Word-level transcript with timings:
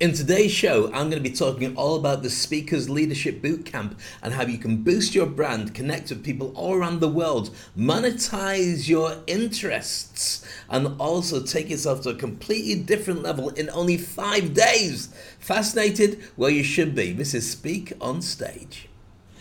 In 0.00 0.14
today's 0.14 0.50
show, 0.50 0.86
I'm 0.94 1.10
going 1.10 1.22
to 1.22 1.28
be 1.28 1.36
talking 1.36 1.76
all 1.76 1.94
about 1.94 2.22
the 2.22 2.30
Speakers 2.30 2.88
Leadership 2.88 3.42
Bootcamp 3.42 3.98
and 4.22 4.32
how 4.32 4.46
you 4.46 4.56
can 4.56 4.82
boost 4.82 5.14
your 5.14 5.26
brand, 5.26 5.74
connect 5.74 6.08
with 6.08 6.24
people 6.24 6.54
all 6.56 6.72
around 6.72 7.00
the 7.00 7.08
world, 7.08 7.54
monetize 7.76 8.88
your 8.88 9.18
interests, 9.26 10.42
and 10.70 10.98
also 10.98 11.42
take 11.42 11.68
yourself 11.68 12.00
to 12.00 12.08
a 12.08 12.14
completely 12.14 12.82
different 12.82 13.22
level 13.22 13.50
in 13.50 13.68
only 13.74 13.98
five 13.98 14.54
days. 14.54 15.08
Fascinated? 15.38 16.30
Well, 16.34 16.48
you 16.48 16.64
should 16.64 16.94
be. 16.94 17.12
This 17.12 17.34
is 17.34 17.50
Speak 17.50 17.92
on 18.00 18.22
Stage. 18.22 18.89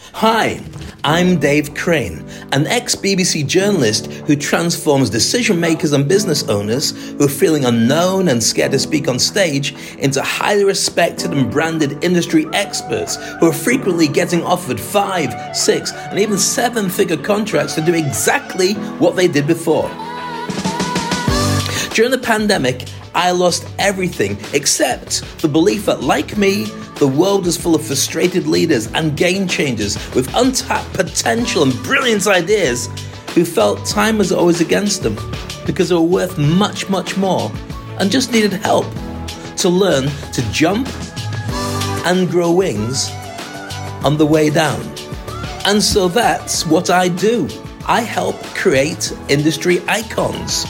Hi, 0.02 0.62
I'm 1.04 1.40
Dave 1.40 1.76
Crane, 1.76 2.26
an 2.52 2.66
ex 2.68 2.96
BBC 2.96 3.46
journalist 3.46 4.08
who 4.08 4.36
transforms 4.36 5.10
decision 5.10 5.60
makers 5.60 5.92
and 5.92 6.08
business 6.08 6.48
owners 6.50 6.92
who 7.12 7.26
are 7.26 7.30
feeling 7.30 7.66
unknown 7.66 8.30
and 8.30 8.42
scared 8.42 8.72
to 8.72 8.80
speak 8.80 9.08
on 9.08 9.20
stage 9.20 9.76
into 10.00 10.22
highly 10.22 10.64
respected 10.64 11.32
and 11.32 11.52
branded 11.52 12.04
industry 12.04 12.48
experts 12.54 13.18
who 13.40 13.48
are 13.48 13.54
frequently 13.54 14.08
getting 14.08 14.42
offered 14.44 14.80
five, 14.80 15.56
six, 15.56 15.92
and 15.92 16.18
even 16.18 16.38
seven 16.38 16.90
figure 16.90 17.18
contracts 17.18 17.76
to 17.76 17.82
do 17.82 17.94
exactly 17.94 18.74
what 19.00 19.16
they 19.16 19.28
did 19.28 19.48
before. 19.48 19.90
During 21.94 22.12
the 22.12 22.22
pandemic, 22.24 22.88
I 23.16 23.32
lost 23.32 23.68
everything 23.80 24.38
except 24.54 25.24
the 25.42 25.48
belief 25.48 25.86
that, 25.86 26.02
like 26.02 26.38
me, 26.38 26.66
the 26.96 27.08
world 27.08 27.48
is 27.48 27.58
full 27.58 27.76
of 27.76 27.86
frustrated 27.86 28.48
leaders 28.48 28.88
and 28.94 29.16
game 29.16 29.48
changers 29.48 29.96
with 30.14 30.34
untapped 30.36 30.94
potential 30.94 31.64
and 31.64 31.74
brilliant 31.84 32.28
ideas 32.28 32.88
who 33.34 33.46
felt 33.46 33.86
time 33.86 34.18
was 34.18 34.32
always 34.32 34.62
against 34.62 35.04
them 35.04 35.16
because 35.66 35.90
they 35.90 35.96
were 35.96 36.02
worth 36.02 36.38
much, 36.38 36.90
much 36.90 37.16
more 37.18 37.52
and 38.00 38.12
just 38.12 38.32
needed 38.32 38.54
help 38.54 38.86
to 39.58 39.70
learn 39.70 40.08
to 40.34 40.42
jump 40.52 40.88
and 42.06 42.30
grow 42.30 42.52
wings 42.52 43.10
on 44.04 44.18
the 44.18 44.26
way 44.26 44.50
down. 44.50 44.82
And 45.66 45.82
so 45.82 46.08
that's 46.08 46.66
what 46.66 46.90
I 46.90 47.10
do. 47.10 47.48
I 47.86 48.02
help 48.02 48.42
create 48.56 49.12
industry 49.30 49.82
icons. 49.88 50.66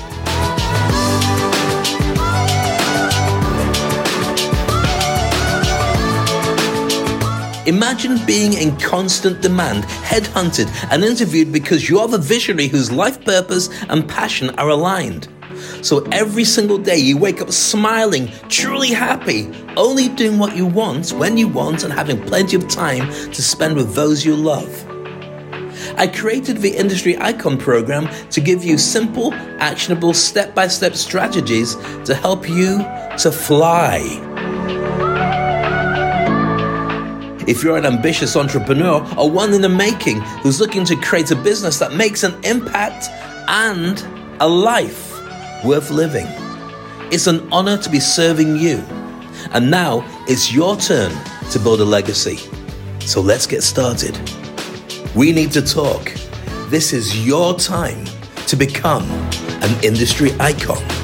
Imagine 7.70 8.18
being 8.26 8.54
in 8.54 8.76
constant 8.78 9.42
demand, 9.42 9.84
headhunted, 9.84 10.68
and 10.92 11.04
interviewed 11.04 11.52
because 11.52 11.88
you're 11.88 12.08
the 12.08 12.18
visionary 12.18 12.68
whose 12.68 12.92
life 12.92 13.24
purpose 13.24 13.70
and 13.90 14.10
passion 14.10 14.50
are 14.58 14.70
aligned. 14.70 15.28
So 15.84 16.00
every 16.06 16.46
single 16.46 16.80
day 16.80 16.98
you 16.98 17.16
wake 17.16 17.42
up 17.42 17.52
smiling, 17.52 18.32
truly 18.48 18.90
happy, 18.90 19.52
only 19.78 20.10
doing 20.10 20.40
what 20.40 20.58
you 20.58 20.66
want 20.66 21.12
when 21.12 21.38
you 21.38 21.48
want, 21.48 21.84
and 21.84 21.94
having 21.94 22.20
plenty 22.24 22.56
of 22.56 22.68
time 22.68 23.08
to 23.08 23.42
spend 23.44 23.76
with 23.76 23.94
those 23.94 24.26
you 24.26 24.36
love. 24.36 24.88
I 25.96 26.08
created 26.08 26.58
the 26.58 26.76
Industry 26.76 27.20
Icon 27.20 27.60
program 27.60 28.10
to 28.32 28.42
give 28.42 28.64
you 28.64 28.80
simple, 28.80 29.32
actionable, 29.60 30.16
step 30.16 30.56
by 30.56 30.68
step 30.68 30.96
strategies 30.96 31.76
to 32.06 32.16
help 32.16 32.50
you 32.50 32.80
to 33.20 33.32
fly. 33.32 34.29
If 37.50 37.64
you're 37.64 37.78
an 37.78 37.86
ambitious 37.88 38.36
entrepreneur 38.36 39.04
or 39.18 39.28
one 39.28 39.56
in 39.56 39.64
the 39.64 39.70
making 39.70 40.22
who's 40.44 40.60
looking 40.60 40.86
to 40.86 40.96
create 40.96 41.32
a 41.32 41.36
business 41.36 41.80
that 41.80 41.94
makes 41.94 42.22
an 42.22 42.40
impact 42.44 43.08
and 43.48 44.00
a 44.40 44.48
life 44.48 45.20
worth 45.66 45.90
living, 45.90 46.28
it's 47.12 47.26
an 47.26 47.52
honor 47.52 47.76
to 47.80 47.90
be 47.90 48.00
serving 48.00 48.56
you. 48.56 48.78
And 49.52 49.72
now 49.72 50.06
it's 50.28 50.54
your 50.54 50.78
turn 50.78 51.12
to 51.50 51.58
build 51.58 51.82
a 51.82 51.86
legacy. 51.86 52.38
So 53.00 53.20
let's 53.20 53.48
get 53.48 53.64
started. 53.64 54.16
We 55.16 55.32
need 55.32 55.52
to 55.54 55.64
talk. 55.64 56.14
This 56.70 56.94
is 56.94 57.26
your 57.26 57.58
time 57.58 58.06
to 58.46 58.56
become 58.56 59.10
an 59.64 59.84
industry 59.84 60.34
icon. 60.40 60.99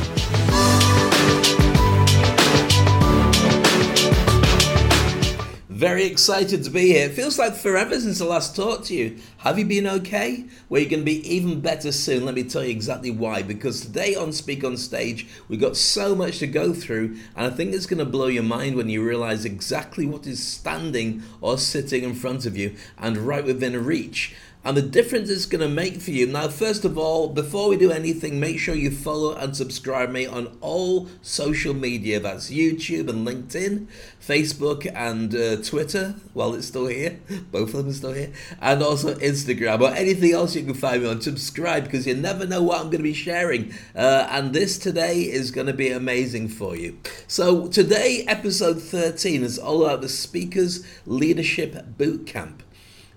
Excited 6.15 6.63
to 6.63 6.69
be 6.69 6.93
here. 6.93 7.07
It 7.07 7.11
feels 7.11 7.37
like 7.37 7.55
forever 7.55 7.99
since 7.99 8.21
I 8.21 8.25
last 8.25 8.55
talked 8.55 8.85
to 8.85 8.93
you. 8.95 9.17
Have 9.39 9.59
you 9.59 9.65
been 9.65 9.85
okay? 9.85 10.45
Well, 10.69 10.79
you're 10.79 10.89
going 10.89 11.01
to 11.01 11.05
be 11.05 11.29
even 11.29 11.59
better 11.59 11.91
soon. 11.91 12.23
Let 12.23 12.35
me 12.35 12.43
tell 12.43 12.63
you 12.63 12.69
exactly 12.69 13.11
why. 13.11 13.41
Because 13.41 13.81
today 13.81 14.15
on 14.15 14.31
Speak 14.31 14.63
on 14.63 14.77
Stage, 14.77 15.27
we've 15.49 15.59
got 15.59 15.75
so 15.75 16.15
much 16.15 16.39
to 16.39 16.47
go 16.47 16.73
through, 16.73 17.17
and 17.35 17.45
I 17.45 17.49
think 17.49 17.73
it's 17.73 17.85
going 17.85 17.99
to 17.99 18.05
blow 18.05 18.27
your 18.27 18.43
mind 18.43 18.77
when 18.77 18.87
you 18.87 19.05
realize 19.05 19.43
exactly 19.43 20.05
what 20.05 20.25
is 20.25 20.41
standing 20.41 21.21
or 21.41 21.57
sitting 21.57 22.05
in 22.05 22.15
front 22.15 22.45
of 22.45 22.55
you 22.55 22.77
and 22.97 23.17
right 23.17 23.43
within 23.43 23.85
reach 23.85 24.33
and 24.65 24.75
the 24.75 24.81
difference 24.81 25.29
it's 25.29 25.45
going 25.45 25.61
to 25.61 25.69
make 25.69 26.01
for 26.01 26.09
you. 26.09 26.25
Now, 26.25 26.47
first 26.47 26.85
of 26.85 26.97
all, 26.97 27.29
before 27.29 27.69
we 27.69 27.77
do 27.77 27.91
anything, 27.91 28.39
make 28.39 28.57
sure 28.57 28.73
you 28.73 28.89
follow 28.89 29.35
and 29.35 29.55
subscribe 29.55 30.09
me 30.09 30.25
on 30.25 30.57
all 30.59 31.07
social 31.21 31.75
media. 31.75 32.19
That's 32.19 32.49
YouTube 32.49 33.07
and 33.07 33.27
LinkedIn, 33.27 33.85
Facebook 34.19 34.91
and 34.95 35.35
uh, 35.35 35.57
Twitter. 35.57 36.15
While 36.33 36.55
it's 36.55 36.65
still 36.65 36.87
here, 36.87 37.19
both 37.51 37.75
of 37.75 37.77
them 37.83 37.89
are 37.89 37.93
still 37.93 38.13
here, 38.13 38.33
and 38.59 38.81
also 38.81 39.13
Instagram 39.15 39.81
or 39.81 39.93
anything 39.93 40.33
else 40.33 40.55
you 40.55 40.63
can 40.63 40.73
find 40.73 41.03
me 41.03 41.09
on. 41.09 41.21
Subscribe 41.21 41.83
because 41.83 42.07
you 42.07 42.15
never 42.15 42.47
know 42.47 42.63
what 42.63 42.79
I'm 42.79 42.85
going 42.87 42.97
to 42.97 43.03
be 43.03 43.13
sharing. 43.13 43.71
Uh, 43.95 44.27
and 44.31 44.51
this 44.51 44.79
today 44.79 45.21
is 45.21 45.51
going 45.51 45.67
to 45.67 45.73
be 45.73 45.91
amazing 45.91 46.47
for 46.47 46.75
you. 46.75 46.97
So 47.27 47.67
today, 47.67 48.25
episode 48.27 48.81
13 48.81 49.43
is 49.43 49.59
all 49.59 49.85
about 49.85 50.01
the 50.01 50.09
Speakers 50.09 50.83
Leadership 51.05 51.75
Bootcamp. 51.99 52.64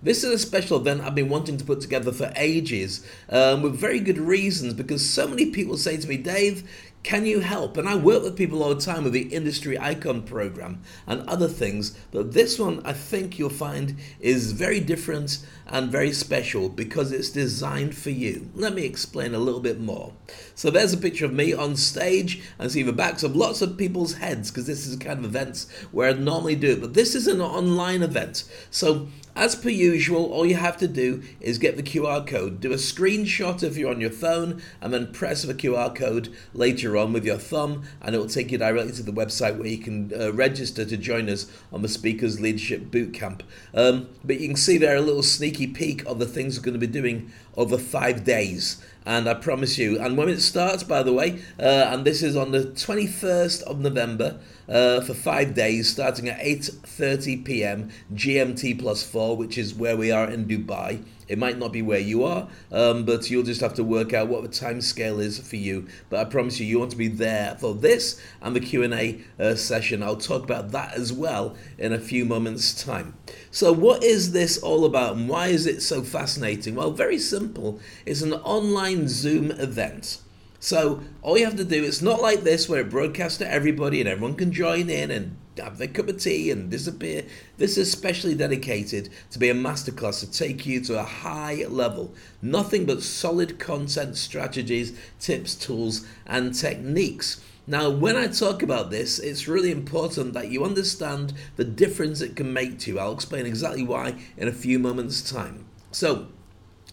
This 0.00 0.22
is 0.22 0.30
a 0.32 0.38
special 0.38 0.76
event 0.78 1.00
I've 1.00 1.16
been 1.16 1.28
wanting 1.28 1.56
to 1.56 1.64
put 1.64 1.80
together 1.80 2.12
for 2.12 2.32
ages, 2.36 3.04
um, 3.30 3.62
with 3.62 3.74
very 3.74 3.98
good 3.98 4.18
reasons, 4.18 4.74
because 4.74 5.08
so 5.08 5.26
many 5.26 5.46
people 5.46 5.76
say 5.76 5.96
to 5.96 6.06
me, 6.06 6.16
Dave, 6.16 6.62
can 7.02 7.26
you 7.26 7.40
help? 7.40 7.76
And 7.76 7.88
I 7.88 7.94
work 7.94 8.22
with 8.22 8.36
people 8.36 8.62
all 8.62 8.74
the 8.74 8.80
time 8.80 9.04
with 9.04 9.12
the 9.12 9.34
Industry 9.34 9.78
Icon 9.78 10.22
program 10.22 10.82
and 11.06 11.22
other 11.28 11.48
things, 11.48 11.96
but 12.10 12.32
this 12.32 12.58
one 12.58 12.82
I 12.84 12.92
think 12.92 13.38
you'll 13.38 13.50
find 13.50 13.96
is 14.20 14.52
very 14.52 14.80
different 14.80 15.38
and 15.66 15.92
very 15.92 16.12
special 16.12 16.68
because 16.68 17.12
it's 17.12 17.30
designed 17.30 17.96
for 17.96 18.10
you. 18.10 18.50
Let 18.54 18.74
me 18.74 18.84
explain 18.84 19.34
a 19.34 19.38
little 19.38 19.60
bit 19.60 19.80
more. 19.80 20.12
So 20.54 20.70
there's 20.70 20.92
a 20.92 20.98
picture 20.98 21.24
of 21.24 21.32
me 21.32 21.52
on 21.52 21.76
stage 21.76 22.42
and 22.58 22.70
see 22.70 22.82
the 22.82 22.92
backs 22.92 23.22
of 23.22 23.36
lots 23.36 23.62
of 23.62 23.76
people's 23.76 24.14
heads 24.14 24.50
because 24.50 24.66
this 24.66 24.86
is 24.86 24.98
the 24.98 25.04
kind 25.04 25.20
of 25.20 25.24
events 25.24 25.70
where 25.92 26.10
I 26.10 26.12
normally 26.14 26.56
do 26.56 26.72
it, 26.72 26.80
but 26.80 26.94
this 26.94 27.14
is 27.14 27.26
an 27.26 27.40
online 27.40 28.02
event. 28.02 28.44
So 28.70 29.08
as 29.38 29.54
per 29.54 29.68
usual, 29.68 30.32
all 30.32 30.44
you 30.44 30.56
have 30.56 30.76
to 30.78 30.88
do 30.88 31.22
is 31.40 31.58
get 31.58 31.76
the 31.76 31.82
QR 31.82 32.26
code, 32.26 32.60
do 32.60 32.72
a 32.72 32.76
screenshot 32.76 33.62
if 33.62 33.76
you're 33.76 33.90
on 33.90 34.00
your 34.00 34.10
phone, 34.10 34.60
and 34.80 34.92
then 34.92 35.12
press 35.12 35.42
the 35.42 35.54
QR 35.54 35.94
code 35.94 36.34
later 36.52 36.87
on 36.96 37.12
with 37.12 37.24
your 37.24 37.38
thumb, 37.38 37.84
and 38.00 38.14
it 38.14 38.18
will 38.18 38.28
take 38.28 38.50
you 38.50 38.58
directly 38.58 38.92
to 38.92 39.02
the 39.02 39.12
website 39.12 39.58
where 39.58 39.66
you 39.66 39.78
can 39.78 40.12
uh, 40.18 40.32
register 40.32 40.84
to 40.84 40.96
join 40.96 41.28
us 41.28 41.50
on 41.72 41.82
the 41.82 41.88
Speakers 41.88 42.40
Leadership 42.40 42.90
Bootcamp. 42.90 43.42
Um, 43.74 44.08
but 44.24 44.40
you 44.40 44.48
can 44.48 44.56
see 44.56 44.78
there 44.78 44.96
a 44.96 45.00
little 45.00 45.22
sneaky 45.22 45.66
peek 45.66 46.04
of 46.06 46.18
the 46.18 46.26
things 46.26 46.58
we're 46.58 46.64
going 46.64 46.80
to 46.80 46.86
be 46.86 46.86
doing 46.86 47.30
over 47.56 47.76
five 47.76 48.24
days 48.24 48.82
and 49.08 49.26
I 49.26 49.32
promise 49.32 49.78
you. 49.78 49.98
And 49.98 50.18
when 50.18 50.28
it 50.28 50.42
starts, 50.42 50.82
by 50.82 51.02
the 51.02 51.14
way, 51.14 51.40
uh, 51.58 51.88
and 51.90 52.04
this 52.04 52.22
is 52.22 52.36
on 52.36 52.52
the 52.52 52.64
21st 52.64 53.62
of 53.62 53.80
November 53.80 54.38
uh, 54.68 55.00
for 55.00 55.14
five 55.14 55.54
days, 55.54 55.88
starting 55.88 56.28
at 56.28 56.38
8:30 56.40 57.44
p.m. 57.44 57.90
GMT 58.14 58.78
plus 58.78 59.02
four, 59.02 59.36
which 59.36 59.56
is 59.56 59.74
where 59.74 59.96
we 59.96 60.10
are 60.10 60.28
in 60.28 60.46
Dubai. 60.46 61.02
It 61.28 61.38
might 61.38 61.58
not 61.58 61.72
be 61.72 61.82
where 61.82 61.98
you 62.00 62.24
are, 62.24 62.48
um, 62.72 63.04
but 63.04 63.30
you'll 63.30 63.42
just 63.42 63.60
have 63.60 63.74
to 63.74 63.84
work 63.84 64.14
out 64.14 64.28
what 64.28 64.42
the 64.42 64.48
time 64.48 64.80
scale 64.80 65.20
is 65.20 65.38
for 65.38 65.56
you. 65.56 65.86
But 66.08 66.20
I 66.20 66.24
promise 66.24 66.58
you, 66.58 66.66
you 66.66 66.78
want 66.78 66.90
to 66.92 66.96
be 66.96 67.08
there 67.08 67.54
for 67.60 67.74
this 67.74 68.20
and 68.40 68.56
the 68.56 68.60
Q 68.60 68.82
and 68.82 68.94
A 68.94 69.20
uh, 69.38 69.54
session. 69.54 70.02
I'll 70.02 70.16
talk 70.16 70.44
about 70.44 70.70
that 70.72 70.94
as 70.94 71.12
well 71.12 71.54
in 71.76 71.92
a 71.92 71.98
few 71.98 72.24
moments' 72.24 72.82
time. 72.82 73.14
So, 73.50 73.72
what 73.72 74.02
is 74.02 74.32
this 74.32 74.58
all 74.58 74.84
about, 74.84 75.16
and 75.16 75.28
why 75.28 75.48
is 75.48 75.66
it 75.66 75.82
so 75.82 76.02
fascinating? 76.02 76.74
Well, 76.74 76.90
very 76.90 77.18
simple. 77.18 77.78
It's 78.06 78.22
an 78.22 78.32
online 78.32 79.08
Zoom 79.08 79.50
event. 79.50 80.18
So 80.60 81.02
all 81.22 81.38
you 81.38 81.44
have 81.44 81.56
to 81.56 81.64
do, 81.64 81.84
it's 81.84 82.02
not 82.02 82.20
like 82.20 82.40
this 82.40 82.68
where 82.68 82.80
it 82.80 82.90
broadcasts 82.90 83.38
to 83.38 83.50
everybody 83.50 84.00
and 84.00 84.08
everyone 84.08 84.34
can 84.34 84.52
join 84.52 84.90
in 84.90 85.10
and 85.10 85.36
have 85.58 85.78
their 85.78 85.88
cup 85.88 86.08
of 86.08 86.20
tea 86.20 86.50
and 86.50 86.70
disappear. 86.70 87.24
This 87.56 87.76
is 87.76 87.90
specially 87.90 88.34
dedicated 88.34 89.10
to 89.30 89.38
be 89.38 89.48
a 89.48 89.54
masterclass 89.54 90.20
to 90.20 90.30
take 90.30 90.66
you 90.66 90.80
to 90.82 90.98
a 90.98 91.04
high 91.04 91.64
level. 91.68 92.14
Nothing 92.42 92.86
but 92.86 93.02
solid 93.02 93.58
content 93.58 94.16
strategies, 94.16 94.98
tips, 95.20 95.54
tools, 95.54 96.06
and 96.26 96.54
techniques. 96.54 97.40
Now, 97.66 97.90
when 97.90 98.16
I 98.16 98.28
talk 98.28 98.62
about 98.62 98.90
this, 98.90 99.18
it's 99.18 99.46
really 99.46 99.70
important 99.70 100.32
that 100.32 100.50
you 100.50 100.64
understand 100.64 101.34
the 101.56 101.64
difference 101.64 102.20
it 102.20 102.34
can 102.34 102.52
make 102.52 102.78
to 102.80 102.92
you. 102.92 102.98
I'll 102.98 103.12
explain 103.12 103.44
exactly 103.44 103.82
why 103.82 104.14
in 104.38 104.48
a 104.48 104.52
few 104.52 104.78
moments' 104.78 105.30
time. 105.30 105.66
So, 105.90 106.28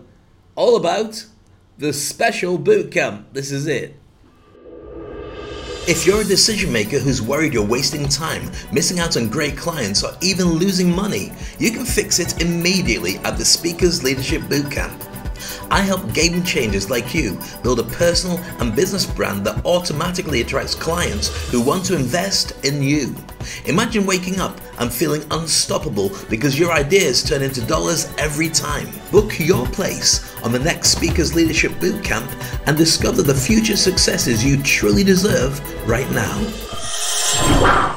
all 0.56 0.76
about 0.76 1.28
the 1.78 1.94
special 1.94 2.60
bootcamp. 2.60 3.24
This 3.32 3.52
is 3.52 3.68
it. 3.68 3.99
If 5.88 6.06
you're 6.06 6.22
a 6.22 6.26
decision 6.26 6.72
maker 6.72 7.00
who's 7.00 7.22
worried 7.22 7.54
you're 7.54 7.66
wasting 7.66 8.08
time, 8.08 8.52
missing 8.72 9.00
out 9.00 9.18
on 9.18 9.28
great 9.28 9.58
clients, 9.58 10.04
or 10.04 10.12
even 10.22 10.46
losing 10.46 10.96
money, 10.96 11.32
you 11.58 11.72
can 11.72 11.86
fix 11.86 12.20
it 12.20 12.42
immediately 12.42 13.18
at 13.20 13.38
the 13.38 13.46
Speakers 13.46 14.04
Leadership 14.04 14.42
Bootcamp. 14.44 15.19
I 15.72 15.82
help 15.82 16.14
game 16.14 16.44
changers 16.44 16.90
like 16.90 17.14
you 17.14 17.40
build 17.64 17.80
a 17.80 17.84
personal 17.84 18.38
and 18.60 18.76
business 18.76 19.06
brand 19.06 19.46
that 19.46 19.66
automatically 19.66 20.42
attracts 20.42 20.76
clients 20.76 21.30
who 21.50 21.62
want 21.62 21.86
to 21.86 21.96
invest 21.96 22.54
in 22.66 22.82
you. 22.82 23.16
Imagine 23.66 24.06
waking 24.06 24.40
up 24.40 24.60
and 24.80 24.92
feeling 24.92 25.24
unstoppable 25.32 26.12
because 26.30 26.60
your 26.60 26.72
ideas 26.72 27.24
turn 27.24 27.42
into 27.42 27.62
dollars 27.66 28.14
every 28.18 28.50
time. 28.50 28.88
Book 29.12 29.40
your 29.40 29.66
place 29.68 30.36
on 30.44 30.52
the 30.52 30.60
next 30.60 30.90
Speakers 30.90 31.36
Leadership 31.36 31.72
Bootcamp 31.74 32.28
and 32.68 32.78
discover 32.78 33.22
the 33.22 33.34
future 33.34 33.78
successes 33.78 34.44
you 34.44 34.62
truly 34.64 35.04
deserve 35.04 35.60
right 35.88 36.10
now. 36.12 37.89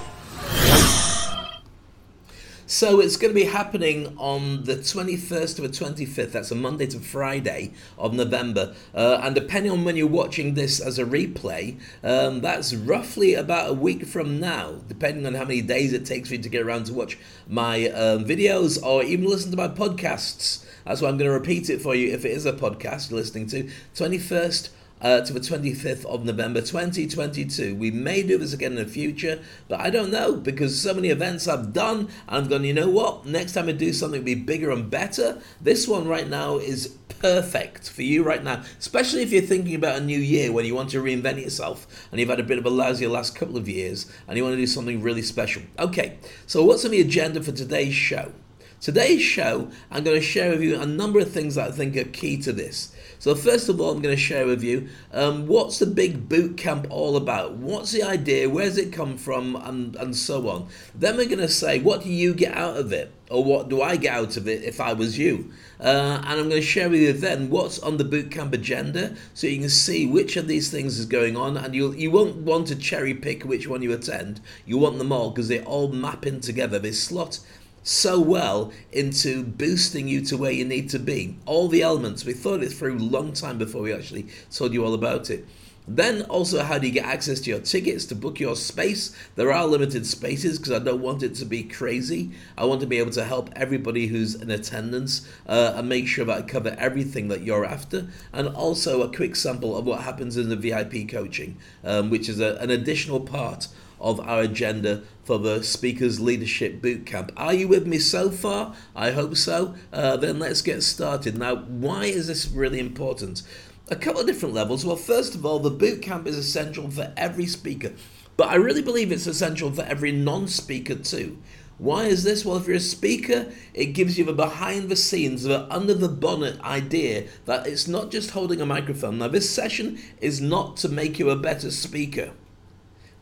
So 2.73 3.01
it's 3.01 3.19
going 3.19 3.35
to 3.35 3.39
be 3.39 3.45
happening 3.45 4.17
on 4.17 4.65
the 4.65 4.77
21st 4.77 5.57
to 5.57 5.63
the 5.63 5.69
25th. 5.69 6.33
That's 6.33 6.51
a 6.51 6.55
Monday 6.55 6.87
to 6.87 7.01
Friday 7.01 7.75
of 7.99 8.15
November. 8.15 8.75
Uh, 8.95 9.21
and 9.23 9.35
depending 9.35 9.71
on 9.71 9.85
when 9.85 9.95
you're 9.95 10.07
watching 10.07 10.55
this 10.55 10.81
as 10.81 10.99
a 10.99 11.05
replay, 11.05 11.79
um, 12.03 12.41
that's 12.41 12.75
roughly 12.75 13.35
about 13.35 13.69
a 13.69 13.75
week 13.75 14.07
from 14.07 14.41
now, 14.41 14.77
depending 14.89 15.27
on 15.27 15.35
how 15.35 15.45
many 15.45 15.61
days 15.61 15.93
it 15.93 16.07
takes 16.07 16.31
for 16.31 16.37
you 16.37 16.43
to 16.43 16.49
get 16.49 16.63
around 16.63 16.87
to 16.87 16.95
watch 16.95 17.19
my 17.47 17.91
um, 17.91 18.25
videos 18.25 18.83
or 18.83 19.03
even 19.03 19.27
listen 19.27 19.51
to 19.51 19.57
my 19.59 19.69
podcasts. 19.69 20.65
That's 20.87 21.03
why 21.03 21.11
I'm 21.11 21.19
going 21.19 21.31
to 21.31 21.39
repeat 21.39 21.69
it 21.69 21.83
for 21.83 21.95
you 21.95 22.15
if 22.15 22.25
it 22.25 22.31
is 22.31 22.47
a 22.47 22.55
podcast 22.55 23.11
you're 23.11 23.21
listening 23.21 23.49
to. 23.49 23.71
21st 23.97 24.71
uh, 25.02 25.20
to 25.20 25.32
the 25.32 25.40
25th 25.40 26.06
of 26.06 26.25
November 26.25 26.60
2022. 26.60 27.75
We 27.75 27.90
may 27.90 28.22
do 28.22 28.38
this 28.38 28.52
again 28.52 28.72
in 28.72 28.78
the 28.78 28.87
future, 28.87 29.40
but 29.69 29.81
I 29.81 29.90
don't 29.90 30.10
know 30.10 30.37
because 30.37 30.81
so 30.81 30.94
many 30.94 31.08
events 31.08 31.49
I've 31.49 31.72
done. 31.72 32.08
I'm 32.28 32.49
going, 32.49 32.64
you 32.64 32.72
know 32.72 32.88
what? 32.88 33.26
Next 33.26 33.52
time 33.52 33.69
I 33.69 33.72
do 33.72 33.93
something 33.93 34.22
be 34.22 34.34
bigger 34.34 34.70
and 34.70 34.88
better. 34.88 35.43
This 35.60 35.88
one 35.88 36.06
right 36.06 36.28
now 36.28 36.58
is 36.58 36.96
perfect 37.19 37.90
for 37.90 38.02
you 38.02 38.22
right 38.22 38.43
now, 38.43 38.62
especially 38.78 39.22
if 39.22 39.32
you're 39.32 39.43
thinking 39.43 39.75
about 39.75 39.96
a 39.96 40.04
new 40.04 40.19
year 40.19 40.52
when 40.52 40.64
you 40.64 40.75
want 40.75 40.90
to 40.90 41.02
reinvent 41.02 41.43
yourself 41.43 41.87
and 42.10 42.20
you've 42.20 42.28
had 42.28 42.40
a 42.40 42.44
bit 42.44 42.58
of 42.58 42.66
a 42.66 42.70
lousy 42.70 43.06
last 43.06 43.34
couple 43.34 43.56
of 43.56 43.69
years 43.69 44.10
and 44.26 44.37
you 44.37 44.44
want 44.44 44.54
to 44.54 44.60
do 44.60 44.66
something 44.66 45.02
really 45.02 45.22
special. 45.22 45.62
Okay, 45.78 46.19
so 46.46 46.64
what's 46.64 46.84
on 46.84 46.93
the 46.93 47.00
agenda 47.00 47.43
for 47.43 47.52
today's 47.52 47.94
show? 47.94 48.32
Today's 48.81 49.22
show, 49.22 49.70
I'm 49.93 50.02
going 50.02 50.16
to 50.16 50.26
share 50.26 50.50
with 50.50 50.60
you 50.60 50.81
a 50.81 50.84
number 50.84 51.20
of 51.20 51.31
things 51.31 51.54
that 51.54 51.69
I 51.69 51.70
think 51.70 51.96
are 51.96 52.02
key 52.02 52.37
to 52.38 52.52
this. 52.52 52.93
So, 53.23 53.37
first 53.37 53.69
of 53.69 53.81
all, 53.81 53.93
I'm 53.93 54.03
going 54.03 54.17
to 54.17 54.21
share 54.21 54.47
with 54.47 54.65
you 54.65 54.89
um, 55.13 55.47
what's 55.47 55.79
the 55.79 55.87
big 55.87 56.29
boot 56.29 56.57
camp 56.57 56.89
all 56.91 57.17
about? 57.17 57.53
What's 57.53 57.93
the 57.93 58.03
idea? 58.03 58.51
Where's 58.51 58.77
it 58.77 58.93
come 58.93 59.17
from? 59.17 59.55
And, 59.55 59.95
and 59.95 60.17
so 60.17 60.49
on. 60.49 60.67
Then 60.93 61.17
we're 61.17 61.27
going 61.27 61.39
to 61.39 61.47
say, 61.47 61.79
what 61.79 62.03
do 62.03 62.09
you 62.09 62.35
get 62.35 62.57
out 62.57 62.77
of 62.77 62.93
it? 62.93 63.13
Or 63.31 63.45
what 63.45 63.69
do 63.69 63.81
I 63.81 63.95
get 63.95 64.13
out 64.13 64.37
of 64.37 64.49
it 64.49 64.65
if 64.65 64.81
I 64.81 64.93
was 64.95 65.21
you? 65.21 65.53
Uh, 65.79 66.21
and 66.27 66.41
I'm 66.41 66.49
going 66.49 66.61
to 66.61 66.63
share 66.63 66.91
with 66.91 67.01
you 67.01 67.13
then 67.13 67.49
what's 67.49 67.79
on 67.79 67.97
the 67.97 68.05
boot 68.05 68.33
camp 68.33 68.53
agenda 68.55 69.15
so 69.35 69.47
you 69.47 69.61
can 69.61 69.71
see 69.71 70.05
which 70.05 70.37
of 70.37 70.49
these 70.49 70.73
things 70.73 70.99
is 70.99 71.07
going 71.07 71.37
on. 71.37 71.57
And 71.57 71.77
you'll, 71.77 71.95
you 71.95 72.11
won't 72.11 72.39
want 72.39 72.67
to 72.69 72.75
cherry 72.75 73.15
pick 73.15 73.45
which 73.45 73.69
one 73.69 73.83
you 73.83 73.93
attend. 73.93 74.41
You 74.67 74.79
want 74.79 74.99
them 74.99 75.13
all 75.13 75.31
because 75.31 75.47
they 75.47 75.63
all 75.63 75.87
map 75.93 76.27
in 76.27 76.41
together. 76.41 76.81
They 76.81 76.91
slot 76.91 77.39
so 77.82 78.20
well 78.20 78.73
into 78.93 79.43
boosting 79.43 80.08
you 80.08 80.20
to 80.23 80.37
where 80.37 80.52
you 80.52 80.64
need 80.64 80.88
to 80.90 80.99
be. 80.99 81.37
All 81.46 81.69
the 81.69 81.82
elements. 81.82 82.25
We 82.25 82.32
thought 82.32 82.62
it 82.62 82.73
through 82.73 82.99
a 82.99 82.99
long 82.99 83.32
time 83.32 83.58
before 83.58 83.82
we 83.82 83.93
actually 83.93 84.26
told 84.50 84.73
you 84.73 84.84
all 84.84 84.94
about 84.94 85.31
it. 85.31 85.46
Then 85.88 86.23
also, 86.23 86.62
how 86.62 86.79
do 86.79 86.87
you 86.87 86.93
get 86.93 87.05
access 87.05 87.40
to 87.40 87.50
your 87.50 87.58
tickets 87.58 88.06
to 88.06 88.14
book 88.14 88.38
your 88.38 88.55
space? 88.55 89.17
There 89.34 89.52
are 89.52 89.67
limited 89.67 90.06
spaces 90.06 90.58
because 90.58 90.73
I 90.73 90.79
don't 90.79 91.02
want 91.02 91.25
it 91.25 91.34
to 91.37 91.44
be 91.44 91.64
crazy. 91.64 92.31
I 92.56 92.67
want 92.67 92.81
to 92.82 92.87
be 92.87 92.99
able 92.99 93.11
to 93.12 93.25
help 93.25 93.50
everybody 93.56 94.06
who's 94.06 94.37
in 94.37 94.49
attendance 94.49 95.28
uh, 95.49 95.73
and 95.75 95.88
make 95.88 96.06
sure 96.06 96.25
that 96.25 96.38
I 96.38 96.43
cover 96.43 96.76
everything 96.78 97.26
that 97.28 97.43
you're 97.43 97.64
after. 97.64 98.06
And 98.32 98.46
also 98.49 99.02
a 99.02 99.12
quick 99.12 99.35
sample 99.35 99.76
of 99.76 99.85
what 99.85 100.02
happens 100.02 100.37
in 100.37 100.50
the 100.50 100.56
VIP 100.56 101.08
coaching, 101.08 101.56
um, 101.82 102.11
which 102.11 102.28
is 102.28 102.38
a, 102.38 102.56
an 102.58 102.70
additional 102.70 103.19
part 103.19 103.67
of 104.02 104.20
our 104.20 104.43
agenda 104.43 105.02
for 105.25 105.38
the 105.38 105.62
Speakers 105.62 106.20
Leadership 106.20 106.82
Bootcamp. 106.82 107.31
Are 107.37 107.54
you 107.54 107.69
with 107.69 107.87
me 107.87 107.99
so 107.99 108.31
far? 108.31 108.75
I 108.94 109.12
hope 109.12 109.37
so. 109.37 109.75
Uh, 109.93 110.16
then 110.16 110.40
let's 110.40 110.60
get 110.60 110.82
started. 110.82 111.38
Now, 111.38 111.56
why 111.56 112.06
is 112.06 112.26
this 112.26 112.49
really 112.49 112.81
important? 112.81 113.43
A 113.88 113.96
couple 113.96 114.20
of 114.20 114.26
different 114.26 114.54
levels. 114.54 114.84
Well, 114.84 114.96
first 114.96 115.34
of 115.34 115.46
all, 115.46 115.60
the 115.60 115.70
bootcamp 115.70 116.26
is 116.26 116.37
essential 116.37 116.90
for 116.90 117.12
every 117.16 117.46
speaker, 117.46 117.93
but 118.37 118.49
I 118.49 118.56
really 118.56 118.82
believe 118.82 119.12
it's 119.12 119.26
essential 119.26 119.70
for 119.70 119.82
every 119.82 120.12
non 120.12 120.49
speaker 120.49 120.96
too. 120.96 121.38
Why 121.78 122.04
is 122.04 122.22
this? 122.22 122.44
Well, 122.44 122.56
if 122.56 122.66
you're 122.66 122.76
a 122.76 122.81
speaker, 122.81 123.52
it 123.75 123.87
gives 123.87 124.19
you 124.19 124.25
the 124.25 124.32
behind 124.32 124.88
the 124.88 124.96
scenes, 124.96 125.44
the 125.44 125.72
under 125.72 125.94
the 125.94 126.08
bonnet 126.08 126.60
idea 126.60 127.26
that 127.46 127.66
it's 127.66 127.88
not 127.88 128.10
just 128.10 128.31
holding 128.31 128.60
a 128.60 128.66
microphone. 128.66 129.19
Now, 129.19 129.28
this 129.28 129.50
session 129.50 129.99
is 130.20 130.40
not 130.40 130.76
to 130.78 130.88
make 130.88 131.19
you 131.19 131.31
a 131.31 131.37
better 131.37 131.70
speaker. 131.70 132.32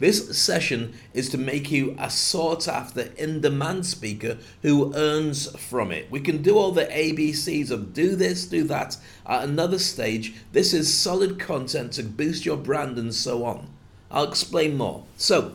This 0.00 0.36
session 0.36 0.94
is 1.12 1.28
to 1.28 1.38
make 1.38 1.70
you 1.70 1.94
a 1.98 2.08
sought 2.08 2.66
after, 2.66 3.12
in 3.18 3.42
demand 3.42 3.84
speaker 3.84 4.38
who 4.62 4.94
earns 4.94 5.54
from 5.60 5.92
it. 5.92 6.10
We 6.10 6.20
can 6.20 6.40
do 6.40 6.56
all 6.56 6.72
the 6.72 6.86
ABCs 6.86 7.70
of 7.70 7.92
do 7.92 8.16
this, 8.16 8.46
do 8.46 8.64
that 8.64 8.96
at 9.26 9.44
another 9.44 9.78
stage. 9.78 10.34
This 10.52 10.72
is 10.72 10.92
solid 10.92 11.38
content 11.38 11.92
to 11.92 12.02
boost 12.02 12.46
your 12.46 12.56
brand 12.56 12.98
and 12.98 13.14
so 13.14 13.44
on. 13.44 13.68
I'll 14.10 14.24
explain 14.24 14.78
more. 14.78 15.04
So, 15.18 15.52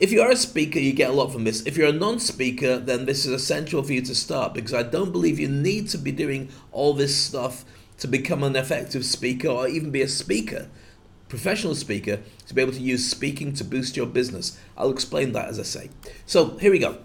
if 0.00 0.10
you 0.10 0.20
are 0.20 0.32
a 0.32 0.36
speaker, 0.36 0.80
you 0.80 0.92
get 0.92 1.10
a 1.10 1.14
lot 1.14 1.32
from 1.32 1.44
this. 1.44 1.64
If 1.64 1.76
you're 1.76 1.88
a 1.88 1.92
non 1.92 2.18
speaker, 2.18 2.78
then 2.78 3.06
this 3.06 3.24
is 3.24 3.32
essential 3.32 3.84
for 3.84 3.92
you 3.92 4.02
to 4.02 4.16
start 4.16 4.52
because 4.52 4.74
I 4.74 4.82
don't 4.82 5.12
believe 5.12 5.38
you 5.38 5.48
need 5.48 5.88
to 5.90 5.98
be 5.98 6.10
doing 6.10 6.48
all 6.72 6.92
this 6.92 7.16
stuff 7.16 7.64
to 7.98 8.08
become 8.08 8.42
an 8.42 8.56
effective 8.56 9.04
speaker 9.04 9.48
or 9.48 9.68
even 9.68 9.92
be 9.92 10.02
a 10.02 10.08
speaker 10.08 10.68
professional 11.28 11.74
speaker 11.74 12.20
to 12.46 12.54
be 12.54 12.62
able 12.62 12.72
to 12.72 12.80
use 12.80 13.10
speaking 13.10 13.52
to 13.54 13.64
boost 13.64 13.96
your 13.96 14.06
business. 14.06 14.58
I'll 14.76 14.90
explain 14.90 15.32
that 15.32 15.48
as 15.48 15.58
I 15.58 15.64
say. 15.64 15.90
So 16.24 16.56
here 16.58 16.70
we 16.70 16.78
go. 16.78 16.98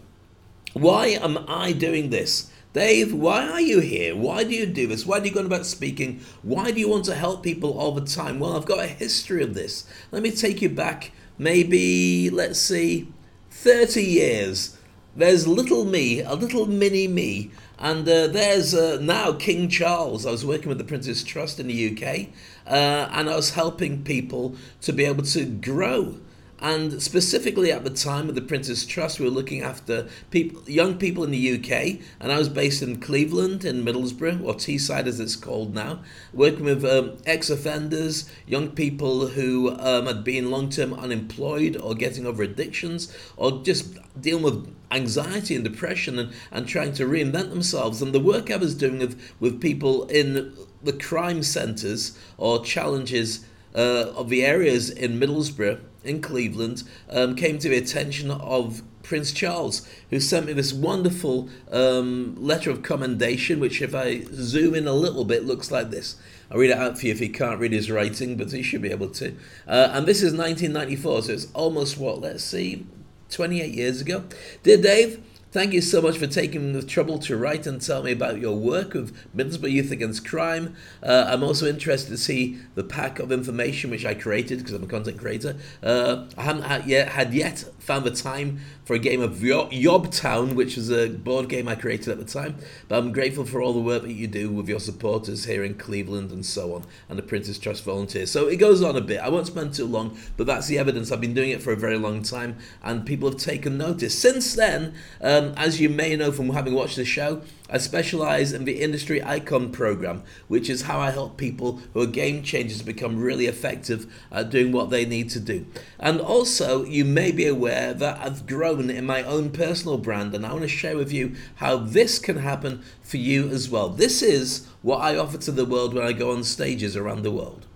Why 0.74 1.08
am 1.08 1.44
I 1.48 1.72
doing 1.72 2.10
this? 2.10 2.52
Dave, 2.74 3.14
why 3.14 3.50
are 3.50 3.60
you 3.60 3.82
here? 3.82 4.16
Why 4.16 4.46
do 4.46 4.56
you 4.56 4.66
do 4.66 4.88
this? 4.88 5.06
Why 5.06 5.20
do 5.20 5.28
you 5.28 5.34
go 5.34 5.46
about 5.46 5.66
speaking? 5.66 6.22
Why 6.42 6.72
do 6.72 6.80
you 6.80 6.88
want 6.88 7.04
to 7.06 7.16
help 7.16 7.44
people 7.44 7.78
all 7.78 7.92
the 7.92 8.06
time? 8.06 8.40
Well, 8.40 8.56
I've 8.56 8.66
got 8.66 8.80
a 8.80 8.88
history 8.88 9.44
of 9.44 9.54
this. 9.54 9.86
Let 10.12 10.24
me 10.24 10.32
take 10.32 10.62
you 10.62 10.70
back 10.70 11.12
maybe, 11.38 12.30
let's 12.30 12.60
see, 12.60 13.12
30 13.50 14.04
years. 14.04 14.78
There's 15.14 15.46
little 15.46 15.84
me, 15.84 16.22
a 16.22 16.36
little 16.36 16.66
mini 16.66 17.06
me, 17.06 17.52
and 17.78 18.08
uh, 18.08 18.28
there's 18.28 18.74
uh, 18.74 18.98
now 19.02 19.34
King 19.34 19.68
Charles. 19.68 20.26
I 20.26 20.32
was 20.32 20.46
working 20.46 20.70
with 20.70 20.78
the 20.78 20.86
Prince's 20.86 21.22
Trust 21.22 21.60
in 21.60 21.68
the 21.68 21.92
UK, 21.92 22.30
uh, 22.66 23.10
and 23.12 23.30
I 23.30 23.36
was 23.36 23.52
helping 23.52 24.04
people 24.04 24.56
to 24.82 24.94
be 24.94 25.04
able 25.04 25.24
to 25.24 25.46
grow. 25.46 26.16
And 26.62 27.02
specifically 27.02 27.72
at 27.72 27.84
the 27.84 27.90
time 27.90 28.30
of 28.30 28.36
the 28.36 28.42
Prince's 28.42 28.86
Trust, 28.86 29.20
we 29.20 29.26
were 29.26 29.32
looking 29.32 29.64
after 29.64 30.08
people, 30.30 30.62
young 30.70 31.00
people 31.00 31.24
in 31.24 31.32
the 31.32 31.56
UK, 31.56 32.00
and 32.20 32.32
I 32.32 32.38
was 32.38 32.50
based 32.50 32.84
in 32.84 33.02
Cleveland, 33.02 33.66
in 33.66 33.84
Middlesbrough, 33.84 34.44
or 34.44 34.54
Teesside 34.54 35.08
as 35.08 35.20
it's 35.20 35.36
called 35.36 35.74
now, 35.74 36.04
working 36.32 36.66
with 36.66 36.86
um, 36.86 37.18
ex-offenders, 37.26 38.30
young 38.46 38.70
people 38.70 39.30
who 39.30 39.76
um, 39.80 40.06
had 40.06 40.24
been 40.24 40.52
long-term 40.52 40.94
unemployed 40.94 41.78
or 41.78 41.96
getting 41.96 42.28
over 42.28 42.44
addictions, 42.44 43.12
or 43.38 43.64
just 43.64 43.98
dealing 44.22 44.44
with 44.44 44.72
anxiety 44.92 45.56
and 45.56 45.64
depression 45.64 46.20
and, 46.20 46.32
and 46.52 46.68
trying 46.68 46.94
to 46.94 47.06
reinvent 47.06 47.50
themselves. 47.50 48.04
And 48.04 48.14
the 48.14 48.20
work 48.20 48.52
I 48.52 48.58
was 48.58 48.76
doing 48.76 49.00
with, 49.00 49.20
with 49.40 49.60
people 49.60 50.06
in 50.10 50.54
the 50.84 50.94
crime 50.94 51.42
centres 51.42 52.16
or 52.38 52.64
challenges 52.64 53.46
uh, 53.74 54.12
of 54.16 54.30
the 54.30 54.46
areas 54.46 54.92
in 54.92 55.20
Middlesbrough, 55.20 55.80
in 56.04 56.22
Cleveland, 56.22 56.84
um, 57.10 57.36
came 57.36 57.60
to 57.60 57.70
the 57.70 57.78
attention 57.78 58.32
of 58.32 58.82
Prince 59.04 59.32
Charles, 59.32 59.88
who 60.10 60.20
sent 60.20 60.46
me 60.46 60.54
this 60.54 60.74
wonderful 60.74 61.50
um, 61.72 62.36
letter 62.38 62.70
of 62.70 62.84
commendation, 62.84 63.60
which, 63.60 63.82
if 63.82 63.94
I 63.94 64.22
zoom 64.34 64.76
in 64.76 64.88
a 64.88 64.94
little 64.94 65.26
bit, 65.26 65.46
looks 65.46 65.72
like 65.72 65.90
this. 65.90 66.16
I'll 66.50 66.58
read 66.58 66.72
it 66.72 66.78
out 66.78 67.00
for 67.00 67.08
you 67.08 67.14
if 67.14 67.20
he 67.20 67.30
can't 67.30 67.60
read 67.60 67.72
his 67.72 67.90
writing, 67.90 68.38
but 68.38 68.52
he 68.52 68.62
should 68.62 68.82
be 68.82 68.92
able 68.92 69.10
to. 69.10 69.36
Uh, 69.68 69.90
and 69.94 70.06
this 70.06 70.22
is 70.22 70.34
1994, 70.34 71.24
so 71.24 71.34
it's 71.34 71.48
almost 71.54 71.98
what, 71.98 72.22
let's 72.22 72.44
see, 72.44 72.86
28 73.30 73.74
years 73.74 74.02
ago. 74.02 74.26
Dear 74.64 74.78
Dave, 74.78 75.24
Thank 75.52 75.74
you 75.74 75.82
so 75.82 76.02
much 76.02 76.18
for 76.18 76.28
taking 76.28 76.72
the 76.72 76.82
trouble 76.82 77.20
to 77.20 77.36
write 77.36 77.68
and 77.68 77.82
tell 77.82 78.04
me 78.04 78.14
about 78.14 78.40
your 78.40 78.56
work 78.56 78.94
with 78.94 79.14
Middlesbrough 79.36 79.70
Youth 79.70 79.92
Against 79.92 80.26
Crime. 80.26 80.78
Uh, 81.04 81.26
I'm 81.28 81.44
also 81.44 81.68
interested 81.68 82.10
to 82.10 82.18
see 82.18 82.60
the 82.76 82.86
pack 82.86 83.20
of 83.20 83.34
information 83.34 83.92
which 83.92 84.06
I 84.06 84.14
created 84.14 84.60
because 84.60 84.72
I'm 84.72 84.84
a 84.84 84.88
content 84.88 85.18
creator. 85.18 85.58
Uh, 85.84 86.28
I 86.38 86.44
haven't 86.44 86.64
had 86.64 86.88
yet 86.88 87.10
had 87.10 87.34
yet 87.34 87.66
found 87.82 88.06
the 88.06 88.12
time 88.12 88.60
for 88.86 88.94
a 88.94 89.00
game 89.00 89.22
of 89.22 89.44
Yob 89.44 90.12
Town, 90.12 90.56
which 90.56 90.76
was 90.76 90.90
a 90.90 91.10
board 91.10 91.50
game 91.50 91.68
I 91.68 91.76
created 91.76 92.10
at 92.10 92.20
the 92.20 92.26
time. 92.26 92.56
But 92.88 93.00
I'm 93.00 93.12
grateful 93.12 93.46
for 93.46 93.62
all 93.62 93.74
the 93.74 93.80
work 93.80 94.04
that 94.04 94.14
you 94.14 94.28
do 94.28 94.50
with 94.52 94.70
your 94.70 94.80
supporters 94.80 95.46
here 95.46 95.64
in 95.64 95.76
Cleveland 95.76 96.32
and 96.32 96.46
so 96.46 96.76
on, 96.76 96.86
and 97.10 97.18
the 97.18 97.24
Prince's 97.24 97.58
Trust 97.58 97.84
volunteers. 97.84 98.32
So 98.32 98.48
it 98.48 98.58
goes 98.58 98.82
on 98.82 98.96
a 98.96 99.02
bit. 99.02 99.20
I 99.20 99.30
won't 99.30 99.48
spend 99.48 99.74
too 99.74 99.86
long, 99.86 100.18
but 100.38 100.48
that's 100.48 100.68
the 100.68 100.78
evidence. 100.78 101.12
I've 101.12 101.22
been 101.22 101.34
doing 101.34 101.50
it 101.50 101.62
for 101.62 101.74
a 101.74 101.78
very 101.78 101.98
long 101.98 102.22
time, 102.22 102.58
and 102.84 103.06
people 103.06 103.30
have 103.30 103.40
taken 103.40 103.78
notice. 103.78 104.18
Since 104.18 104.56
then, 104.56 104.94
um, 105.22 105.54
as 105.58 105.82
you 105.82 105.90
may 105.90 106.16
know 106.16 106.32
from 106.32 106.50
having 106.52 106.74
watched 106.74 106.96
the 106.96 107.06
show, 107.06 107.42
I 107.74 107.78
specialize 107.78 108.52
in 108.52 108.66
the 108.66 108.82
Industry 108.82 109.24
Icon 109.24 109.72
program, 109.72 110.24
which 110.50 110.70
is 110.70 110.84
how 110.84 111.00
I 111.00 111.12
help 111.12 111.38
people 111.38 111.80
who 111.94 112.02
are 112.02 112.06
game 112.06 112.44
changers 112.44 112.82
become 112.82 113.18
really 113.18 113.46
effective 113.46 114.12
at 114.30 114.50
doing 114.50 114.74
what 114.74 114.90
they 114.90 115.06
need 115.06 115.30
to 115.30 115.40
do. 115.40 115.66
And 115.98 116.20
also, 116.20 116.84
you 116.84 117.06
may 117.06 117.32
be 117.32 117.48
aware 117.48 117.94
that 117.94 118.20
I've 118.20 118.46
grown 118.46 118.90
in 118.90 119.06
my 119.06 119.24
own 119.24 119.52
personal 119.52 119.98
brand, 119.98 120.36
and 120.36 120.46
I 120.46 120.52
want 120.52 120.64
to 120.64 120.68
share 120.68 120.98
with 120.98 121.14
you 121.14 121.34
how 121.56 121.78
this 121.78 122.20
can 122.20 122.40
happen 122.40 122.84
for 123.02 123.18
you 123.18 123.48
as 123.48 123.70
well. 123.70 123.88
This 123.88 124.22
is 124.22 124.68
what 124.82 124.98
I 124.98 125.16
offer 125.16 125.38
to 125.38 125.52
the 125.52 125.66
world 125.66 125.94
when 125.94 126.06
I 126.06 126.12
go 126.12 126.32
on 126.32 126.44
stages 126.44 126.98
around 126.98 127.24
the 127.24 127.32
world. 127.32 127.68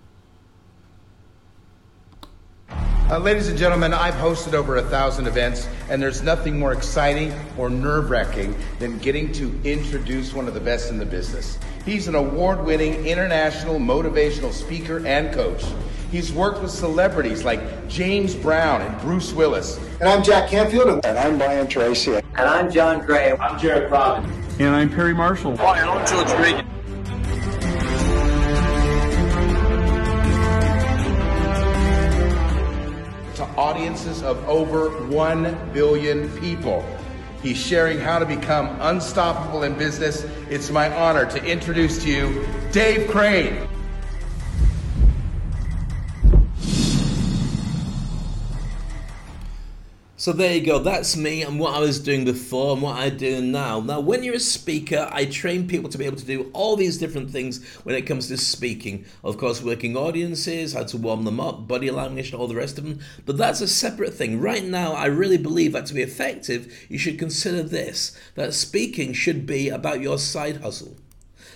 Uh, 3.08 3.18
ladies 3.18 3.46
and 3.46 3.56
gentlemen, 3.56 3.94
I've 3.94 4.14
hosted 4.14 4.52
over 4.54 4.78
a 4.78 4.82
thousand 4.82 5.28
events, 5.28 5.68
and 5.88 6.02
there's 6.02 6.24
nothing 6.24 6.58
more 6.58 6.72
exciting 6.72 7.32
or 7.56 7.70
nerve 7.70 8.10
wracking 8.10 8.56
than 8.80 8.98
getting 8.98 9.30
to 9.34 9.60
introduce 9.62 10.34
one 10.34 10.48
of 10.48 10.54
the 10.54 10.60
best 10.60 10.90
in 10.90 10.98
the 10.98 11.06
business. 11.06 11.56
He's 11.84 12.08
an 12.08 12.16
award 12.16 12.64
winning 12.64 13.06
international 13.06 13.78
motivational 13.78 14.52
speaker 14.52 15.06
and 15.06 15.32
coach. 15.32 15.64
He's 16.10 16.32
worked 16.32 16.60
with 16.60 16.72
celebrities 16.72 17.44
like 17.44 17.88
James 17.88 18.34
Brown 18.34 18.82
and 18.82 19.00
Bruce 19.00 19.32
Willis. 19.32 19.78
And 20.00 20.08
I'm 20.08 20.24
Jack 20.24 20.50
Canfield. 20.50 21.06
And 21.06 21.16
I'm 21.16 21.38
Brian 21.38 21.68
Tracy. 21.68 22.14
And 22.14 22.24
I'm 22.36 22.72
John 22.72 23.06
Gray. 23.06 23.36
I'm 23.38 23.56
Jared 23.56 23.88
Robin. 23.88 24.28
And 24.58 24.74
I'm 24.74 24.90
Perry 24.90 25.14
Marshall. 25.14 25.56
Hi, 25.58 25.78
and 25.78 25.90
I'm 25.90 26.06
George 26.08 26.40
Regan. 26.40 26.75
Audiences 33.56 34.22
of 34.22 34.36
over 34.48 34.90
1 35.06 35.72
billion 35.72 36.30
people. 36.38 36.84
He's 37.42 37.58
sharing 37.58 37.98
how 37.98 38.18
to 38.18 38.26
become 38.26 38.76
unstoppable 38.80 39.62
in 39.62 39.76
business. 39.78 40.24
It's 40.50 40.70
my 40.70 40.94
honor 40.94 41.26
to 41.30 41.44
introduce 41.44 42.02
to 42.02 42.10
you 42.10 42.46
Dave 42.72 43.08
Crane. 43.08 43.68
So 50.26 50.32
there 50.32 50.56
you 50.56 50.66
go. 50.66 50.80
That's 50.80 51.16
me 51.16 51.42
and 51.42 51.60
what 51.60 51.76
I 51.76 51.78
was 51.78 52.00
doing 52.00 52.24
before 52.24 52.72
and 52.72 52.82
what 52.82 52.96
I 52.96 53.10
do 53.10 53.40
now. 53.40 53.78
Now, 53.78 54.00
when 54.00 54.24
you're 54.24 54.34
a 54.34 54.40
speaker, 54.40 55.08
I 55.12 55.26
train 55.26 55.68
people 55.68 55.88
to 55.88 55.98
be 55.98 56.04
able 56.04 56.16
to 56.16 56.26
do 56.26 56.50
all 56.52 56.74
these 56.74 56.98
different 56.98 57.30
things 57.30 57.64
when 57.84 57.94
it 57.94 58.08
comes 58.08 58.26
to 58.26 58.36
speaking. 58.36 59.04
Of 59.22 59.38
course, 59.38 59.62
working 59.62 59.96
audiences, 59.96 60.72
how 60.72 60.82
to 60.82 60.96
warm 60.96 61.22
them 61.22 61.38
up, 61.38 61.68
body 61.68 61.92
language, 61.92 62.32
and 62.32 62.40
all 62.40 62.48
the 62.48 62.56
rest 62.56 62.76
of 62.76 62.82
them. 62.82 62.98
But 63.24 63.36
that's 63.36 63.60
a 63.60 63.68
separate 63.68 64.14
thing. 64.14 64.40
Right 64.40 64.64
now, 64.64 64.94
I 64.94 65.06
really 65.06 65.38
believe 65.38 65.74
that 65.74 65.86
to 65.86 65.94
be 65.94 66.02
effective, 66.02 66.76
you 66.88 66.98
should 66.98 67.20
consider 67.20 67.62
this: 67.62 68.18
that 68.34 68.52
speaking 68.52 69.12
should 69.12 69.46
be 69.46 69.68
about 69.68 70.00
your 70.00 70.18
side 70.18 70.56
hustle. 70.56 70.96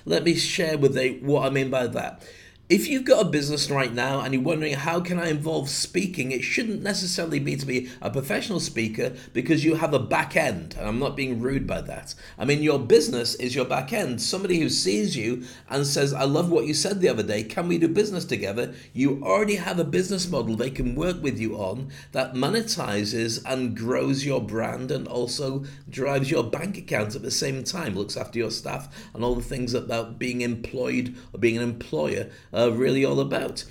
Let 0.05 0.23
me 0.23 0.37
share 0.37 0.79
with 0.79 0.97
you 0.97 1.19
what 1.23 1.45
I 1.45 1.51
mean 1.51 1.71
by 1.71 1.89
that 1.89 2.23
if 2.71 2.87
you've 2.87 3.05
got 3.05 3.27
a 3.27 3.29
business 3.29 3.69
right 3.69 3.93
now 3.93 4.21
and 4.21 4.33
you're 4.33 4.45
wondering 4.45 4.75
how 4.75 5.01
can 5.01 5.19
I 5.19 5.29
involve 5.29 5.69
speaking, 5.69 6.31
it 6.31 6.45
shouldn't 6.45 6.83
necessarily 6.83 7.41
be 7.41 7.57
to 7.57 7.67
be 7.67 7.91
a 8.01 8.11
professional 8.11 8.61
speaker 8.61 9.13
because 9.33 9.65
you 9.65 9.75
have 9.75 9.93
a 9.93 9.99
back 9.99 10.37
end. 10.37 10.77
And 10.79 10.87
I'm 10.87 11.01
not 11.01 11.17
being 11.17 11.41
rude 11.41 11.67
by 11.67 11.81
that. 11.81 12.15
I 12.39 12.45
mean, 12.45 12.63
your 12.63 12.79
business 12.79 13.35
is 13.35 13.57
your 13.57 13.65
back 13.65 13.93
end. 13.93 14.23
Somebody 14.23 14.61
who 14.61 14.69
sees 14.69 15.17
you 15.17 15.43
and 15.69 15.85
says, 15.85 16.15
I 16.15 16.23
love 16.23 16.49
what 16.49 16.65
you 16.65 16.73
said 16.73 17.01
the 17.01 17.09
other 17.09 17.25
day. 17.25 17.43
Can 17.43 17.67
we 17.67 17.77
do 17.77 17.89
business 17.89 18.25
together? 18.25 18.73
You 18.93 19.21
already 19.25 19.57
have 19.57 19.81
a 19.81 19.85
business 19.85 20.31
model 20.31 20.55
they 20.55 20.71
can 20.71 20.95
work 20.95 21.21
with 21.21 21.41
you 21.41 21.57
on 21.57 21.91
that 22.13 22.35
monetizes 22.35 23.43
and 23.45 23.77
grows 23.77 24.25
your 24.25 24.41
brand 24.41 24.93
and 24.93 25.09
also 25.09 25.65
drives 25.89 26.31
your 26.31 26.45
bank 26.45 26.79
account 26.79 27.17
at 27.17 27.23
the 27.23 27.33
same 27.33 27.65
time, 27.65 27.97
looks 27.97 28.17
after 28.17 28.39
your 28.39 28.53
staff 28.53 29.11
and 29.13 29.25
all 29.25 29.35
the 29.35 29.43
things 29.43 29.75
about 29.75 30.21
being 30.21 30.43
employed 30.43 31.17
or 31.33 31.41
being 31.41 31.57
an 31.57 31.65
employer 31.65 32.31
uh, 32.60 32.60
really 32.69 33.05
all 33.05 33.21
about. 33.21 33.65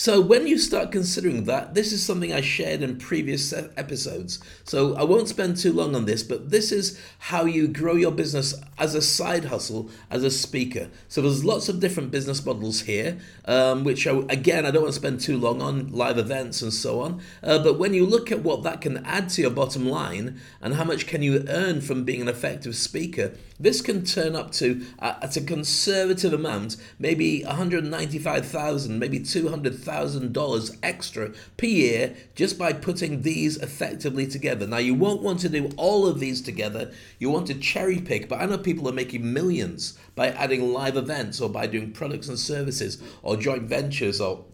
So, 0.00 0.20
when 0.20 0.46
you 0.46 0.58
start 0.58 0.92
considering 0.92 1.42
that, 1.46 1.74
this 1.74 1.92
is 1.92 2.06
something 2.06 2.32
I 2.32 2.40
shared 2.40 2.82
in 2.82 2.98
previous 2.98 3.52
episodes. 3.52 4.38
So, 4.62 4.94
I 4.94 5.02
won't 5.02 5.26
spend 5.26 5.56
too 5.56 5.72
long 5.72 5.96
on 5.96 6.04
this, 6.04 6.22
but 6.22 6.50
this 6.50 6.70
is 6.70 6.96
how 7.18 7.46
you 7.46 7.66
grow 7.66 7.96
your 7.96 8.12
business 8.12 8.54
as 8.78 8.94
a 8.94 9.02
side 9.02 9.46
hustle 9.46 9.90
as 10.08 10.22
a 10.22 10.30
speaker. 10.30 10.88
So, 11.08 11.20
there's 11.20 11.44
lots 11.44 11.68
of 11.68 11.80
different 11.80 12.12
business 12.12 12.46
models 12.46 12.82
here, 12.82 13.18
um, 13.46 13.82
which 13.82 14.06
I, 14.06 14.12
again, 14.28 14.64
I 14.64 14.70
don't 14.70 14.82
want 14.82 14.94
to 14.94 15.00
spend 15.00 15.18
too 15.18 15.36
long 15.36 15.60
on 15.60 15.90
live 15.90 16.16
events 16.16 16.62
and 16.62 16.72
so 16.72 17.00
on. 17.00 17.20
Uh, 17.42 17.58
but 17.58 17.76
when 17.76 17.92
you 17.92 18.06
look 18.06 18.30
at 18.30 18.44
what 18.44 18.62
that 18.62 18.80
can 18.80 19.04
add 19.04 19.30
to 19.30 19.42
your 19.42 19.50
bottom 19.50 19.88
line 19.88 20.40
and 20.60 20.74
how 20.74 20.84
much 20.84 21.08
can 21.08 21.22
you 21.22 21.44
earn 21.48 21.80
from 21.80 22.04
being 22.04 22.22
an 22.22 22.28
effective 22.28 22.76
speaker, 22.76 23.32
this 23.58 23.80
can 23.80 24.04
turn 24.04 24.36
up 24.36 24.52
to, 24.52 24.86
at 25.00 25.36
a 25.36 25.40
conservative 25.40 26.32
amount, 26.32 26.76
maybe 27.00 27.42
195,000, 27.42 28.96
maybe 28.96 29.18
200,000 29.18 29.87
$1,000 29.88 30.78
extra 30.82 31.30
per 31.56 31.66
year 31.66 32.16
just 32.34 32.58
by 32.58 32.72
putting 32.72 33.22
these 33.22 33.56
effectively 33.56 34.26
together. 34.26 34.66
Now, 34.66 34.78
you 34.78 34.94
won't 34.94 35.22
want 35.22 35.40
to 35.40 35.48
do 35.48 35.70
all 35.76 36.06
of 36.06 36.20
these 36.20 36.40
together. 36.40 36.92
You 37.18 37.30
want 37.30 37.46
to 37.48 37.54
cherry 37.54 38.00
pick, 38.00 38.28
but 38.28 38.40
I 38.40 38.46
know 38.46 38.58
people 38.58 38.88
are 38.88 38.92
making 38.92 39.32
millions 39.32 39.98
by 40.14 40.28
adding 40.28 40.72
live 40.72 40.96
events 40.96 41.40
or 41.40 41.48
by 41.48 41.66
doing 41.66 41.92
products 41.92 42.28
and 42.28 42.38
services 42.38 43.02
or 43.22 43.36
joint 43.36 43.62
ventures 43.62 44.20
or 44.20 44.44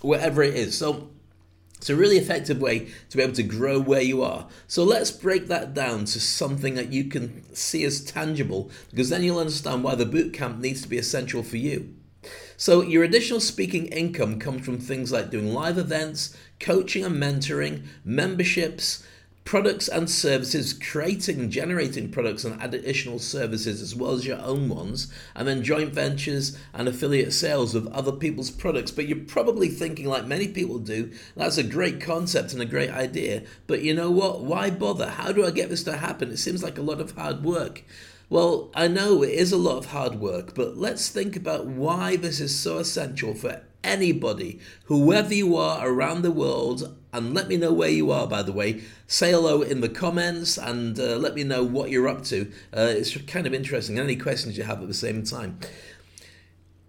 whatever 0.00 0.42
it 0.42 0.54
is. 0.54 0.76
So, 0.76 1.08
it's 1.82 1.90
a 1.90 1.96
really 1.96 2.16
effective 2.16 2.60
way 2.60 2.92
to 3.10 3.16
be 3.16 3.24
able 3.24 3.34
to 3.34 3.42
grow 3.42 3.80
where 3.80 4.00
you 4.00 4.22
are. 4.22 4.46
So 4.68 4.84
let's 4.84 5.10
break 5.10 5.48
that 5.48 5.74
down 5.74 6.04
to 6.04 6.20
something 6.20 6.76
that 6.76 6.92
you 6.92 7.06
can 7.06 7.42
see 7.56 7.82
as 7.82 8.04
tangible 8.04 8.70
because 8.90 9.08
then 9.08 9.24
you'll 9.24 9.40
understand 9.40 9.82
why 9.82 9.96
the 9.96 10.06
boot 10.06 10.32
camp 10.32 10.60
needs 10.60 10.82
to 10.82 10.88
be 10.88 10.96
essential 10.96 11.42
for 11.42 11.56
you. 11.56 11.92
So, 12.62 12.80
your 12.82 13.02
additional 13.02 13.40
speaking 13.40 13.86
income 13.86 14.38
comes 14.38 14.64
from 14.64 14.78
things 14.78 15.10
like 15.10 15.30
doing 15.30 15.52
live 15.52 15.78
events, 15.78 16.36
coaching 16.60 17.04
and 17.04 17.20
mentoring, 17.20 17.86
memberships, 18.04 19.04
products 19.42 19.88
and 19.88 20.08
services, 20.08 20.72
creating, 20.72 21.50
generating 21.50 22.08
products 22.12 22.44
and 22.44 22.62
additional 22.62 23.18
services 23.18 23.82
as 23.82 23.96
well 23.96 24.12
as 24.12 24.24
your 24.24 24.38
own 24.38 24.68
ones, 24.68 25.12
and 25.34 25.48
then 25.48 25.64
joint 25.64 25.92
ventures 25.92 26.56
and 26.72 26.86
affiliate 26.86 27.32
sales 27.32 27.74
of 27.74 27.88
other 27.88 28.12
people's 28.12 28.52
products. 28.52 28.92
But 28.92 29.08
you're 29.08 29.18
probably 29.18 29.66
thinking, 29.66 30.06
like 30.06 30.28
many 30.28 30.46
people 30.46 30.78
do, 30.78 31.10
that's 31.34 31.58
a 31.58 31.64
great 31.64 32.00
concept 32.00 32.52
and 32.52 32.62
a 32.62 32.64
great 32.64 32.90
idea. 32.90 33.42
But 33.66 33.82
you 33.82 33.92
know 33.92 34.12
what? 34.12 34.44
Why 34.44 34.70
bother? 34.70 35.10
How 35.10 35.32
do 35.32 35.44
I 35.44 35.50
get 35.50 35.68
this 35.68 35.82
to 35.82 35.96
happen? 35.96 36.30
It 36.30 36.38
seems 36.38 36.62
like 36.62 36.78
a 36.78 36.82
lot 36.82 37.00
of 37.00 37.16
hard 37.16 37.42
work. 37.42 37.82
Well, 38.32 38.70
I 38.74 38.88
know 38.88 39.22
it 39.22 39.28
is 39.28 39.52
a 39.52 39.58
lot 39.58 39.76
of 39.76 39.90
hard 39.90 40.14
work, 40.14 40.54
but 40.54 40.78
let's 40.78 41.10
think 41.10 41.36
about 41.36 41.66
why 41.66 42.16
this 42.16 42.40
is 42.40 42.58
so 42.58 42.78
essential 42.78 43.34
for 43.34 43.60
anybody, 43.84 44.58
whoever 44.86 45.34
you 45.34 45.54
are 45.58 45.86
around 45.86 46.22
the 46.22 46.30
world. 46.30 46.96
And 47.12 47.34
let 47.34 47.46
me 47.46 47.58
know 47.58 47.74
where 47.74 47.90
you 47.90 48.10
are, 48.10 48.26
by 48.26 48.42
the 48.42 48.50
way. 48.50 48.84
Say 49.06 49.32
hello 49.32 49.60
in 49.60 49.82
the 49.82 49.90
comments 49.90 50.56
and 50.56 50.98
uh, 50.98 51.16
let 51.16 51.34
me 51.34 51.44
know 51.44 51.62
what 51.62 51.90
you're 51.90 52.08
up 52.08 52.24
to. 52.24 52.50
Uh, 52.74 52.88
it's 52.96 53.14
kind 53.26 53.46
of 53.46 53.52
interesting. 53.52 53.98
Any 53.98 54.16
questions 54.16 54.56
you 54.56 54.64
have 54.64 54.80
at 54.80 54.88
the 54.88 54.94
same 54.94 55.24
time. 55.24 55.58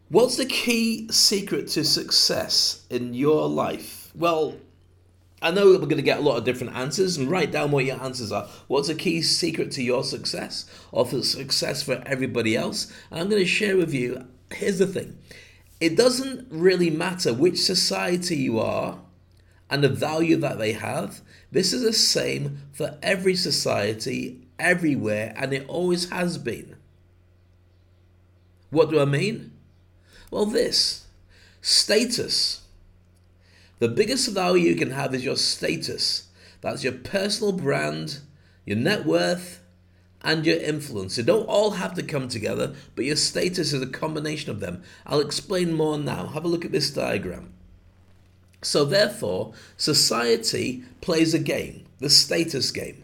What's 0.08 0.38
the 0.38 0.46
key 0.46 1.10
secret 1.12 1.68
to 1.72 1.84
success 1.84 2.86
in 2.90 3.14
your 3.14 3.50
life? 3.50 4.14
Well, 4.16 4.56
I 5.44 5.52
know 5.52 5.68
we're 5.68 5.80
going 5.80 5.98
to 5.98 6.02
get 6.02 6.20
a 6.20 6.22
lot 6.22 6.38
of 6.38 6.46
different 6.46 6.76
answers, 6.76 7.18
and 7.18 7.30
write 7.30 7.52
down 7.52 7.72
what 7.72 7.84
your 7.84 8.02
answers 8.02 8.32
are. 8.32 8.48
What's 8.68 8.88
a 8.88 8.96
key 8.96 9.22
secret 9.22 9.72
to 9.74 9.84
your 9.84 10.06
success, 10.06 10.66
or 10.92 11.06
for 11.06 11.22
success 11.22 11.84
for 11.84 12.02
everybody 12.06 12.56
else? 12.56 12.92
And 13.12 13.20
I'm 13.20 13.30
going 13.30 13.42
to 13.42 13.48
share 13.48 13.76
with 13.76 13.94
you. 13.94 14.26
Here's 14.52 14.80
the 14.80 14.88
thing: 14.88 15.18
it 15.82 15.98
doesn't 15.98 16.48
really 16.50 16.90
matter 16.90 17.34
which 17.34 17.60
society 17.60 18.38
you 18.38 18.58
are 18.60 19.00
and 19.70 19.84
the 19.84 19.90
value 19.90 20.38
that 20.38 20.60
they 20.60 20.72
have. 20.72 21.22
This 21.52 21.74
is 21.74 21.84
the 21.84 21.94
same 21.94 22.60
for 22.72 22.98
every 23.04 23.36
society, 23.36 24.48
everywhere, 24.58 25.34
and 25.36 25.52
it 25.52 25.68
always 25.68 26.10
has 26.10 26.38
been. 26.38 26.78
What 28.70 28.90
do 28.90 29.00
I 29.00 29.06
mean? 29.06 29.52
Well, 30.32 30.46
this 30.46 31.06
status 31.62 32.63
the 33.84 33.90
biggest 33.90 34.30
value 34.30 34.70
you 34.70 34.76
can 34.78 34.92
have 34.92 35.14
is 35.14 35.26
your 35.26 35.36
status. 35.36 36.30
That's 36.62 36.86
your 36.86 36.94
personal 36.94 37.52
brand, 37.52 38.20
your 38.66 38.78
net 38.78 39.06
worth, 39.06 39.62
and 40.22 40.46
your 40.46 40.58
influence. 40.58 41.18
They 41.18 41.24
don't 41.24 41.50
all 41.50 41.72
have 41.72 41.94
to 41.96 42.02
come 42.02 42.30
together, 42.30 42.76
but 42.96 43.04
your 43.04 43.18
status 43.18 43.74
is 43.74 43.82
a 43.82 43.88
combination 43.88 44.52
of 44.52 44.62
them. 44.62 44.84
I'll 45.06 45.20
explain 45.20 45.74
more 45.74 45.98
now. 45.98 46.28
Have 46.28 46.46
a 46.46 46.48
look 46.48 46.64
at 46.64 46.72
this 46.72 46.92
diagram. 46.92 47.52
So, 48.62 48.86
therefore, 48.86 49.52
society 49.76 50.86
plays 51.02 51.34
a 51.34 51.40
game, 51.40 51.84
the 52.00 52.10
status 52.10 52.72
game, 52.72 53.04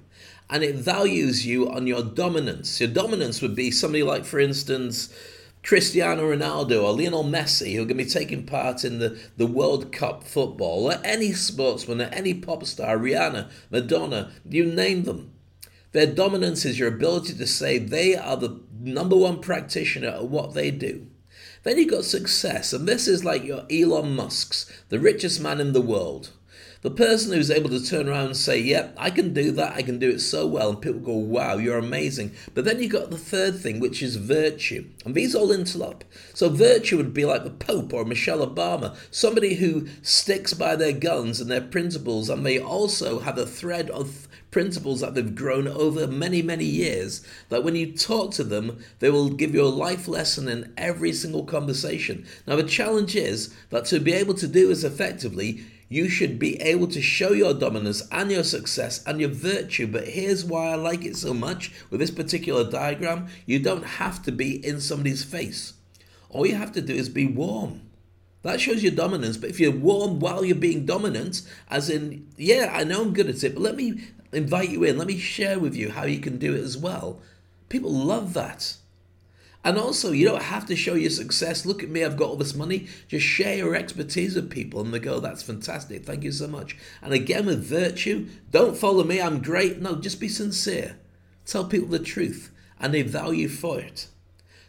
and 0.50 0.63
it 0.63 0.75
values 0.75 1.45
you 1.45 1.69
on 1.69 1.88
your 1.88 2.03
dominance. 2.03 2.79
Your 2.79 2.89
dominance 2.89 3.41
would 3.41 3.53
be 3.53 3.69
somebody 3.69 4.03
like, 4.03 4.24
for 4.24 4.39
instance, 4.39 5.13
Cristiano 5.69 6.23
Ronaldo 6.23 6.83
or 6.83 6.93
Lionel 6.93 7.23
Messi, 7.23 7.75
who 7.75 7.83
are 7.83 7.85
going 7.85 7.99
to 7.99 8.03
be 8.03 8.09
taking 8.09 8.43
part 8.43 8.83
in 8.83 8.97
the, 8.97 9.19
the 9.38 9.45
World 9.45 9.91
Cup 9.91 10.23
football, 10.23 10.91
or 10.91 10.99
any 11.03 11.31
sportsman, 11.31 12.01
or 12.01 12.05
any 12.05 12.33
pop 12.33 12.65
star, 12.65 12.97
Rihanna, 12.97 13.51
Madonna, 13.69 14.31
you 14.49 14.65
name 14.65 15.03
them. 15.03 15.31
Their 15.91 16.07
dominance 16.07 16.65
is 16.65 16.79
your 16.79 16.88
ability 16.88 17.35
to 17.35 17.45
say 17.45 17.77
they 17.77 18.15
are 18.15 18.35
the 18.35 18.59
number 18.79 19.15
one 19.15 19.41
practitioner 19.41 20.07
at 20.07 20.25
what 20.25 20.55
they 20.55 20.71
do. 20.71 21.05
Then 21.61 21.77
you've 21.77 21.91
got 21.91 22.05
success, 22.05 22.73
and 22.73 22.88
this 22.88 23.07
is 23.07 23.23
like 23.23 23.43
your 23.43 23.67
Elon 23.69 24.15
Musk's, 24.15 24.65
the 24.89 24.97
richest 24.97 25.39
man 25.39 25.61
in 25.61 25.73
the 25.73 25.81
world. 25.81 26.31
The 26.81 26.91
person 26.91 27.33
who's 27.33 27.51
able 27.51 27.69
to 27.71 27.83
turn 27.83 28.07
around 28.07 28.27
and 28.27 28.38
say, 28.38 28.57
Yep, 28.57 28.95
I 28.98 29.09
can 29.09 29.33
do 29.33 29.51
that, 29.51 29.75
I 29.75 29.81
can 29.81 30.00
do 30.00 30.12
it 30.12 30.19
so 30.19 30.48
well, 30.48 30.69
and 30.69 30.81
people 30.81 31.01
go, 31.01 31.13
Wow, 31.13 31.57
you're 31.57 31.77
amazing. 31.77 32.31
But 32.53 32.63
then 32.63 32.81
you've 32.81 32.93
got 32.93 33.12
the 33.12 33.17
third 33.17 33.59
thing, 33.59 33.81
which 33.81 34.01
is 34.01 34.15
virtue. 34.15 34.86
And 35.03 35.13
these 35.13 35.36
all 35.36 35.51
interlock. 35.51 36.05
So 36.33 36.48
virtue 36.48 36.95
would 36.95 37.13
be 37.13 37.25
like 37.25 37.43
the 37.43 37.50
Pope 37.50 37.91
or 37.91 38.05
Michelle 38.05 38.48
Obama, 38.48 38.95
somebody 39.12 39.55
who 39.55 39.88
sticks 40.01 40.53
by 40.53 40.77
their 40.77 40.93
guns 40.93 41.41
and 41.41 41.51
their 41.51 41.59
principles, 41.59 42.29
and 42.29 42.45
they 42.45 42.57
also 42.57 43.19
have 43.19 43.38
a 43.38 43.45
thread 43.45 43.89
of 43.89 44.29
principles 44.50 45.01
that 45.01 45.15
they've 45.15 45.36
grown 45.36 45.67
over 45.67 46.07
many, 46.07 46.41
many 46.41 46.63
years. 46.63 47.25
That 47.50 47.65
when 47.65 47.75
you 47.75 47.91
talk 47.91 48.31
to 48.36 48.43
them, 48.45 48.81
they 49.00 49.09
will 49.09 49.29
give 49.29 49.53
you 49.53 49.65
a 49.65 49.67
life 49.67 50.07
lesson 50.07 50.48
in 50.48 50.71
every 50.77 51.12
single 51.12 51.43
conversation. 51.43 52.25
Now, 52.48 52.55
the 52.55 52.63
challenge 52.63 53.17
is 53.17 53.53
that 53.69 53.83
to 53.86 54.00
be 54.00 54.13
able 54.13 54.36
to 54.36 54.48
do 54.48 54.69
this 54.69 54.86
effectively, 54.86 55.65
you 55.89 56.08
should 56.08 56.38
be 56.38 56.62
able 56.62 56.88
to 56.88 57.01
show 57.01 57.31
your 57.31 57.53
dominance 57.53 58.08
and 58.12 58.31
your 58.31 58.43
success 58.43 59.03
and 59.05 59.19
your 59.19 59.29
virtue. 59.29 59.88
But 59.88 60.08
here's 60.08 60.46
why 60.46 60.67
I 60.67 60.75
like 60.75 61.03
it 61.03 61.17
so 61.17 61.34
much 61.34 61.74
with 61.89 62.00
this 62.00 62.12
particular 62.12 62.69
diagram 62.69 63.27
you 63.46 63.60
don't 63.60 63.84
have 63.84 64.22
to 64.24 64.31
be 64.31 64.63
in 64.65 64.79
somebody's 64.79 65.24
face. 65.24 65.74
All 66.29 66.46
you 66.46 66.55
have 66.55 66.72
to 66.74 66.81
do 66.81 66.93
is 66.93 67.10
be 67.10 67.25
warm. 67.25 67.81
That 68.43 68.62
shows 68.62 68.84
your 68.84 68.93
dominance. 68.93 69.36
But 69.36 69.50
if 69.50 69.60
you're 69.60 69.72
warm 69.72 70.19
while 70.19 70.46
you're 70.46 70.55
being 70.55 70.86
dominant, 70.86 71.41
as 71.69 71.89
in, 71.89 72.27
yeah, 72.38 72.72
I 72.74 72.84
know 72.84 73.01
I'm 73.01 73.13
good 73.13 73.27
at 73.27 73.43
it, 73.43 73.55
but 73.55 73.63
let 73.63 73.75
me 73.75 74.01
invite 74.31 74.69
you 74.69 74.84
in, 74.84 74.98
let 74.98 75.08
me 75.08 75.17
share 75.17 75.60
with 75.60 75.75
you 75.75 75.89
how 75.89 76.05
you 76.05 76.19
can 76.19 76.38
do 76.38 76.53
it 76.53 76.62
as 76.62 76.77
well. 76.77 77.19
People 77.67 77.91
love 77.91 78.34
that. 78.34 78.75
And 79.63 79.77
also, 79.77 80.11
you 80.11 80.25
don't 80.25 80.41
have 80.41 80.65
to 80.67 80.75
show 80.75 80.93
your 80.93 81.09
success. 81.09 81.65
Look 81.65 81.83
at 81.83 81.89
me, 81.89 82.03
I've 82.03 82.15
got 82.15 82.29
all 82.29 82.35
this 82.37 82.55
money. 82.55 82.87
Just 83.09 83.25
share 83.25 83.57
your 83.57 83.75
expertise 83.75 84.35
with 84.35 84.49
people 84.49 84.79
and 84.79 84.93
they 84.93 84.99
go, 84.99 85.19
that's 85.19 85.43
fantastic. 85.43 86.05
Thank 86.05 86.23
you 86.23 86.31
so 86.31 86.47
much. 86.47 86.77
And 87.01 87.13
again, 87.13 87.45
with 87.45 87.65
virtue, 87.65 88.27
don't 88.51 88.77
follow 88.77 89.03
me, 89.03 89.21
I'm 89.21 89.41
great. 89.41 89.81
No, 89.81 89.95
just 89.95 90.21
be 90.21 90.29
sincere. 90.29 90.97
Tell 91.45 91.65
people 91.65 91.89
the 91.89 91.99
truth 91.99 92.51
and 92.79 92.93
they 92.93 93.01
value 93.01 93.49
for 93.49 93.79
it. 93.79 94.07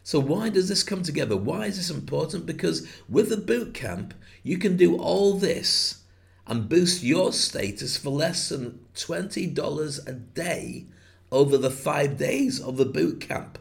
So, 0.03 0.19
why 0.19 0.49
does 0.49 0.69
this 0.69 0.83
come 0.83 1.03
together? 1.03 1.37
Why 1.37 1.67
is 1.67 1.77
this 1.77 1.91
important? 1.91 2.47
Because 2.47 2.89
with 3.09 3.29
the 3.29 3.37
boot 3.37 3.75
camp, 3.75 4.15
you 4.43 4.59
can 4.59 4.77
do 4.77 4.97
all 4.97 5.35
this 5.35 6.03
and 6.47 6.69
boost 6.69 7.05
your 7.05 7.33
status 7.33 7.97
for 7.97 8.11
less 8.11 8.49
than 8.49 8.81
$20 8.97 10.09
a 10.09 10.13
day 10.13 10.87
over 11.31 11.57
the 11.57 11.71
five 11.71 12.17
days 12.17 12.61
of 12.61 12.77
the 12.77 12.85
boot 12.85 13.21
camp. 13.21 13.59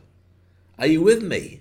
Are 0.80 0.88
you 0.88 1.02
with 1.02 1.22
me? 1.22 1.60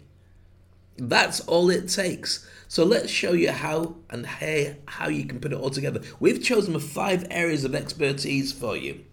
That's 0.96 1.40
all 1.40 1.70
it 1.70 1.88
takes. 1.88 2.48
So 2.68 2.84
let's 2.84 3.10
show 3.10 3.32
you 3.32 3.50
how 3.50 3.96
and 4.08 4.24
hey, 4.24 4.76
how 4.86 5.08
you 5.08 5.24
can 5.24 5.40
put 5.40 5.52
it 5.52 5.58
all 5.58 5.70
together. 5.70 6.02
We've 6.20 6.42
chosen 6.42 6.78
five 6.78 7.26
areas 7.28 7.64
of 7.64 7.74
expertise 7.74 8.52
for 8.52 8.76
you. 8.76 9.04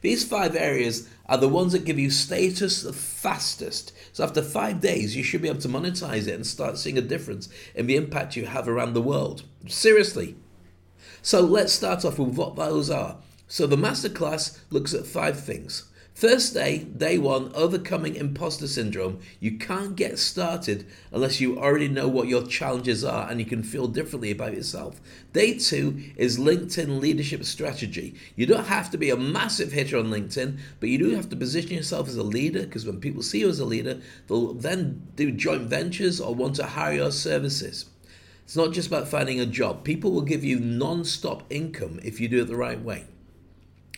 These 0.00 0.24
five 0.24 0.56
areas 0.56 1.08
are 1.26 1.38
the 1.38 1.48
ones 1.48 1.72
that 1.72 1.84
give 1.84 2.00
you 2.00 2.10
status 2.10 2.82
the 2.82 2.92
fastest. 2.92 3.92
So 4.12 4.24
after 4.24 4.42
five 4.42 4.80
days, 4.80 5.14
you 5.14 5.22
should 5.22 5.40
be 5.40 5.48
able 5.48 5.60
to 5.60 5.68
monetize 5.68 6.26
it 6.26 6.34
and 6.34 6.46
start 6.46 6.76
seeing 6.76 6.98
a 6.98 7.02
difference 7.02 7.48
in 7.76 7.86
the 7.86 7.96
impact 7.96 8.36
you 8.36 8.46
have 8.46 8.68
around 8.68 8.94
the 8.94 9.00
world. 9.00 9.44
Seriously. 9.68 10.34
So 11.22 11.40
let's 11.40 11.72
start 11.72 12.04
off 12.04 12.18
with 12.18 12.36
what 12.36 12.56
those 12.56 12.90
are. 12.90 13.18
So 13.46 13.68
the 13.68 13.76
masterclass 13.76 14.58
looks 14.70 14.92
at 14.94 15.06
five 15.06 15.38
things. 15.38 15.84
First 16.14 16.54
day, 16.54 16.78
day 16.78 17.18
one, 17.18 17.50
overcoming 17.56 18.14
imposter 18.14 18.68
syndrome. 18.68 19.18
You 19.40 19.58
can't 19.58 19.96
get 19.96 20.20
started 20.20 20.86
unless 21.10 21.40
you 21.40 21.58
already 21.58 21.88
know 21.88 22.06
what 22.06 22.28
your 22.28 22.46
challenges 22.46 23.02
are 23.02 23.28
and 23.28 23.40
you 23.40 23.46
can 23.46 23.64
feel 23.64 23.88
differently 23.88 24.30
about 24.30 24.54
yourself. 24.54 25.00
Day 25.32 25.58
two 25.58 26.00
is 26.16 26.38
LinkedIn 26.38 27.00
leadership 27.00 27.44
strategy. 27.44 28.14
You 28.36 28.46
don't 28.46 28.68
have 28.68 28.92
to 28.92 28.96
be 28.96 29.10
a 29.10 29.16
massive 29.16 29.72
hitter 29.72 29.98
on 29.98 30.06
LinkedIn, 30.06 30.56
but 30.78 30.88
you 30.88 30.98
do 30.98 31.10
have 31.16 31.28
to 31.30 31.36
position 31.36 31.72
yourself 31.72 32.06
as 32.06 32.16
a 32.16 32.22
leader 32.22 32.60
because 32.60 32.86
when 32.86 33.00
people 33.00 33.22
see 33.22 33.40
you 33.40 33.48
as 33.48 33.58
a 33.58 33.64
leader, 33.64 34.00
they'll 34.28 34.54
then 34.54 35.08
do 35.16 35.32
joint 35.32 35.62
ventures 35.62 36.20
or 36.20 36.32
want 36.32 36.54
to 36.54 36.64
hire 36.64 36.94
your 36.94 37.10
services. 37.10 37.86
It's 38.44 38.54
not 38.54 38.72
just 38.72 38.86
about 38.86 39.08
finding 39.08 39.40
a 39.40 39.46
job. 39.46 39.82
People 39.82 40.12
will 40.12 40.22
give 40.22 40.44
you 40.44 40.60
non 40.60 41.04
stop 41.04 41.42
income 41.50 41.98
if 42.04 42.20
you 42.20 42.28
do 42.28 42.42
it 42.42 42.44
the 42.44 42.54
right 42.54 42.80
way. 42.80 43.06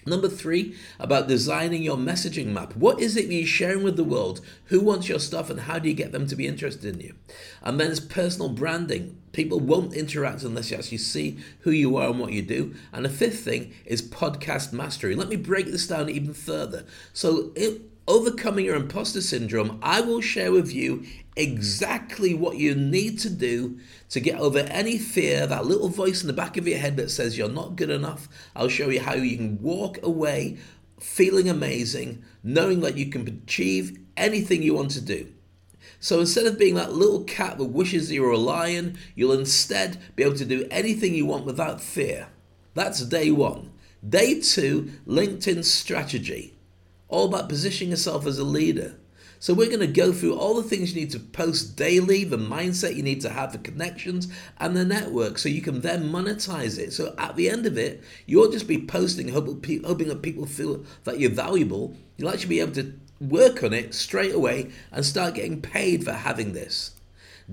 Number 0.07 0.29
three, 0.29 0.77
about 1.01 1.27
designing 1.27 1.83
your 1.83 1.97
messaging 1.97 2.47
map. 2.47 2.77
What 2.77 3.01
is 3.01 3.17
it 3.17 3.27
you're 3.27 3.47
sharing 3.47 3.83
with 3.83 3.97
the 3.97 4.05
world? 4.05 4.41
Who 4.67 4.81
wants 4.81 5.09
your 5.09 5.19
stuff 5.19 5.51
and 5.51 5.61
how 5.61 5.81
do 5.81 5.89
you 5.89 5.95
get 5.95 6.13
them 6.13 6.29
to 6.29 6.37
be 6.37 6.47
interested 6.47 6.95
in 6.95 7.01
you? 7.01 7.15
And 7.63 7.81
then 7.81 7.91
it's 7.91 8.01
personal 8.01 8.49
branding. 8.49 9.21
People 9.33 9.59
won't 9.59 9.95
interact 9.95 10.45
unless 10.45 10.71
you 10.71 10.77
actually 10.77 10.99
see 10.99 11.39
who 11.61 11.73
you 11.73 11.97
are 11.97 12.09
and 12.09 12.21
what 12.21 12.33
you 12.33 12.43
do. 12.43 12.75
And 12.93 13.05
the 13.05 13.11
fifth 13.11 13.41
thing 13.41 13.75
is 13.85 14.01
podcast 14.01 14.73
mastery. 14.73 15.17
Let 15.17 15.29
me 15.29 15.37
break 15.37 15.67
this 15.67 15.89
down 15.89 16.09
even 16.09 16.33
further. 16.33 16.87
So, 17.13 17.53
it, 17.57 17.83
overcoming 18.09 18.65
your 18.65 18.77
imposter 18.77 19.21
syndrome, 19.21 19.79
I 19.83 20.01
will 20.01 20.21
share 20.21 20.53
with 20.53 20.73
you 20.73 21.05
exactly 21.37 22.33
what 22.35 22.57
you 22.57 22.75
need 22.75 23.19
to 23.21 23.31
do 23.31 23.79
to 24.11 24.21
get 24.21 24.39
over 24.39 24.61
any 24.61 24.99
fear, 24.99 25.47
that 25.47 25.67
little 25.67 25.89
voice 25.89 26.23
in 26.23 26.27
the 26.27 26.33
back 26.33 26.57
of 26.57 26.67
your 26.67 26.79
head 26.79 26.97
that 26.97 27.11
says 27.11 27.37
you're 27.37 27.49
not 27.49 27.77
good 27.77 27.91
enough. 27.91 28.29
I'll 28.55 28.69
show 28.69 28.89
you 28.89 29.01
how 29.01 29.15
you 29.15 29.37
can 29.37 29.61
walk 29.61 30.03
away 30.03 30.59
feeling 31.01 31.49
amazing, 31.49 32.25
knowing 32.43 32.81
that 32.81 32.97
you 32.97 33.07
can 33.07 33.27
achieve 33.29 33.99
anything 34.17 34.63
you 34.63 34.75
want 34.75 34.91
to 34.93 35.01
do. 35.01 35.33
So 36.01 36.21
instead 36.21 36.47
of 36.47 36.59
being 36.59 36.75
that 36.75 36.93
little 36.93 37.25
cat 37.25 37.59
that 37.59 37.65
wishes 37.65 38.11
you 38.11 38.23
were 38.23 38.31
a 38.31 38.39
lion, 38.39 38.99
you'll 39.15 39.33
instead 39.33 39.99
be 40.15 40.23
able 40.23 40.37
to 40.37 40.45
do 40.45 40.67
anything 40.71 41.15
you 41.15 41.27
want 41.27 41.45
without 41.45 41.81
fear. 41.81 42.29
That's 42.75 43.01
day 43.01 43.31
one. 43.31 43.73
Day 44.07 44.41
two, 44.41 44.93
LinkedIn 45.07 45.65
strategy. 45.65 46.56
All 47.09 47.27
about 47.27 47.49
positioning 47.49 47.91
yourself 47.91 48.27
as 48.27 48.39
a 48.39 48.45
leader. 48.45 48.97
So 49.39 49.53
we're 49.53 49.69
going 49.69 49.81
to 49.81 49.87
go 49.87 50.13
through 50.13 50.35
all 50.35 50.55
the 50.55 50.63
things 50.63 50.95
you 50.95 51.01
need 51.01 51.11
to 51.11 51.21
post 51.21 51.77
daily, 51.77 52.25
the 52.25 52.39
mindset 52.39 52.97
you 52.97 53.03
need 53.03 53.21
to 53.21 53.29
have, 53.29 53.53
the 53.53 53.59
connections, 53.59 54.29
and 54.59 54.75
the 54.75 54.85
network, 54.85 55.37
so 55.37 55.51
you 55.51 55.61
can 55.61 55.83
then 55.83 56.11
monetize 56.11 56.79
it. 56.79 56.93
So 56.93 57.15
at 57.19 57.37
the 57.37 57.51
end 57.51 57.67
of 57.67 57.77
it, 57.77 58.03
you'll 58.25 58.51
just 58.51 58.67
be 58.67 58.81
posting, 58.81 59.29
hoping, 59.29 59.83
that 60.09 60.23
people 60.23 60.47
feel 60.47 60.85
that 61.05 61.21
you're 61.21 61.31
valuable. 61.31 61.95
You'll 62.17 62.31
actually 62.31 62.49
be 62.49 62.61
able 62.61 62.73
to 62.73 62.99
work 63.21 63.63
on 63.63 63.75
it 63.75 63.95
straight 63.95 64.35
away 64.35 64.71
and 64.91 65.05
start 65.05 65.35
getting 65.35 65.61
paid 65.61 66.05
for 66.05 66.13
having 66.13 66.55
this. 66.55 66.93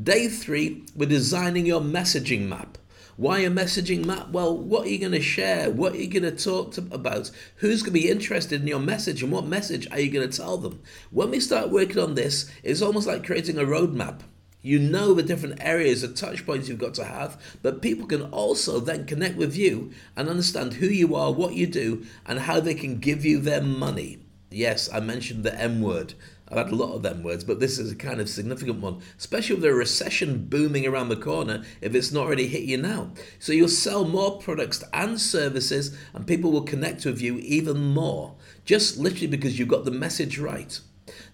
Day 0.02 0.30
three, 0.30 0.86
we're 0.96 1.10
designing 1.10 1.66
your 1.66 1.82
messaging 1.82 2.48
map. 2.48 2.78
Why 3.15 3.39
a 3.41 3.49
messaging 3.52 4.06
map? 4.06 4.30
Well, 4.30 4.58
what 4.58 4.88
are 4.88 4.89
you 4.89 4.97
going 4.97 5.12
to 5.12 5.21
share? 5.21 5.69
What 5.69 5.93
are 5.93 5.97
you 5.97 6.08
going 6.08 6.23
to 6.23 6.32
talk 6.32 6.76
about? 6.78 7.30
Who's 7.58 7.84
going 7.84 7.93
to 7.93 7.99
be 7.99 8.10
interested 8.10 8.62
in 8.62 8.67
your 8.67 8.80
message 8.80 9.21
and 9.21 9.32
what 9.32 9.45
message 9.45 9.88
are 9.91 9.99
you 9.99 10.10
going 10.10 10.28
to 10.28 10.36
tell 10.36 10.58
them? 10.58 10.82
When 11.12 11.30
we 11.30 11.39
start 11.39 11.69
working 11.69 11.99
on 11.99 12.15
this, 12.15 12.49
it's 12.63 12.82
almost 12.82 13.06
like 13.06 13.23
creating 13.23 13.60
a 13.60 13.65
roadmap. 13.65 14.21
You 14.63 14.80
know 14.80 15.13
the 15.13 15.21
different 15.21 15.62
areas, 15.62 16.02
the 16.02 16.08
touch 16.08 16.43
points 16.43 16.67
you've 16.67 16.80
got 16.80 16.95
to 16.95 17.04
have, 17.04 17.39
but 17.62 17.84
people 17.84 18.08
can 18.08 18.23
also 18.32 18.80
then 18.80 19.06
connect 19.06 19.36
with 19.36 19.56
you 19.56 19.91
and 20.15 20.28
understand 20.28 20.76
who 20.76 20.88
you 20.88 21.15
are, 21.15 21.32
what 21.32 21.54
you 21.54 21.67
do, 21.67 22.06
and 22.26 22.39
how 22.39 22.62
they 22.62 22.73
can 22.73 22.99
give 22.99 23.26
you 23.26 23.39
their 23.39 23.62
money. 23.62 24.19
Yes, 24.49 24.89
I 24.91 25.02
mentioned 25.02 25.43
the 25.43 25.60
M 25.60 25.82
word. 25.82 26.13
I've 26.54 26.66
had 26.66 26.72
a 26.72 26.76
lot 26.76 26.94
of 26.94 27.02
them 27.02 27.24
words, 27.24 27.44
but 27.44 27.60
this 27.60 27.80
is 27.80 27.92
a 27.92 27.96
kind 27.96 28.22
of 28.22 28.30
significant 28.30 28.80
one, 28.80 29.02
especially 29.18 29.56
with 29.56 29.66
a 29.66 29.74
recession 29.74 30.46
booming 30.46 30.86
around 30.86 31.10
the 31.10 31.16
corner 31.16 31.63
if 31.82 31.96
it's 31.96 32.12
not 32.12 32.28
already 32.28 32.48
hit 32.48 32.62
you 32.62 32.78
now. 32.78 33.10
So 33.39 33.54
you'll 33.54 33.70
sell 33.70 34.06
more 34.06 34.38
products 34.38 34.84
and 34.94 35.20
services, 35.20 35.98
and 36.13 36.28
people 36.28 36.52
will 36.52 36.62
connect 36.62 37.06
with 37.06 37.20
you 37.20 37.39
even 37.39 37.82
more, 37.82 38.36
just 38.66 39.00
literally 39.00 39.26
because 39.26 39.58
you've 39.58 39.68
got 39.68 39.84
the 39.84 39.89
message 39.89 40.38
right. 40.38 40.80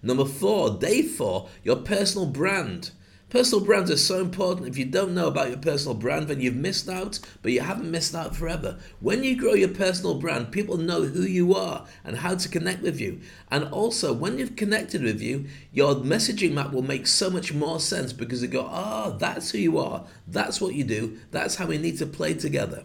Number 0.02 0.24
four, 0.24 0.70
day 0.70 1.02
four, 1.02 1.50
your 1.62 1.76
personal 1.76 2.26
brand. 2.26 2.92
Personal 3.30 3.64
brands 3.64 3.92
are 3.92 3.96
so 3.96 4.20
important. 4.20 4.66
If 4.66 4.76
you 4.76 4.84
don't 4.84 5.14
know 5.14 5.28
about 5.28 5.50
your 5.50 5.58
personal 5.58 5.94
brand, 5.94 6.26
then 6.26 6.40
you've 6.40 6.56
missed 6.56 6.88
out, 6.88 7.20
but 7.42 7.52
you 7.52 7.60
haven't 7.60 7.88
missed 7.88 8.12
out 8.12 8.34
forever. 8.34 8.80
When 8.98 9.22
you 9.22 9.36
grow 9.36 9.54
your 9.54 9.68
personal 9.68 10.16
brand, 10.16 10.50
people 10.50 10.76
know 10.76 11.02
who 11.02 11.22
you 11.22 11.54
are 11.54 11.86
and 12.02 12.16
how 12.16 12.34
to 12.34 12.48
connect 12.48 12.82
with 12.82 13.00
you. 13.00 13.20
And 13.48 13.66
also, 13.66 14.12
when 14.12 14.40
you've 14.40 14.56
connected 14.56 15.04
with 15.04 15.20
you, 15.20 15.46
your 15.72 15.94
messaging 15.94 16.54
map 16.54 16.72
will 16.72 16.82
make 16.82 17.06
so 17.06 17.30
much 17.30 17.54
more 17.54 17.78
sense 17.78 18.12
because 18.12 18.40
they 18.40 18.48
go, 18.48 18.68
oh, 18.68 19.16
that's 19.16 19.52
who 19.52 19.58
you 19.58 19.78
are, 19.78 20.06
that's 20.26 20.60
what 20.60 20.74
you 20.74 20.82
do, 20.82 21.16
that's 21.30 21.54
how 21.54 21.66
we 21.66 21.78
need 21.78 21.98
to 21.98 22.06
play 22.06 22.34
together. 22.34 22.82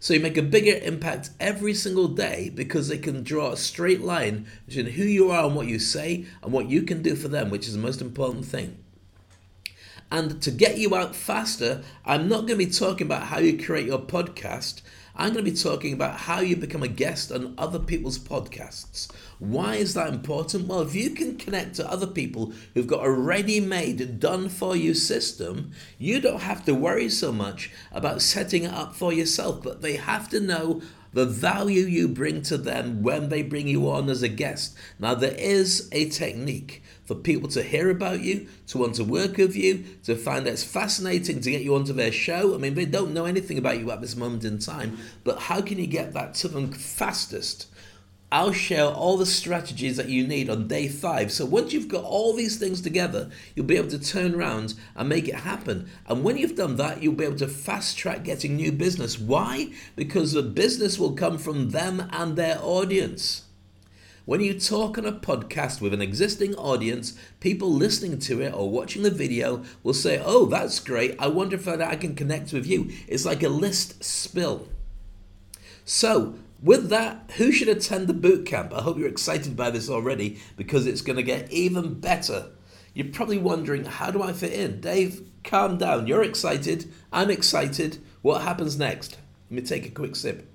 So 0.00 0.12
you 0.12 0.20
make 0.20 0.36
a 0.36 0.42
bigger 0.42 0.78
impact 0.82 1.30
every 1.40 1.72
single 1.72 2.08
day 2.08 2.50
because 2.54 2.88
they 2.88 2.98
can 2.98 3.22
draw 3.22 3.52
a 3.52 3.56
straight 3.56 4.02
line 4.02 4.48
between 4.66 4.86
who 4.86 5.04
you 5.04 5.30
are 5.30 5.46
and 5.46 5.56
what 5.56 5.66
you 5.66 5.78
say 5.78 6.26
and 6.42 6.52
what 6.52 6.68
you 6.68 6.82
can 6.82 7.00
do 7.00 7.16
for 7.16 7.28
them, 7.28 7.48
which 7.48 7.66
is 7.66 7.72
the 7.72 7.80
most 7.80 8.02
important 8.02 8.44
thing. 8.44 8.82
And 10.10 10.40
to 10.42 10.50
get 10.50 10.78
you 10.78 10.94
out 10.94 11.16
faster, 11.16 11.82
I'm 12.04 12.28
not 12.28 12.46
going 12.46 12.58
to 12.58 12.66
be 12.66 12.70
talking 12.70 13.06
about 13.06 13.24
how 13.24 13.38
you 13.38 13.62
create 13.62 13.86
your 13.86 13.98
podcast. 13.98 14.82
I'm 15.18 15.32
going 15.32 15.44
to 15.44 15.50
be 15.50 15.56
talking 15.56 15.94
about 15.94 16.20
how 16.20 16.40
you 16.40 16.56
become 16.56 16.82
a 16.82 16.88
guest 16.88 17.32
on 17.32 17.54
other 17.56 17.78
people's 17.78 18.18
podcasts. 18.18 19.10
Why 19.38 19.76
is 19.76 19.94
that 19.94 20.12
important? 20.12 20.68
Well, 20.68 20.82
if 20.82 20.94
you 20.94 21.10
can 21.10 21.36
connect 21.38 21.76
to 21.76 21.90
other 21.90 22.06
people 22.06 22.52
who've 22.74 22.86
got 22.86 23.04
a 23.04 23.10
ready 23.10 23.58
made, 23.58 24.20
done 24.20 24.48
for 24.50 24.76
you 24.76 24.92
system, 24.92 25.72
you 25.98 26.20
don't 26.20 26.42
have 26.42 26.64
to 26.66 26.74
worry 26.74 27.08
so 27.08 27.32
much 27.32 27.72
about 27.92 28.20
setting 28.20 28.64
it 28.64 28.74
up 28.74 28.94
for 28.94 29.12
yourself, 29.12 29.62
but 29.62 29.80
they 29.80 29.96
have 29.96 30.28
to 30.30 30.40
know 30.40 30.82
the 31.12 31.26
value 31.26 31.82
you 31.82 32.08
bring 32.08 32.42
to 32.42 32.58
them 32.58 33.02
when 33.02 33.28
they 33.28 33.42
bring 33.42 33.68
you 33.68 33.90
on 33.90 34.08
as 34.08 34.22
a 34.22 34.28
guest. 34.28 34.76
Now, 34.98 35.14
there 35.14 35.34
is 35.36 35.88
a 35.92 36.08
technique 36.08 36.82
for 37.04 37.14
people 37.14 37.48
to 37.50 37.62
hear 37.62 37.88
about 37.88 38.20
you, 38.20 38.48
to 38.66 38.78
want 38.78 38.96
to 38.96 39.04
work 39.04 39.36
with 39.36 39.54
you, 39.56 39.84
to 40.04 40.16
find 40.16 40.46
it's 40.46 40.64
fascinating 40.64 41.40
to 41.40 41.50
get 41.50 41.62
you 41.62 41.74
onto 41.74 41.92
their 41.92 42.12
show. 42.12 42.54
I 42.54 42.58
mean, 42.58 42.74
they 42.74 42.84
don't 42.84 43.14
know 43.14 43.24
anything 43.24 43.58
about 43.58 43.78
you 43.78 43.90
at 43.90 44.00
this 44.00 44.16
moment 44.16 44.44
in 44.44 44.58
time, 44.58 44.98
but 45.22 45.38
how 45.38 45.60
can 45.60 45.78
you 45.78 45.86
get 45.86 46.12
that 46.14 46.34
to 46.34 46.48
them 46.48 46.72
fastest? 46.72 47.66
I'll 48.32 48.52
share 48.52 48.86
all 48.86 49.16
the 49.16 49.24
strategies 49.24 49.96
that 49.96 50.08
you 50.08 50.26
need 50.26 50.50
on 50.50 50.66
day 50.66 50.88
five. 50.88 51.30
So 51.30 51.46
once 51.46 51.72
you've 51.72 51.86
got 51.86 52.02
all 52.02 52.34
these 52.34 52.58
things 52.58 52.80
together, 52.80 53.30
you'll 53.54 53.66
be 53.66 53.76
able 53.76 53.90
to 53.90 54.00
turn 54.00 54.34
around 54.34 54.74
and 54.96 55.08
make 55.08 55.28
it 55.28 55.36
happen. 55.36 55.88
And 56.06 56.24
when 56.24 56.36
you've 56.36 56.56
done 56.56 56.74
that, 56.76 57.02
you'll 57.02 57.14
be 57.14 57.24
able 57.24 57.36
to 57.38 57.46
fast 57.46 57.96
track 57.96 58.24
getting 58.24 58.56
new 58.56 58.72
business. 58.72 59.16
Why? 59.16 59.72
Because 59.94 60.32
the 60.32 60.42
business 60.42 60.98
will 60.98 61.12
come 61.12 61.38
from 61.38 61.70
them 61.70 62.08
and 62.10 62.34
their 62.34 62.58
audience. 62.60 63.44
When 64.24 64.40
you 64.40 64.58
talk 64.58 64.98
on 64.98 65.06
a 65.06 65.12
podcast 65.12 65.80
with 65.80 65.94
an 65.94 66.02
existing 66.02 66.56
audience, 66.56 67.16
people 67.38 67.72
listening 67.72 68.18
to 68.18 68.42
it 68.42 68.52
or 68.52 68.68
watching 68.68 69.04
the 69.04 69.10
video 69.12 69.62
will 69.84 69.94
say, 69.94 70.20
Oh, 70.24 70.46
that's 70.46 70.80
great. 70.80 71.14
I 71.20 71.28
wonder 71.28 71.54
if 71.54 71.68
I 71.68 71.94
can 71.94 72.16
connect 72.16 72.52
with 72.52 72.66
you. 72.66 72.90
It's 73.06 73.24
like 73.24 73.44
a 73.44 73.48
list 73.48 74.02
spill. 74.02 74.66
So, 75.84 76.34
with 76.66 76.88
that, 76.90 77.30
who 77.36 77.52
should 77.52 77.68
attend 77.68 78.08
the 78.08 78.14
boot 78.14 78.44
camp? 78.44 78.74
I 78.74 78.82
hope 78.82 78.98
you're 78.98 79.08
excited 79.08 79.56
by 79.56 79.70
this 79.70 79.88
already 79.88 80.40
because 80.56 80.86
it's 80.86 81.00
going 81.00 81.16
to 81.16 81.22
get 81.22 81.50
even 81.52 82.00
better. 82.00 82.48
You're 82.92 83.12
probably 83.12 83.38
wondering, 83.38 83.84
how 83.84 84.10
do 84.10 84.20
I 84.22 84.32
fit 84.32 84.52
in? 84.52 84.80
Dave, 84.80 85.28
calm 85.44 85.78
down. 85.78 86.08
You're 86.08 86.24
excited. 86.24 86.92
I'm 87.12 87.30
excited. 87.30 88.02
What 88.20 88.42
happens 88.42 88.76
next? 88.76 89.16
Let 89.48 89.62
me 89.62 89.62
take 89.62 89.86
a 89.86 89.90
quick 89.90 90.16
sip. 90.16 90.50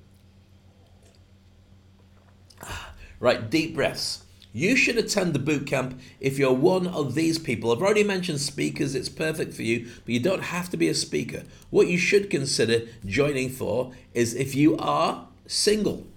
Right, 3.22 3.50
deep 3.50 3.76
breaths. 3.76 4.26
You 4.52 4.76
should 4.76 4.98
attend 4.98 5.34
the 5.34 5.40
boot 5.40 5.66
camp 5.66 5.98
if 6.20 6.38
you're 6.38 6.52
one 6.52 6.88
of 6.88 7.16
these 7.16 7.40
people. 7.40 7.72
I've 7.72 7.82
already 7.82 8.04
mentioned 8.04 8.42
speakers, 8.42 8.96
it's 8.96 9.08
perfect 9.08 9.54
for 9.54 9.62
you, 9.62 9.90
but 10.04 10.14
you 10.14 10.20
don't 10.20 10.44
have 10.44 10.70
to 10.72 10.78
be 10.78 10.90
a 10.90 10.94
speaker. 10.94 11.44
What 11.70 11.88
you 11.88 11.98
should 11.98 12.30
consider 12.30 12.88
joining 13.06 13.50
for 13.50 13.94
is 14.14 14.34
if 14.34 14.56
you 14.56 14.76
are 14.76 15.30
single. 15.52 16.08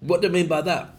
What 0.00 0.22
do 0.22 0.28
I 0.28 0.30
mean 0.30 0.46
by 0.46 0.62
that? 0.62 0.96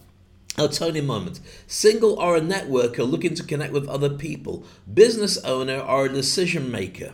A 0.58 1.02
moment. 1.02 1.39
Single 1.65 2.19
or 2.19 2.36
a 2.36 2.41
networker 2.41 3.10
looking 3.10 3.34
to 3.36 3.43
connect 3.43 3.73
with 3.73 3.88
other 3.88 4.10
people, 4.10 4.65
business 4.91 5.38
owner 5.43 5.80
or 5.80 6.06
a 6.06 6.13
decision 6.13 6.69
maker. 6.69 7.13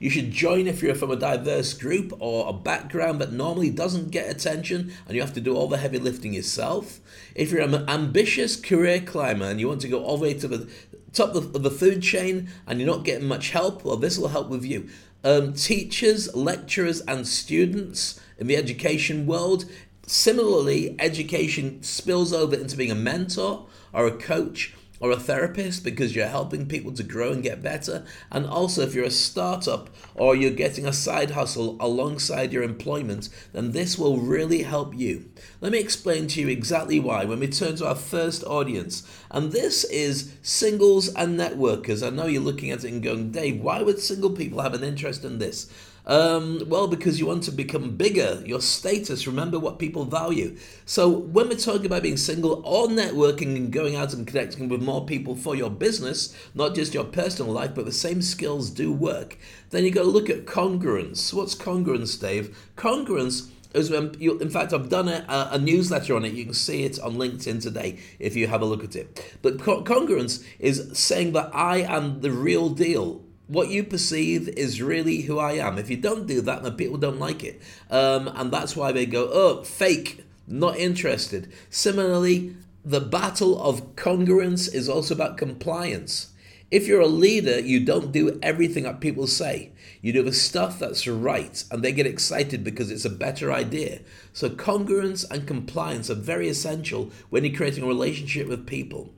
You 0.00 0.10
should 0.10 0.32
join 0.32 0.66
if 0.66 0.82
you're 0.82 0.94
from 0.94 1.10
a 1.10 1.16
diverse 1.16 1.74
group 1.74 2.14
or 2.18 2.48
a 2.48 2.52
background 2.54 3.20
that 3.20 3.32
normally 3.32 3.68
doesn't 3.68 4.10
get 4.10 4.30
attention 4.30 4.92
and 5.06 5.14
you 5.14 5.20
have 5.20 5.34
to 5.34 5.40
do 5.40 5.54
all 5.54 5.68
the 5.68 5.76
heavy 5.76 5.98
lifting 5.98 6.32
yourself. 6.32 7.00
If 7.34 7.52
you're 7.52 7.60
an 7.60 7.88
ambitious 7.88 8.56
career 8.56 9.00
climber 9.00 9.44
and 9.44 9.60
you 9.60 9.68
want 9.68 9.82
to 9.82 9.88
go 9.88 10.02
all 10.02 10.16
the 10.16 10.22
way 10.22 10.34
to 10.34 10.48
the 10.48 10.70
top 11.12 11.34
of 11.34 11.62
the 11.62 11.70
food 11.70 12.02
chain 12.02 12.48
and 12.66 12.80
you're 12.80 12.90
not 12.90 13.04
getting 13.04 13.28
much 13.28 13.50
help, 13.50 13.84
well, 13.84 13.96
this 13.96 14.18
will 14.18 14.28
help 14.28 14.48
with 14.48 14.64
you. 14.64 14.88
Um, 15.22 15.52
teachers, 15.52 16.34
lecturers, 16.34 17.02
and 17.02 17.28
students 17.28 18.18
in 18.38 18.46
the 18.46 18.56
education 18.56 19.26
world. 19.26 19.66
Similarly, 20.10 20.96
education 20.98 21.84
spills 21.84 22.32
over 22.32 22.56
into 22.56 22.76
being 22.76 22.90
a 22.90 22.96
mentor 22.96 23.68
or 23.92 24.08
a 24.08 24.16
coach 24.16 24.74
or 24.98 25.12
a 25.12 25.16
therapist 25.16 25.84
because 25.84 26.16
you're 26.16 26.26
helping 26.26 26.66
people 26.66 26.92
to 26.94 27.04
grow 27.04 27.30
and 27.30 27.44
get 27.44 27.62
better. 27.62 28.04
And 28.28 28.44
also, 28.44 28.82
if 28.82 28.92
you're 28.92 29.04
a 29.04 29.10
startup 29.12 29.88
or 30.16 30.34
you're 30.34 30.50
getting 30.50 30.84
a 30.84 30.92
side 30.92 31.30
hustle 31.30 31.76
alongside 31.78 32.52
your 32.52 32.64
employment, 32.64 33.28
then 33.52 33.70
this 33.70 33.96
will 33.96 34.18
really 34.18 34.64
help 34.64 34.96
you. 34.96 35.30
Let 35.60 35.70
me 35.70 35.78
explain 35.78 36.26
to 36.26 36.40
you 36.40 36.48
exactly 36.48 36.98
why 36.98 37.24
when 37.24 37.38
we 37.38 37.46
turn 37.46 37.76
to 37.76 37.86
our 37.86 37.94
first 37.94 38.42
audience. 38.42 39.08
And 39.30 39.52
this 39.52 39.84
is 39.84 40.34
singles 40.42 41.08
and 41.14 41.38
networkers. 41.38 42.04
I 42.04 42.10
know 42.10 42.26
you're 42.26 42.42
looking 42.42 42.72
at 42.72 42.82
it 42.82 42.90
and 42.90 43.00
going, 43.00 43.30
Dave, 43.30 43.60
why 43.60 43.80
would 43.82 44.00
single 44.00 44.30
people 44.30 44.60
have 44.60 44.74
an 44.74 44.82
interest 44.82 45.24
in 45.24 45.38
this? 45.38 45.70
Um, 46.10 46.64
well, 46.66 46.88
because 46.88 47.20
you 47.20 47.26
want 47.26 47.44
to 47.44 47.52
become 47.52 47.96
bigger, 47.96 48.42
your 48.44 48.60
status, 48.60 49.28
remember 49.28 49.60
what 49.60 49.78
people 49.78 50.04
value. 50.04 50.56
So, 50.84 51.08
when 51.08 51.48
we're 51.48 51.54
talking 51.54 51.86
about 51.86 52.02
being 52.02 52.16
single 52.16 52.60
or 52.66 52.88
networking 52.88 53.54
and 53.54 53.72
going 53.72 53.94
out 53.94 54.12
and 54.12 54.26
connecting 54.26 54.68
with 54.68 54.82
more 54.82 55.06
people 55.06 55.36
for 55.36 55.54
your 55.54 55.70
business, 55.70 56.34
not 56.52 56.74
just 56.74 56.94
your 56.94 57.04
personal 57.04 57.52
life, 57.52 57.76
but 57.76 57.84
the 57.84 57.92
same 57.92 58.22
skills 58.22 58.70
do 58.70 58.92
work, 58.92 59.38
then 59.70 59.84
you've 59.84 59.94
got 59.94 60.02
to 60.02 60.08
look 60.08 60.28
at 60.28 60.46
congruence. 60.46 61.32
What's 61.32 61.54
congruence, 61.54 62.20
Dave? 62.20 62.58
Congruence 62.76 63.48
is 63.72 63.88
when 63.88 64.12
you, 64.18 64.36
in 64.40 64.50
fact, 64.50 64.72
I've 64.72 64.88
done 64.88 65.08
a, 65.08 65.24
a, 65.52 65.58
newsletter 65.58 66.16
on 66.16 66.24
it. 66.24 66.32
You 66.32 66.44
can 66.44 66.54
see 66.54 66.82
it 66.82 66.98
on 66.98 67.18
LinkedIn 67.18 67.62
today 67.62 68.00
if 68.18 68.34
you 68.34 68.48
have 68.48 68.62
a 68.62 68.66
look 68.66 68.82
at 68.82 68.96
it. 68.96 69.36
But 69.42 69.60
co- 69.60 69.84
congruence 69.84 70.44
is 70.58 70.90
saying 70.92 71.34
that 71.34 71.54
I 71.54 71.82
am 71.82 72.20
the 72.20 72.32
real 72.32 72.68
deal 72.68 73.22
what 73.50 73.68
you 73.68 73.82
perceive 73.82 74.48
is 74.48 74.80
really 74.80 75.22
who 75.22 75.40
I 75.40 75.54
am. 75.54 75.76
If 75.76 75.90
you 75.90 75.96
don't 75.96 76.28
do 76.28 76.40
that, 76.42 76.62
then 76.62 76.76
people 76.76 76.98
don't 76.98 77.18
like 77.18 77.42
it. 77.42 77.60
Um, 77.90 78.28
and 78.28 78.52
that's 78.52 78.76
why 78.76 78.92
they 78.92 79.06
go, 79.06 79.28
oh, 79.32 79.64
fake, 79.64 80.24
not 80.46 80.76
interested. 80.76 81.50
Similarly, 81.68 82.54
the 82.84 83.00
battle 83.00 83.60
of 83.60 83.96
congruence 83.96 84.72
is 84.72 84.88
also 84.88 85.14
about 85.14 85.36
compliance. 85.36 86.32
If 86.70 86.86
you're 86.86 87.00
a 87.00 87.08
leader, 87.08 87.58
you 87.58 87.84
don't 87.84 88.12
do 88.12 88.38
everything 88.40 88.84
that 88.84 89.00
people 89.00 89.26
say. 89.26 89.72
You 90.00 90.12
do 90.12 90.22
the 90.22 90.32
stuff 90.32 90.78
that's 90.78 91.08
right, 91.08 91.64
and 91.72 91.82
they 91.82 91.90
get 91.90 92.06
excited 92.06 92.62
because 92.62 92.92
it's 92.92 93.04
a 93.04 93.10
better 93.10 93.52
idea. 93.52 94.00
So, 94.32 94.48
congruence 94.48 95.28
and 95.28 95.46
compliance 95.48 96.08
are 96.08 96.14
very 96.14 96.48
essential 96.48 97.10
when 97.28 97.44
you're 97.44 97.56
creating 97.56 97.82
a 97.82 97.88
relationship 97.88 98.46
with 98.46 98.68
people. 98.68 99.12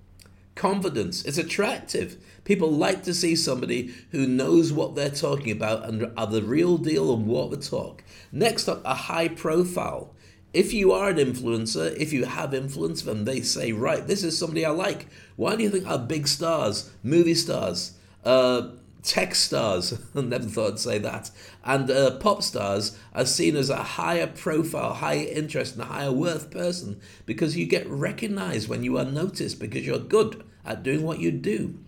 Confidence 0.54 1.24
is 1.24 1.38
attractive. 1.38 2.22
People 2.44 2.70
like 2.70 3.02
to 3.04 3.14
see 3.14 3.34
somebody 3.36 3.94
who 4.10 4.26
knows 4.26 4.72
what 4.72 4.94
they're 4.94 5.10
talking 5.10 5.50
about 5.50 5.88
and 5.88 6.12
are 6.16 6.26
the 6.26 6.42
real 6.42 6.76
deal 6.76 7.14
and 7.14 7.26
walk 7.26 7.50
the 7.50 7.56
talk. 7.56 8.04
Next 8.30 8.68
up, 8.68 8.82
a 8.84 8.94
high 8.94 9.28
profile. 9.28 10.14
If 10.52 10.74
you 10.74 10.92
are 10.92 11.08
an 11.08 11.16
influencer, 11.16 11.96
if 11.96 12.12
you 12.12 12.26
have 12.26 12.52
influence, 12.52 13.02
then 13.02 13.24
they 13.24 13.40
say, 13.40 13.72
right, 13.72 14.06
this 14.06 14.22
is 14.22 14.38
somebody 14.38 14.66
I 14.66 14.70
like. 14.70 15.06
Why 15.36 15.56
do 15.56 15.62
you 15.62 15.70
think 15.70 15.86
our 15.86 15.98
big 15.98 16.28
stars, 16.28 16.90
movie 17.02 17.34
stars, 17.34 17.94
uh, 18.24 18.68
tech 19.02 19.34
stars, 19.34 19.98
never 20.14 20.44
thought 20.44 20.72
I'd 20.72 20.78
say 20.78 20.98
that, 20.98 21.30
and 21.64 21.90
uh, 21.90 22.18
pop 22.18 22.42
stars 22.42 22.96
are 23.14 23.26
seen 23.26 23.56
as 23.56 23.70
a 23.70 23.82
higher 23.82 24.26
profile, 24.26 24.94
higher 24.94 25.26
interest, 25.26 25.76
and 25.76 25.84
higher 25.84 26.12
worth 26.12 26.50
person 26.50 27.00
because 27.26 27.56
you 27.56 27.66
get 27.66 27.88
recognized 27.88 28.68
when 28.68 28.82
you 28.82 28.98
are 28.98 29.04
noticed 29.04 29.60
because 29.60 29.86
you're 29.86 29.98
good 29.98 30.44
at 30.64 30.82
doing 30.82 31.02
what 31.02 31.18
you 31.18 31.30
do. 31.30 31.78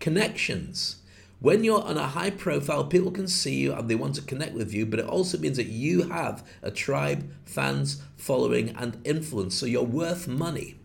Connections. 0.00 0.96
When 1.40 1.64
you're 1.64 1.82
on 1.82 1.98
a 1.98 2.06
high 2.06 2.30
profile, 2.30 2.84
people 2.84 3.10
can 3.10 3.26
see 3.26 3.56
you 3.56 3.72
and 3.72 3.88
they 3.88 3.96
want 3.96 4.14
to 4.14 4.22
connect 4.22 4.54
with 4.54 4.72
you, 4.72 4.86
but 4.86 5.00
it 5.00 5.06
also 5.06 5.38
means 5.38 5.56
that 5.56 5.66
you 5.66 6.08
have 6.08 6.46
a 6.62 6.70
tribe, 6.70 7.28
fans, 7.44 8.00
following, 8.16 8.70
and 8.70 9.00
influence. 9.04 9.56
So 9.56 9.66
you're 9.66 9.82
worth 9.82 10.28
money. 10.28 10.76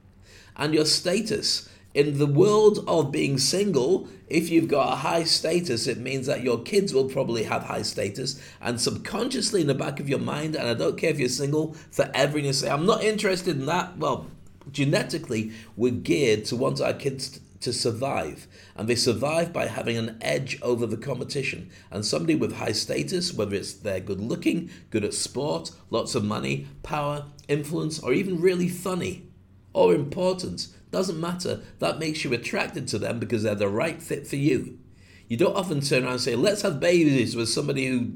And 0.55 0.73
your 0.73 0.85
status 0.85 1.69
in 1.97 2.19
the 2.19 2.27
world 2.27 2.85
of 2.87 3.11
being 3.11 3.39
single, 3.39 4.07
if 4.27 4.51
you've 4.51 4.67
got 4.67 4.93
a 4.93 4.97
high 4.97 5.23
status, 5.23 5.87
it 5.87 5.97
means 5.97 6.27
that 6.27 6.43
your 6.43 6.61
kids 6.61 6.93
will 6.93 7.09
probably 7.09 7.41
have 7.41 7.63
high 7.63 7.81
status. 7.81 8.39
And 8.61 8.79
subconsciously 8.79 9.61
in 9.61 9.67
the 9.67 9.73
back 9.73 9.99
of 9.99 10.07
your 10.07 10.19
mind, 10.19 10.55
and 10.55 10.67
I 10.67 10.75
don't 10.75 10.95
care 10.95 11.09
if 11.09 11.17
you're 11.17 11.27
single 11.27 11.73
forever 11.89 12.37
and 12.37 12.45
you 12.45 12.53
say, 12.53 12.69
I'm 12.69 12.85
not 12.85 13.03
interested 13.03 13.57
in 13.57 13.65
that, 13.65 13.97
well, 13.97 14.27
genetically, 14.71 15.53
we're 15.75 15.91
geared 15.91 16.45
to 16.45 16.55
want 16.55 16.79
our 16.81 16.93
kids 16.93 17.39
to 17.61 17.73
survive. 17.73 18.45
And 18.75 18.87
they 18.87 18.93
survive 18.93 19.51
by 19.51 19.65
having 19.65 19.97
an 19.97 20.19
edge 20.21 20.61
over 20.61 20.85
the 20.85 20.97
competition. 20.97 21.71
And 21.89 22.05
somebody 22.05 22.35
with 22.35 22.57
high 22.57 22.73
status, 22.73 23.33
whether 23.33 23.55
it's 23.55 23.73
they're 23.73 24.01
good 24.01 24.21
looking, 24.21 24.69
good 24.91 25.03
at 25.03 25.15
sport, 25.15 25.71
lots 25.89 26.13
of 26.13 26.23
money, 26.23 26.67
power, 26.83 27.25
influence, 27.47 27.97
or 27.97 28.13
even 28.13 28.39
really 28.39 28.69
funny 28.69 29.23
or 29.73 29.95
important, 29.95 30.67
doesn't 30.91 31.19
matter. 31.19 31.61
That 31.79 31.99
makes 31.99 32.23
you 32.23 32.33
attracted 32.33 32.87
to 32.89 32.99
them 32.99 33.19
because 33.19 33.43
they're 33.43 33.55
the 33.55 33.67
right 33.67 34.01
fit 34.01 34.27
for 34.27 34.37
you. 34.37 34.79
You 35.27 35.37
don't 35.37 35.55
often 35.55 35.81
turn 35.81 36.03
around 36.03 36.13
and 36.13 36.21
say, 36.21 36.35
let's 36.35 36.61
have 36.61 36.79
babies 36.79 37.35
with 37.35 37.49
somebody 37.49 37.87
who 37.87 38.13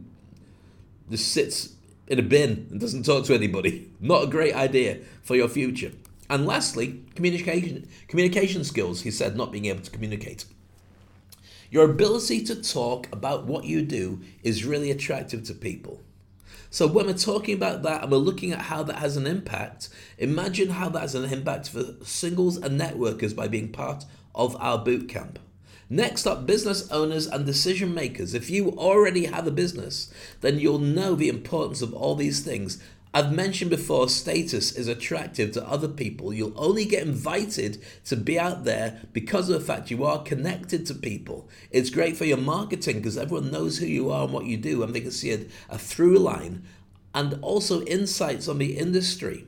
just 1.09 1.31
sits 1.31 1.75
in 2.07 2.19
a 2.19 2.21
bin 2.21 2.67
and 2.71 2.79
doesn't 2.79 3.03
talk 3.03 3.25
to 3.25 3.33
anybody. 3.33 3.89
Not 3.99 4.23
a 4.23 4.27
great 4.27 4.55
idea 4.55 4.99
for 5.21 5.35
your 5.35 5.49
future. 5.49 5.91
And 6.29 6.45
lastly, 6.45 7.03
communication 7.15 7.89
communication 8.07 8.63
skills, 8.63 9.01
he 9.01 9.11
said, 9.11 9.35
not 9.35 9.51
being 9.51 9.65
able 9.65 9.81
to 9.81 9.91
communicate. 9.91 10.45
Your 11.69 11.83
ability 11.83 12.43
to 12.45 12.55
talk 12.55 13.09
about 13.11 13.47
what 13.47 13.65
you 13.65 13.81
do 13.81 14.21
is 14.41 14.63
really 14.63 14.91
attractive 14.91 15.43
to 15.43 15.53
people. 15.53 16.01
So 16.73 16.87
when 16.87 17.07
we're 17.07 17.13
talking 17.13 17.53
about 17.53 17.83
that 17.83 18.03
and 18.03 18.11
we're 18.11 18.17
looking 18.17 18.53
at 18.53 18.61
how 18.61 18.81
that 18.83 18.95
has 18.95 19.17
an 19.17 19.27
impact, 19.27 19.89
imagine 20.17 20.69
how 20.69 20.87
that 20.87 21.01
has 21.01 21.15
an 21.15 21.25
impact 21.25 21.67
for 21.67 21.83
singles 22.01 22.55
and 22.55 22.79
networkers 22.79 23.35
by 23.35 23.49
being 23.49 23.73
part 23.73 24.05
of 24.33 24.55
our 24.55 24.77
boot 24.77 25.09
camp. 25.09 25.37
Next 25.89 26.25
up, 26.25 26.45
business 26.45 26.89
owners 26.89 27.27
and 27.27 27.45
decision 27.45 27.93
makers. 27.93 28.33
If 28.33 28.49
you 28.49 28.69
already 28.69 29.25
have 29.25 29.45
a 29.45 29.51
business, 29.51 30.13
then 30.39 30.59
you'll 30.59 30.79
know 30.79 31.13
the 31.13 31.27
importance 31.27 31.81
of 31.81 31.93
all 31.93 32.15
these 32.15 32.39
things 32.39 32.81
I've 33.13 33.33
mentioned 33.33 33.69
before, 33.69 34.07
status 34.07 34.71
is 34.71 34.87
attractive 34.87 35.51
to 35.51 35.67
other 35.67 35.89
people. 35.89 36.33
You'll 36.33 36.53
only 36.55 36.85
get 36.85 37.05
invited 37.05 37.83
to 38.05 38.15
be 38.15 38.39
out 38.39 38.63
there 38.63 39.01
because 39.11 39.49
of 39.49 39.59
the 39.59 39.65
fact 39.65 39.91
you 39.91 40.05
are 40.05 40.23
connected 40.23 40.85
to 40.85 40.95
people. 40.95 41.49
It's 41.71 41.89
great 41.89 42.15
for 42.15 42.23
your 42.23 42.37
marketing 42.37 42.97
because 42.97 43.17
everyone 43.17 43.51
knows 43.51 43.79
who 43.79 43.85
you 43.85 44.09
are 44.11 44.23
and 44.23 44.33
what 44.33 44.45
you 44.45 44.55
do, 44.55 44.81
and 44.81 44.95
they 44.95 45.01
can 45.01 45.11
see 45.11 45.33
a, 45.33 45.45
a 45.69 45.77
through 45.77 46.19
line 46.19 46.63
and 47.13 47.37
also 47.41 47.81
insights 47.83 48.47
on 48.47 48.59
the 48.59 48.77
industry. 48.77 49.45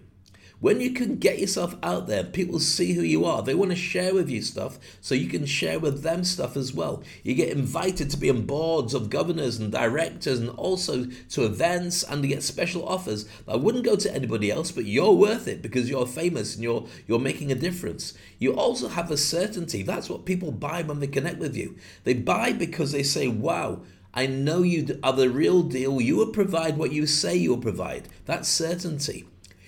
When 0.64 0.80
you 0.80 0.92
can 0.92 1.18
get 1.18 1.40
yourself 1.40 1.76
out 1.84 2.08
there, 2.08 2.24
people 2.24 2.58
see 2.58 2.94
who 2.94 3.02
you 3.02 3.26
are. 3.26 3.44
They 3.44 3.54
want 3.54 3.72
to 3.72 3.76
share 3.76 4.14
with 4.14 4.30
you 4.30 4.42
stuff, 4.42 4.80
so 5.02 5.14
you 5.14 5.28
can 5.28 5.46
share 5.46 5.78
with 5.78 6.04
them 6.04 6.24
stuff 6.24 6.56
as 6.56 6.74
well. 6.74 7.04
You 7.22 7.36
get 7.36 7.50
invited 7.50 8.10
to 8.12 8.18
be 8.18 8.30
on 8.30 8.46
boards 8.46 8.94
of 8.94 9.10
governors 9.10 9.60
and 9.60 9.74
directors 9.74 10.40
and 10.40 10.50
also 10.52 11.08
to 11.32 11.44
events 11.44 12.02
and 12.04 12.22
to 12.22 12.30
get 12.30 12.44
special 12.44 12.88
offers 12.88 13.26
that 13.46 13.60
wouldn't 13.60 13.84
go 13.84 13.98
to 13.98 14.16
anybody 14.16 14.52
else, 14.52 14.72
but 14.72 14.86
you're 14.86 15.12
worth 15.12 15.50
it 15.50 15.62
because 15.62 15.90
you're 15.90 16.08
famous 16.08 16.56
and 16.56 16.64
you're 16.64 16.88
you're 17.08 17.20
making 17.20 17.52
a 17.52 17.56
difference. 17.56 18.14
You 18.40 18.54
also 18.54 18.88
have 18.88 19.12
a 19.12 19.18
certainty. 19.18 19.84
That's 19.84 20.10
what 20.10 20.24
people 20.24 20.54
buy 20.54 20.82
when 20.84 21.02
they 21.02 21.08
connect 21.08 21.40
with 21.40 21.58
you. 21.58 21.76
They 22.06 22.14
buy 22.14 22.54
because 22.54 22.94
they 22.94 23.04
say, 23.04 23.28
wow, 23.28 23.82
I 24.14 24.28
know 24.28 24.64
you 24.64 24.98
are 25.04 25.12
the 25.12 25.30
real 25.30 25.62
deal. 25.62 26.00
You 26.00 26.16
will 26.16 26.32
provide 26.32 26.78
what 26.78 26.94
you 26.94 27.06
say 27.06 27.36
you'll 27.36 27.58
provide. 27.58 28.08
That's 28.24 28.48
certainty 28.48 29.26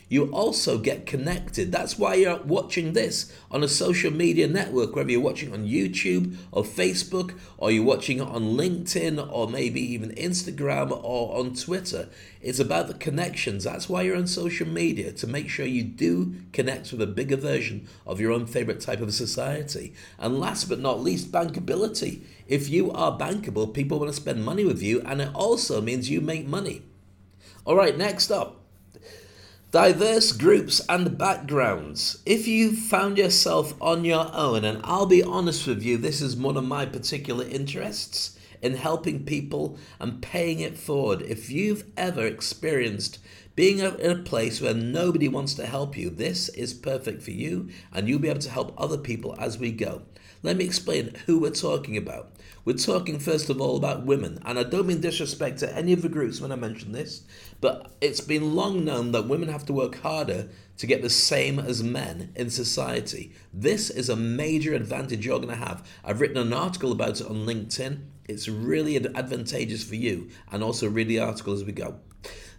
you 0.08 0.32
also 0.32 0.78
get 0.78 1.06
connected. 1.06 1.72
That's 1.72 1.98
why 1.98 2.16
you're 2.16 2.42
watching 2.44 2.94
this 2.94 3.34
on 3.50 3.64
a 3.64 3.68
social 3.68 4.12
media 4.12 4.48
network, 4.48 4.96
whether 4.96 5.12
you're 5.12 5.22
watching 5.22 5.52
on 5.52 5.68
YouTube 5.68 6.36
or 6.52 6.64
Facebook, 6.64 7.38
or 7.58 7.72
you're 7.72 7.84
watching 7.84 8.20
it 8.20 8.28
on 8.28 8.56
LinkedIn, 8.56 9.32
or 9.32 9.50
maybe 9.50 9.82
even 9.82 10.12
Instagram 10.12 10.92
or 11.04 11.38
on 11.40 11.56
Twitter. 11.56 12.10
It's 12.42 12.60
about 12.60 12.88
the 12.88 12.94
connections. 12.94 13.64
That's 13.64 13.90
why 13.90 14.04
you're 14.04 14.16
on 14.16 14.28
social 14.28 14.68
media, 14.68 15.12
to 15.14 15.26
make 15.26 15.50
sure 15.50 15.66
you 15.66 15.84
do 15.84 16.36
connect 16.54 16.92
with 16.92 17.02
a 17.02 17.08
bigger 17.08 17.38
version 17.38 17.88
of 18.06 18.20
your 18.20 18.32
own 18.32 18.46
favorite 18.46 18.82
type 18.82 19.02
of 19.02 19.14
society. 19.14 19.94
And 20.20 20.40
last 20.40 20.66
but 20.66 20.80
not 20.80 21.02
least, 21.02 21.32
bankability. 21.32 22.22
If 22.48 22.70
you 22.70 22.92
are 22.92 23.18
bankable, 23.18 23.74
people 23.74 23.98
want 23.98 24.12
to 24.12 24.16
spend 24.16 24.46
money 24.46 24.64
with 24.64 24.84
you, 24.84 25.02
and 25.02 25.22
it 25.22 25.34
also 25.34 25.82
means 25.82 26.12
you 26.12 26.22
make 26.22 26.46
money. 26.46 26.84
All 27.66 27.76
right, 27.76 27.98
next 27.98 28.30
up 28.30 28.62
diverse 29.76 30.32
groups 30.32 30.80
and 30.88 31.18
backgrounds. 31.18 32.20
If 32.26 32.48
you 32.48 32.74
found 32.74 33.18
yourself 33.18 33.74
on 33.82 34.06
your 34.06 34.30
own, 34.34 34.64
and 34.64 34.80
I'll 34.86 35.06
be 35.06 35.22
honest 35.22 35.68
with 35.68 35.84
you, 35.84 35.98
this 35.98 36.22
is 36.22 36.34
one 36.34 36.56
of 36.56 36.64
my 36.64 36.86
particular 36.86 37.44
interests 37.46 38.40
in 38.62 38.76
helping 38.76 39.26
people 39.26 39.78
and 40.00 40.22
paying 40.22 40.62
it 40.62 40.78
forward. 40.78 41.24
If 41.24 41.50
you've 41.50 41.84
ever 41.98 42.26
experienced 42.26 43.20
being 43.58 43.80
in 43.80 44.12
a 44.12 44.24
place 44.24 44.62
where 44.62 44.74
nobody 44.74 45.28
wants 45.28 45.54
to 45.56 45.66
help 45.66 45.98
you, 45.98 46.10
this 46.10 46.48
is 46.48 46.74
perfect 46.74 47.22
for 47.22 47.32
you, 47.32 47.68
and 47.92 48.08
you'll 48.08 48.20
be 48.20 48.30
able 48.30 48.40
to 48.40 48.50
help 48.50 48.74
other 48.78 48.98
people 48.98 49.36
as 49.38 49.58
we 49.58 49.74
go. 49.74 50.04
Let 50.46 50.58
me 50.58 50.66
explain 50.66 51.16
who 51.26 51.40
we're 51.40 51.50
talking 51.50 51.98
about. 51.98 52.30
We're 52.66 52.78
talking, 52.78 53.18
first 53.18 53.50
of 53.50 53.60
all, 53.60 53.78
about 53.78 54.06
women, 54.06 54.38
and 54.46 54.60
I 54.60 54.64
don't 54.64 54.86
mean 54.86 55.02
disrespect 55.02 55.58
to 55.60 55.76
any 55.76 55.92
of 55.92 56.04
the 56.04 56.08
groups 56.08 56.40
when 56.40 56.52
I 56.52 56.56
mention 56.56 56.92
this, 56.92 57.24
but 57.62 57.94
it's 58.00 58.22
been 58.22 58.54
long 58.54 58.86
known 58.86 59.12
that 59.14 59.28
women 59.28 59.50
have 59.50 59.66
to 59.66 59.74
work 59.74 60.02
harder 60.02 60.50
to 60.78 60.86
get 60.86 61.02
the 61.02 61.10
same 61.10 61.58
as 61.58 61.82
men 61.82 62.32
in 62.36 62.52
society. 62.52 63.34
This 63.52 63.90
is 63.90 64.08
a 64.08 64.16
major 64.16 64.76
advantage 64.76 65.26
you're 65.26 65.40
going 65.40 65.50
to 65.50 65.56
have. 65.56 65.84
I've 66.04 66.22
written 66.22 66.38
an 66.38 66.54
article 66.54 66.92
about 66.92 67.22
it 67.22 67.28
on 67.28 67.48
LinkedIn. 67.48 68.02
It's 68.30 68.48
really 68.48 68.98
advantageous 68.98 69.84
for 69.84 69.96
you, 69.96 70.30
and 70.52 70.64
also 70.64 70.88
read 70.88 71.08
the 71.08 71.22
article 71.22 71.54
as 71.54 71.64
we 71.64 71.72
go. 71.72 71.96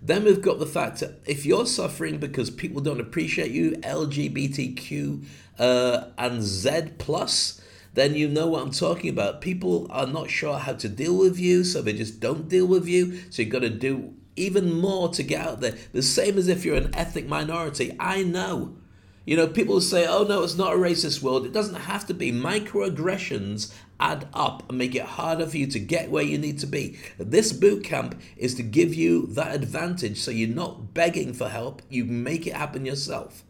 Then 0.02 0.24
we've 0.24 0.42
got 0.42 0.58
the 0.58 0.66
fact 0.66 0.98
that 1.00 1.20
if 1.24 1.46
you're 1.46 1.66
suffering 1.66 2.18
because 2.18 2.50
people 2.50 2.82
don't 2.82 3.00
appreciate 3.00 3.52
you, 3.52 3.76
LGBTQ 3.82 5.24
uh, 5.60 6.08
and 6.18 6.42
Z 6.42 6.94
plus, 6.98 7.60
then 7.96 8.14
you 8.14 8.28
know 8.28 8.46
what 8.46 8.62
I'm 8.62 8.70
talking 8.70 9.08
about. 9.08 9.40
People 9.40 9.86
are 9.90 10.06
not 10.06 10.28
sure 10.28 10.58
how 10.58 10.74
to 10.74 10.88
deal 10.88 11.16
with 11.16 11.40
you, 11.40 11.64
so 11.64 11.80
they 11.80 11.94
just 11.94 12.20
don't 12.20 12.46
deal 12.46 12.66
with 12.66 12.86
you. 12.86 13.18
So 13.30 13.40
you've 13.40 13.50
got 13.50 13.60
to 13.60 13.70
do 13.70 14.14
even 14.36 14.70
more 14.70 15.08
to 15.08 15.22
get 15.22 15.40
out 15.40 15.60
there. 15.60 15.74
The 15.92 16.02
same 16.02 16.36
as 16.36 16.46
if 16.46 16.62
you're 16.62 16.76
an 16.76 16.94
ethnic 16.94 17.26
minority. 17.26 17.96
I 17.98 18.22
know. 18.22 18.76
You 19.24 19.36
know, 19.36 19.48
people 19.48 19.80
say, 19.80 20.06
oh 20.06 20.24
no, 20.24 20.44
it's 20.44 20.58
not 20.58 20.74
a 20.74 20.76
racist 20.76 21.22
world. 21.22 21.46
It 21.46 21.54
doesn't 21.54 21.74
have 21.74 22.06
to 22.08 22.14
be. 22.14 22.30
Microaggressions 22.30 23.72
add 23.98 24.28
up 24.34 24.68
and 24.68 24.76
make 24.76 24.94
it 24.94 25.02
harder 25.02 25.46
for 25.46 25.56
you 25.56 25.66
to 25.68 25.80
get 25.80 26.10
where 26.10 26.22
you 26.22 26.36
need 26.36 26.58
to 26.58 26.66
be. 26.66 26.98
This 27.18 27.50
boot 27.50 27.82
camp 27.82 28.20
is 28.36 28.54
to 28.56 28.62
give 28.62 28.94
you 28.94 29.26
that 29.28 29.54
advantage 29.54 30.18
so 30.18 30.30
you're 30.30 30.50
not 30.50 30.92
begging 30.92 31.32
for 31.32 31.48
help, 31.48 31.80
you 31.88 32.04
make 32.04 32.46
it 32.46 32.54
happen 32.54 32.84
yourself 32.84 33.42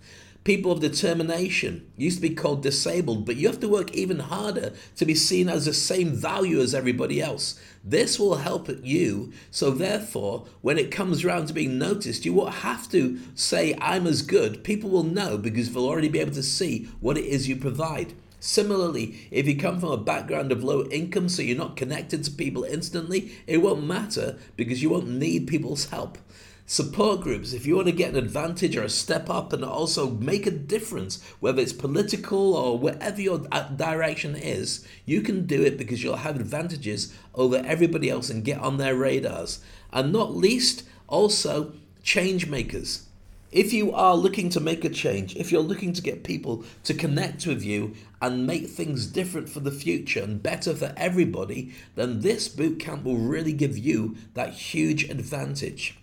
people 0.47 0.71
of 0.71 0.79
determination 0.79 1.91
used 1.97 2.19
to 2.19 2.29
be 2.29 2.33
called 2.33 2.63
disabled, 2.63 3.27
but 3.27 3.35
you 3.35 3.49
have 3.49 3.59
to 3.59 3.69
work 3.69 3.93
even 3.93 4.21
harder 4.21 4.73
to 4.95 5.05
be 5.05 5.13
seen 5.13 5.49
as 5.49 5.65
the 5.65 5.75
same 5.75 6.13
value 6.13 6.61
as 6.61 6.73
everybody 6.73 7.21
else. 7.21 7.61
This 7.83 8.17
will 8.17 8.37
help 8.37 8.71
you. 8.85 9.33
So, 9.51 9.73
therefore, 9.73 10.47
when 10.63 10.79
it 10.79 10.93
comes 10.93 11.25
around 11.25 11.49
to 11.49 11.53
being 11.53 11.79
noticed, 11.79 12.25
you 12.25 12.33
won't 12.33 12.55
have 12.55 12.89
to 12.93 13.19
say, 13.35 13.77
I'm 13.81 14.07
as 14.07 14.23
good. 14.23 14.63
People 14.63 14.89
will 14.89 15.03
know 15.03 15.37
because 15.37 15.73
they'll 15.73 15.85
already 15.85 16.09
be 16.09 16.21
able 16.21 16.35
to 16.35 16.45
see 16.45 16.85
what 17.01 17.19
it 17.19 17.25
is 17.25 17.49
you 17.49 17.57
provide. 17.57 18.13
Similarly, 18.39 19.27
if 19.33 19.49
you 19.49 19.57
come 19.57 19.81
from 19.81 19.91
a 19.91 19.97
background 19.97 20.53
of 20.53 20.63
low 20.63 20.85
income, 20.91 21.29
so 21.29 21.43
you're 21.43 21.59
not 21.59 21.75
connected 21.75 22.23
to 22.23 22.31
people 22.31 22.63
instantly, 22.63 23.33
it 23.49 23.59
won't 23.59 23.85
matter 23.85 24.39
because 24.55 24.81
you 24.81 24.91
won't 24.91 25.09
need 25.09 25.49
people's 25.49 25.87
help 25.87 26.19
support 26.67 27.21
groups, 27.21 27.53
if 27.53 27.65
you 27.65 27.77
want 27.77 27.87
to 27.87 27.93
get 27.93 28.11
an 28.11 28.17
advantage 28.17 28.77
or 28.77 28.83
a 28.83 28.89
step 28.89 29.31
up 29.31 29.53
and 29.53 29.65
also 29.65 30.11
make 30.11 30.47
a 30.47 30.51
difference, 30.51 31.23
whether 31.39 31.63
it's 31.63 31.73
political 31.73 32.55
or 32.55 32.77
whatever 32.77 33.21
your 33.21 33.47
uh, 33.53 33.69
direction 33.69 34.35
is, 34.35 34.87
you 35.05 35.23
can 35.23 35.47
do 35.47 35.63
it 35.63 35.79
because 35.79 36.03
you'll 36.03 36.17
have 36.17 36.37
advantages 36.37 37.15
over 37.37 37.63
everybody 37.65 38.11
else 38.11 38.29
and 38.31 38.45
get 38.45 38.59
on 38.59 38.79
their 38.79 38.97
radars. 38.97 39.61
And 39.93 40.13
not 40.13 40.35
least, 40.35 40.83
also 41.07 41.73
change 42.03 42.49
makers. 42.49 43.05
If 43.53 43.73
you 43.73 43.93
are 43.93 44.17
looking 44.17 44.51
to 44.51 44.61
make 44.61 44.85
a 44.85 44.91
change, 44.91 45.37
if 45.37 45.53
you're 45.53 45.63
looking 45.63 45.93
to 45.93 46.03
get 46.03 46.25
people 46.25 46.65
to 46.83 46.93
connect 46.93 47.47
with 47.47 47.63
you 47.63 47.95
and 48.21 48.45
make 48.45 48.69
things 48.69 49.07
different 49.07 49.49
for 49.49 49.61
the 49.61 49.71
future 49.71 50.21
and 50.21 50.43
better 50.43 50.75
for 50.75 50.93
everybody, 50.97 51.73
then 51.95 52.21
this 52.21 52.49
bootcamp 52.49 53.05
will 53.05 53.17
really 53.17 53.53
give 53.53 53.79
you 53.79 54.17
that 54.35 54.53
huge 54.53 55.05
advantage. 55.09 55.97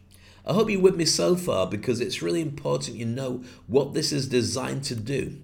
I 0.45 0.53
hope 0.53 0.69
you're 0.69 0.81
with 0.81 0.97
me 0.97 1.05
so 1.05 1.35
far 1.35 1.67
because 1.67 2.01
it's 2.01 2.21
really 2.21 2.41
important 2.41 2.97
you 2.97 3.05
know 3.05 3.43
what 3.67 3.93
this 3.93 4.11
is 4.11 4.27
designed 4.27 4.83
to 4.85 4.95
do. 4.95 5.37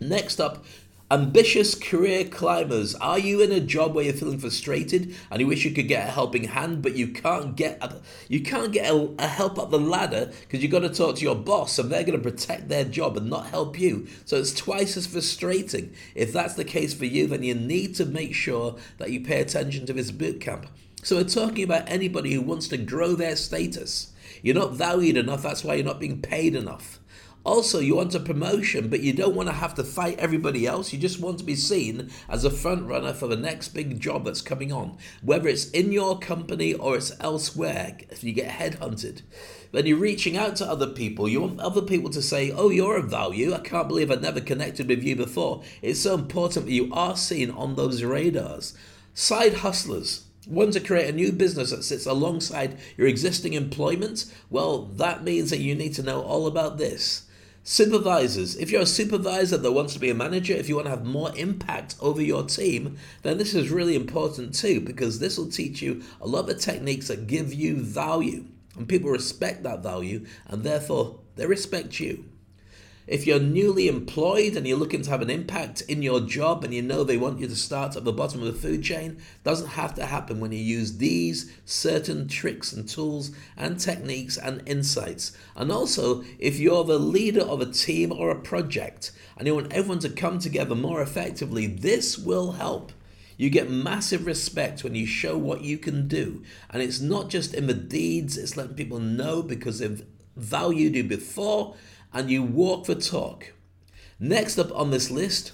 Next 0.00 0.40
up, 0.40 0.64
ambitious 1.10 1.74
career 1.74 2.24
climbers. 2.24 2.94
Are 2.96 3.18
you 3.18 3.40
in 3.40 3.50
a 3.50 3.60
job 3.60 3.94
where 3.94 4.04
you're 4.04 4.14
feeling 4.14 4.38
frustrated 4.38 5.14
and 5.30 5.40
you 5.40 5.46
wish 5.46 5.64
you 5.64 5.72
could 5.72 5.88
get 5.88 6.08
a 6.08 6.10
helping 6.10 6.44
hand, 6.44 6.82
but 6.82 6.96
you 6.96 7.08
can't 7.08 7.56
get 7.56 7.78
a, 7.82 8.00
you 8.28 8.42
can't 8.42 8.72
get 8.72 8.90
a, 8.90 9.10
a 9.18 9.26
help 9.26 9.58
up 9.58 9.70
the 9.70 9.78
ladder 9.78 10.30
because 10.40 10.62
you've 10.62 10.72
got 10.72 10.80
to 10.80 10.90
talk 10.90 11.16
to 11.16 11.22
your 11.22 11.34
boss 11.34 11.78
and 11.78 11.90
they're 11.90 12.04
going 12.04 12.20
to 12.20 12.30
protect 12.30 12.68
their 12.68 12.84
job 12.84 13.16
and 13.16 13.28
not 13.28 13.46
help 13.46 13.78
you. 13.78 14.06
So 14.24 14.36
it's 14.36 14.54
twice 14.54 14.96
as 14.96 15.06
frustrating. 15.06 15.94
If 16.14 16.32
that's 16.32 16.54
the 16.54 16.64
case 16.64 16.94
for 16.94 17.06
you, 17.06 17.26
then 17.26 17.42
you 17.42 17.54
need 17.54 17.94
to 17.96 18.06
make 18.06 18.34
sure 18.34 18.76
that 18.98 19.10
you 19.10 19.20
pay 19.20 19.40
attention 19.40 19.86
to 19.86 19.92
this 19.92 20.10
boot 20.10 20.40
camp. 20.40 20.66
So 21.02 21.16
we're 21.16 21.24
talking 21.24 21.64
about 21.64 21.88
anybody 21.88 22.34
who 22.34 22.42
wants 22.42 22.68
to 22.68 22.76
grow 22.76 23.14
their 23.14 23.36
status. 23.36 24.12
You're 24.42 24.54
not 24.54 24.74
valued 24.74 25.16
enough, 25.16 25.42
that's 25.42 25.64
why 25.64 25.74
you're 25.74 25.84
not 25.84 26.00
being 26.00 26.20
paid 26.20 26.54
enough. 26.54 26.98
Also, 27.44 27.78
you 27.78 27.96
want 27.96 28.14
a 28.14 28.20
promotion, 28.20 28.88
but 28.88 29.00
you 29.00 29.12
don't 29.12 29.34
want 29.34 29.48
to 29.48 29.54
have 29.54 29.74
to 29.76 29.84
fight 29.84 30.18
everybody 30.18 30.66
else. 30.66 30.92
You 30.92 30.98
just 30.98 31.20
want 31.20 31.38
to 31.38 31.44
be 31.44 31.54
seen 31.54 32.10
as 32.28 32.44
a 32.44 32.50
front 32.50 32.86
runner 32.86 33.14
for 33.14 33.26
the 33.26 33.36
next 33.36 33.68
big 33.68 34.00
job 34.00 34.24
that's 34.24 34.42
coming 34.42 34.70
on, 34.70 34.98
whether 35.22 35.48
it's 35.48 35.70
in 35.70 35.90
your 35.92 36.18
company 36.18 36.74
or 36.74 36.96
it's 36.96 37.12
elsewhere. 37.20 37.96
If 38.10 38.22
you 38.22 38.32
get 38.32 38.58
headhunted, 38.58 39.22
then 39.72 39.86
you're 39.86 39.96
reaching 39.96 40.36
out 40.36 40.56
to 40.56 40.68
other 40.68 40.88
people. 40.88 41.28
You 41.28 41.40
want 41.40 41.60
other 41.60 41.80
people 41.80 42.10
to 42.10 42.20
say, 42.20 42.50
Oh, 42.50 42.68
you're 42.70 42.98
of 42.98 43.08
value. 43.08 43.54
I 43.54 43.60
can't 43.60 43.88
believe 43.88 44.10
I've 44.10 44.20
never 44.20 44.40
connected 44.40 44.88
with 44.88 45.02
you 45.02 45.16
before. 45.16 45.62
It's 45.80 46.00
so 46.00 46.14
important 46.14 46.66
that 46.66 46.72
you 46.72 46.92
are 46.92 47.16
seen 47.16 47.50
on 47.52 47.76
those 47.76 48.02
radars. 48.02 48.76
Side 49.14 49.54
hustlers. 49.54 50.27
Want 50.48 50.72
to 50.72 50.80
create 50.80 51.10
a 51.10 51.12
new 51.12 51.30
business 51.30 51.72
that 51.72 51.84
sits 51.84 52.06
alongside 52.06 52.78
your 52.96 53.06
existing 53.06 53.52
employment? 53.52 54.24
Well, 54.48 54.86
that 54.96 55.22
means 55.22 55.50
that 55.50 55.58
you 55.58 55.74
need 55.74 55.92
to 55.96 56.02
know 56.02 56.22
all 56.22 56.46
about 56.46 56.78
this. 56.78 57.26
Supervisors. 57.64 58.56
If 58.56 58.70
you're 58.70 58.80
a 58.80 58.86
supervisor 58.86 59.58
that 59.58 59.72
wants 59.72 59.92
to 59.92 60.00
be 60.00 60.08
a 60.08 60.14
manager, 60.14 60.54
if 60.54 60.66
you 60.66 60.76
want 60.76 60.86
to 60.86 60.90
have 60.90 61.04
more 61.04 61.36
impact 61.36 61.96
over 62.00 62.22
your 62.22 62.44
team, 62.44 62.96
then 63.20 63.36
this 63.36 63.54
is 63.54 63.68
really 63.68 63.94
important 63.94 64.54
too, 64.54 64.80
because 64.80 65.18
this 65.18 65.36
will 65.36 65.50
teach 65.50 65.82
you 65.82 66.02
a 66.18 66.26
lot 66.26 66.48
of 66.48 66.58
techniques 66.58 67.08
that 67.08 67.26
give 67.26 67.52
you 67.52 67.82
value. 67.82 68.46
And 68.74 68.88
people 68.88 69.10
respect 69.10 69.64
that 69.64 69.82
value, 69.82 70.24
and 70.46 70.64
therefore 70.64 71.18
they 71.36 71.44
respect 71.44 72.00
you. 72.00 72.24
If 73.08 73.26
you're 73.26 73.40
newly 73.40 73.88
employed 73.88 74.54
and 74.54 74.68
you're 74.68 74.76
looking 74.76 75.00
to 75.00 75.08
have 75.08 75.22
an 75.22 75.30
impact 75.30 75.80
in 75.88 76.02
your 76.02 76.20
job 76.20 76.62
and 76.62 76.74
you 76.74 76.82
know 76.82 77.04
they 77.04 77.16
want 77.16 77.40
you 77.40 77.48
to 77.48 77.56
start 77.56 77.96
at 77.96 78.04
the 78.04 78.12
bottom 78.12 78.42
of 78.42 78.46
the 78.46 78.60
food 78.60 78.82
chain, 78.82 79.16
doesn't 79.44 79.68
have 79.68 79.94
to 79.94 80.04
happen 80.04 80.40
when 80.40 80.52
you 80.52 80.58
use 80.58 80.98
these 80.98 81.50
certain 81.64 82.28
tricks 82.28 82.70
and 82.70 82.86
tools 82.86 83.30
and 83.56 83.80
techniques 83.80 84.36
and 84.36 84.62
insights. 84.68 85.34
And 85.56 85.72
also, 85.72 86.22
if 86.38 86.58
you're 86.58 86.84
the 86.84 86.98
leader 86.98 87.40
of 87.40 87.62
a 87.62 87.72
team 87.72 88.12
or 88.12 88.30
a 88.30 88.38
project 88.42 89.12
and 89.38 89.46
you 89.46 89.54
want 89.54 89.72
everyone 89.72 90.00
to 90.00 90.10
come 90.10 90.38
together 90.38 90.74
more 90.74 91.00
effectively, 91.00 91.66
this 91.66 92.18
will 92.18 92.52
help. 92.52 92.92
You 93.38 93.48
get 93.48 93.70
massive 93.70 94.26
respect 94.26 94.84
when 94.84 94.94
you 94.94 95.06
show 95.06 95.38
what 95.38 95.62
you 95.62 95.78
can 95.78 96.08
do. 96.08 96.42
And 96.68 96.82
it's 96.82 97.00
not 97.00 97.30
just 97.30 97.54
in 97.54 97.68
the 97.68 97.74
deeds, 97.74 98.36
it's 98.36 98.54
letting 98.54 98.74
people 98.74 98.98
know 98.98 99.42
because 99.42 99.78
they've 99.78 100.04
valued 100.36 100.94
you 100.94 101.04
before 101.04 101.74
and 102.12 102.30
you 102.30 102.42
walk 102.42 102.86
the 102.86 102.94
talk. 102.94 103.52
Next 104.18 104.58
up 104.58 104.72
on 104.74 104.90
this 104.90 105.10
list, 105.10 105.52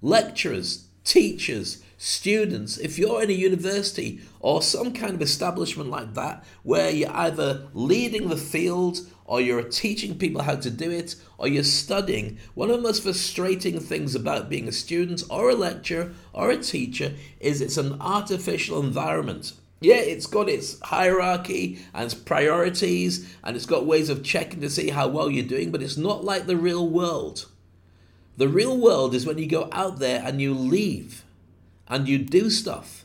lecturers, 0.00 0.86
teachers, 1.04 1.82
students. 1.98 2.76
If 2.78 2.98
you're 2.98 3.22
in 3.22 3.30
a 3.30 3.34
university 3.34 4.20
or 4.40 4.62
some 4.62 4.92
kind 4.92 5.14
of 5.14 5.22
establishment 5.22 5.90
like 5.90 6.14
that, 6.14 6.44
where 6.62 6.90
you're 6.90 7.10
either 7.10 7.68
leading 7.72 8.28
the 8.28 8.36
field 8.36 8.98
or 9.24 9.40
you're 9.40 9.62
teaching 9.62 10.18
people 10.18 10.42
how 10.42 10.56
to 10.56 10.70
do 10.70 10.90
it 10.90 11.16
or 11.38 11.48
you're 11.48 11.64
studying, 11.64 12.38
one 12.54 12.70
of 12.70 12.76
the 12.76 12.82
most 12.82 13.02
frustrating 13.02 13.80
things 13.80 14.14
about 14.14 14.50
being 14.50 14.68
a 14.68 14.72
student 14.72 15.22
or 15.30 15.50
a 15.50 15.54
lecturer 15.54 16.12
or 16.32 16.50
a 16.50 16.58
teacher 16.58 17.14
is 17.40 17.60
it's 17.60 17.78
an 17.78 18.00
artificial 18.00 18.80
environment. 18.80 19.52
Yeah, 19.80 19.96
it's 19.96 20.26
got 20.26 20.48
its 20.48 20.80
hierarchy 20.80 21.78
and 21.92 22.06
its 22.06 22.14
priorities, 22.14 23.34
and 23.42 23.54
it's 23.54 23.66
got 23.66 23.86
ways 23.86 24.08
of 24.08 24.22
checking 24.22 24.60
to 24.62 24.70
see 24.70 24.90
how 24.90 25.08
well 25.08 25.30
you're 25.30 25.46
doing, 25.46 25.70
but 25.70 25.82
it's 25.82 25.96
not 25.96 26.24
like 26.24 26.46
the 26.46 26.56
real 26.56 26.88
world. 26.88 27.46
The 28.36 28.48
real 28.48 28.78
world 28.78 29.14
is 29.14 29.26
when 29.26 29.38
you 29.38 29.46
go 29.46 29.68
out 29.72 29.98
there 29.98 30.22
and 30.24 30.40
you 30.40 30.54
leave 30.54 31.24
and 31.86 32.08
you 32.08 32.18
do 32.18 32.50
stuff. 32.50 33.04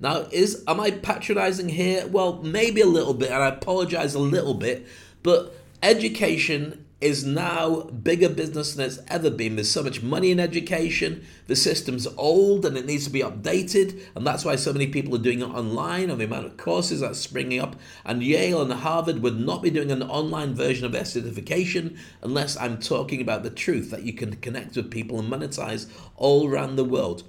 Now, 0.00 0.26
is 0.30 0.62
am 0.66 0.80
I 0.80 0.90
patronizing 0.90 1.68
here? 1.70 2.06
Well, 2.06 2.42
maybe 2.42 2.80
a 2.80 2.86
little 2.86 3.14
bit, 3.14 3.30
and 3.30 3.42
I 3.42 3.48
apologize 3.48 4.14
a 4.14 4.18
little 4.18 4.54
bit, 4.54 4.86
but 5.22 5.54
education 5.82 6.83
is 7.00 7.24
now 7.24 7.82
bigger 7.82 8.28
business 8.28 8.74
than 8.74 8.86
it's 8.86 8.98
ever 9.08 9.28
been. 9.28 9.56
There's 9.56 9.70
so 9.70 9.82
much 9.82 10.02
money 10.02 10.30
in 10.30 10.40
education. 10.40 11.24
The 11.48 11.56
system's 11.56 12.06
old 12.16 12.64
and 12.64 12.78
it 12.78 12.86
needs 12.86 13.04
to 13.04 13.10
be 13.10 13.20
updated. 13.20 14.00
And 14.14 14.26
that's 14.26 14.44
why 14.44 14.56
so 14.56 14.72
many 14.72 14.86
people 14.86 15.14
are 15.14 15.22
doing 15.22 15.40
it 15.40 15.48
online 15.48 16.08
and 16.08 16.20
the 16.20 16.24
amount 16.24 16.46
of 16.46 16.56
courses 16.56 17.00
that's 17.00 17.18
springing 17.18 17.60
up. 17.60 17.76
And 18.04 18.22
Yale 18.22 18.62
and 18.62 18.72
Harvard 18.72 19.22
would 19.22 19.38
not 19.38 19.62
be 19.62 19.70
doing 19.70 19.90
an 19.90 20.02
online 20.02 20.54
version 20.54 20.86
of 20.86 20.92
their 20.92 21.04
certification 21.04 21.98
unless 22.22 22.56
I'm 22.56 22.78
talking 22.78 23.20
about 23.20 23.42
the 23.42 23.50
truth 23.50 23.90
that 23.90 24.04
you 24.04 24.12
can 24.12 24.36
connect 24.36 24.76
with 24.76 24.90
people 24.90 25.18
and 25.18 25.30
monetize 25.30 25.90
all 26.16 26.48
around 26.48 26.76
the 26.76 26.84
world. 26.84 27.24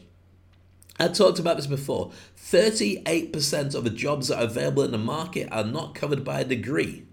I 0.97 1.09
talked 1.09 1.39
about 1.39 1.57
this 1.57 1.67
before. 1.67 2.11
38% 2.37 3.75
of 3.75 3.83
the 3.83 3.89
jobs 3.89 4.29
that 4.29 4.39
are 4.39 4.45
available 4.45 4.83
in 4.83 4.91
the 4.91 4.97
market 4.97 5.49
are 5.51 5.65
not 5.65 5.95
covered 5.95 6.23
by 6.23 6.39
a 6.39 6.45
degree 6.45 7.05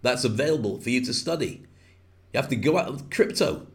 that's 0.00 0.24
available 0.24 0.80
for 0.80 0.90
you 0.90 1.04
to 1.04 1.12
study. 1.12 1.64
You 2.32 2.40
have 2.40 2.48
to 2.48 2.56
go 2.56 2.78
out 2.78 2.88
of 2.88 3.10
crypto. 3.10 3.66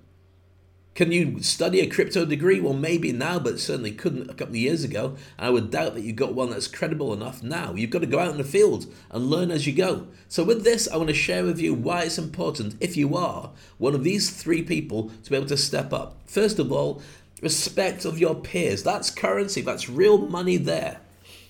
Can 0.96 1.12
you 1.12 1.42
study 1.42 1.80
a 1.80 1.88
crypto 1.88 2.24
degree? 2.24 2.60
Well, 2.60 2.74
maybe 2.74 3.12
now, 3.12 3.40
but 3.40 3.60
certainly 3.60 3.92
couldn't 3.92 4.30
a 4.30 4.36
couple 4.36 4.54
of 4.54 4.58
years 4.58 4.84
ago. 4.84 5.16
I 5.40 5.50
would 5.50 5.72
doubt 5.72 5.96
that 5.96 6.04
you 6.04 6.14
got 6.14 6.36
one 6.36 6.52
that's 6.52 6.68
credible 6.68 7.12
enough 7.14 7.42
now. 7.42 7.74
You've 7.74 7.90
got 7.90 8.02
to 8.02 8.08
go 8.08 8.20
out 8.20 8.30
in 8.30 8.38
the 8.38 8.44
field 8.44 8.86
and 9.10 9.26
learn 9.26 9.50
as 9.50 9.66
you 9.66 9.74
go. 9.74 10.06
So, 10.28 10.44
with 10.44 10.64
this, 10.64 10.88
I 10.88 10.98
want 10.98 11.10
to 11.10 11.16
share 11.16 11.46
with 11.46 11.60
you 11.60 11.74
why 11.74 12.04
it's 12.04 12.20
important, 12.20 12.76
if 12.80 12.96
you 12.96 13.16
are 13.16 13.50
one 13.80 13.96
of 13.96 14.04
these 14.04 14.30
three 14.30 14.62
people, 14.62 15.10
to 15.24 15.32
be 15.32 15.36
able 15.36 15.48
to 15.48 15.58
step 15.58 15.92
up. 15.94 16.20
First 16.28 16.60
of 16.60 16.72
all, 16.72 17.02
respect 17.42 18.06
of 18.06 18.20
your 18.20 18.36
peers. 18.36 18.84
That's 18.84 19.10
currency, 19.10 19.62
that's 19.62 19.90
real 19.90 20.20
money 20.20 20.58
there. 20.58 21.00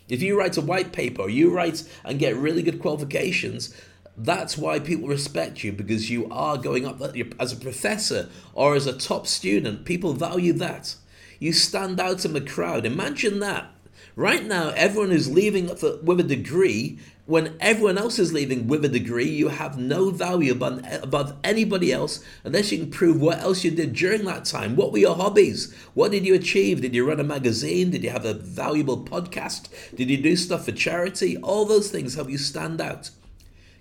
If 0.07 0.21
you 0.21 0.39
write 0.39 0.55
a 0.55 0.61
white 0.61 0.93
paper, 0.93 1.27
you 1.27 1.49
write 1.49 1.83
and 2.05 2.17
get 2.17 2.37
really 2.37 2.61
good 2.61 2.81
qualifications, 2.81 3.75
that's 4.17 4.57
why 4.57 4.79
people 4.79 5.07
respect 5.07 5.63
you 5.63 5.71
because 5.71 6.11
you 6.11 6.29
are 6.29 6.57
going 6.57 6.85
up 6.85 7.01
as 7.39 7.51
a 7.51 7.57
professor 7.57 8.29
or 8.53 8.75
as 8.75 8.85
a 8.85 8.97
top 8.97 9.25
student. 9.25 9.85
People 9.85 10.13
value 10.13 10.53
that. 10.53 10.95
You 11.39 11.51
stand 11.51 11.99
out 11.99 12.23
in 12.23 12.33
the 12.33 12.41
crowd. 12.41 12.85
Imagine 12.85 13.39
that. 13.39 13.69
Right 14.15 14.45
now, 14.45 14.69
everyone 14.75 15.11
is 15.11 15.31
leaving 15.31 15.67
with 15.67 16.19
a 16.19 16.23
degree. 16.23 16.99
When 17.25 17.55
everyone 17.59 17.97
else 17.97 18.19
is 18.19 18.33
leaving 18.33 18.67
with 18.67 18.85
a 18.85 18.89
degree, 18.89 19.29
you 19.29 19.47
have 19.47 19.79
no 19.79 20.11
value 20.11 20.51
above, 20.51 20.85
above 21.01 21.35
anybody 21.43 21.91
else 21.91 22.23
unless 22.43 22.71
you 22.71 22.77
can 22.77 22.91
prove 22.91 23.19
what 23.19 23.39
else 23.39 23.63
you 23.63 23.71
did 23.71 23.93
during 23.93 24.25
that 24.25 24.45
time. 24.45 24.75
What 24.75 24.91
were 24.91 24.99
your 24.99 25.15
hobbies? 25.15 25.73
What 25.95 26.11
did 26.11 26.25
you 26.25 26.35
achieve? 26.35 26.81
Did 26.81 26.93
you 26.93 27.07
run 27.07 27.19
a 27.19 27.23
magazine? 27.23 27.89
Did 27.89 28.03
you 28.03 28.11
have 28.11 28.25
a 28.25 28.33
valuable 28.33 29.03
podcast? 29.03 29.69
Did 29.95 30.09
you 30.09 30.17
do 30.17 30.35
stuff 30.35 30.65
for 30.65 30.73
charity? 30.73 31.37
All 31.37 31.65
those 31.65 31.89
things 31.89 32.15
help 32.15 32.29
you 32.29 32.37
stand 32.37 32.79
out. 32.81 33.09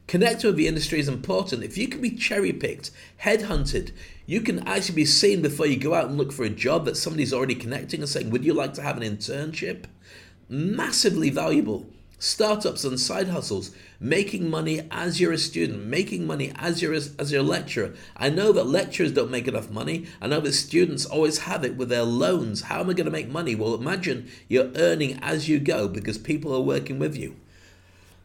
Connecting 0.06 0.48
with 0.48 0.56
the 0.56 0.66
industry 0.66 0.98
is 0.98 1.08
important. 1.08 1.62
If 1.62 1.78
you 1.78 1.88
can 1.88 2.00
be 2.00 2.10
cherry 2.10 2.52
picked, 2.52 2.90
headhunted, 3.22 3.92
you 4.26 4.40
can 4.40 4.66
actually 4.66 4.96
be 4.96 5.04
seen 5.06 5.42
before 5.42 5.66
you 5.66 5.76
go 5.76 5.94
out 5.94 6.06
and 6.06 6.18
look 6.18 6.32
for 6.32 6.44
a 6.44 6.50
job 6.50 6.84
that 6.84 6.96
somebody's 6.96 7.32
already 7.32 7.54
connecting 7.54 8.00
and 8.00 8.08
saying, 8.08 8.30
Would 8.30 8.44
you 8.44 8.52
like 8.52 8.74
to 8.74 8.82
have 8.82 8.96
an 8.96 9.02
internship? 9.02 9.84
Massively 10.48 11.30
valuable. 11.30 11.86
Startups 12.18 12.84
and 12.84 13.00
side 13.00 13.28
hustles, 13.28 13.72
making 13.98 14.48
money 14.48 14.86
as 14.92 15.20
you're 15.20 15.32
a 15.32 15.38
student, 15.38 15.86
making 15.86 16.24
money 16.24 16.52
as 16.54 16.80
you're 16.80 16.94
a, 16.94 17.00
as 17.18 17.32
you're 17.32 17.40
a 17.40 17.44
lecturer. 17.44 17.94
I 18.16 18.28
know 18.28 18.52
that 18.52 18.66
lecturers 18.68 19.12
don't 19.12 19.30
make 19.30 19.48
enough 19.48 19.70
money. 19.70 20.06
I 20.20 20.28
know 20.28 20.38
that 20.38 20.52
students 20.52 21.04
always 21.04 21.38
have 21.38 21.64
it 21.64 21.76
with 21.76 21.88
their 21.88 22.04
loans. 22.04 22.62
How 22.62 22.78
am 22.78 22.90
I 22.90 22.92
going 22.92 23.06
to 23.06 23.10
make 23.10 23.28
money? 23.28 23.56
Well, 23.56 23.74
imagine 23.74 24.28
you're 24.46 24.70
earning 24.76 25.18
as 25.20 25.48
you 25.48 25.58
go 25.58 25.88
because 25.88 26.16
people 26.16 26.54
are 26.54 26.60
working 26.60 27.00
with 27.00 27.16
you. 27.16 27.34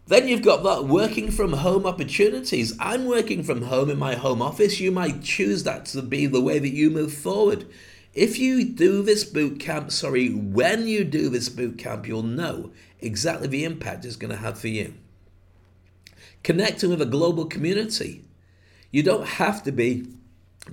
Then 0.08 0.30
you've 0.30 0.42
got 0.42 0.64
that 0.64 0.86
working 0.86 1.32
from 1.32 1.52
home 1.52 1.86
opportunities. 1.86 2.74
I'm 2.80 3.06
working 3.06 3.44
from 3.44 3.64
home 3.64 3.90
in 3.90 4.00
my 4.00 4.16
home 4.16 4.42
office. 4.42 4.80
You 4.80 4.90
might 4.92 5.22
choose 5.22 5.64
that 5.64 5.86
to 5.88 6.02
be 6.02 6.26
the 6.26 6.42
way 6.42 6.60
that 6.60 6.74
you 6.74 6.90
move 6.90 7.14
forward. 7.14 7.68
If 8.14 8.40
you 8.40 8.64
do 8.64 9.04
this 9.04 9.26
boot 9.26 9.60
camp, 9.60 9.92
sorry, 9.92 10.30
when 10.30 10.88
you 10.88 11.04
do 11.04 11.28
this 11.30 11.50
boot 11.50 11.78
camp, 11.78 12.08
you'll 12.08 12.24
know 12.24 12.72
exactly 13.02 13.48
the 13.48 13.66
impact 13.66 14.06
it's 14.06 14.16
going 14.16 14.32
to 14.32 14.38
have 14.38 14.58
for 14.58 14.70
you. 14.70 14.94
Connecting 16.42 16.90
with 16.90 17.02
a 17.02 17.06
global 17.06 17.46
community. 17.46 18.24
You 18.92 19.04
don't 19.04 19.28
have 19.28 19.62
to 19.64 19.74
be 19.74 20.08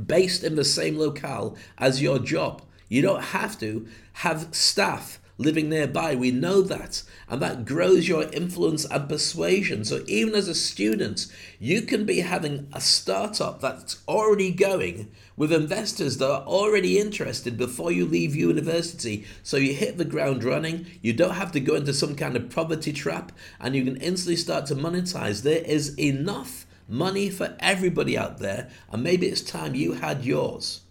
based 0.07 0.45
in 0.45 0.55
the 0.55 0.65
same 0.65 0.97
locale 0.97 1.57
as 1.77 2.01
your 2.01 2.21
job. 2.21 2.63
You 2.89 3.03
don't 3.03 3.23
have 3.23 3.59
to 3.59 3.87
have 4.15 4.55
staff 4.55 5.21
living 5.39 5.69
nearby. 5.69 6.15
We 6.15 6.31
know 6.31 6.63
that. 6.63 7.03
And 7.29 7.41
that 7.43 7.65
grows 7.65 8.09
your 8.09 8.25
influence 8.33 8.85
and 8.85 9.09
persuasion. 9.09 9.85
So 9.85 10.05
even 10.07 10.35
as 10.35 10.49
a 10.49 10.55
student, 10.55 11.27
you 11.59 11.83
can 11.83 12.05
be 12.05 12.21
having 12.21 12.69
a 12.73 12.81
startup 12.81 13.61
that's 13.61 14.03
already 14.07 14.53
going 14.53 15.11
with 15.37 15.53
investors 15.53 16.19
that 16.19 16.31
are 16.31 16.43
already 16.43 16.99
interested 16.99 17.57
before 17.57 17.91
you 17.91 18.05
leave 18.05 18.37
university. 18.37 19.27
So 19.43 19.57
you 19.57 19.75
hit 19.75 19.99
the 19.99 20.05
ground 20.05 20.45
running. 20.45 20.87
You 21.03 21.13
don't 21.13 21.35
have 21.35 21.53
to 21.53 21.61
go 21.61 21.75
into 21.75 21.93
some 21.93 22.15
kind 22.15 22.37
of 22.37 22.51
poverty 22.51 22.93
trap 22.93 23.33
and 23.61 23.75
you 23.75 23.85
can 23.85 23.97
instantly 23.97 24.37
start 24.37 24.67
to 24.67 24.77
monetize. 24.77 25.43
There 25.43 25.65
is 25.65 25.99
enough 25.99 26.67
money 26.89 27.31
for 27.31 27.57
everybody 27.61 28.17
out 28.17 28.39
there. 28.39 28.71
And 28.93 29.03
maybe 29.03 29.27
it's 29.27 29.41
time 29.41 29.75
you 29.75 29.95
had 29.95 30.25
yours. 30.25 30.84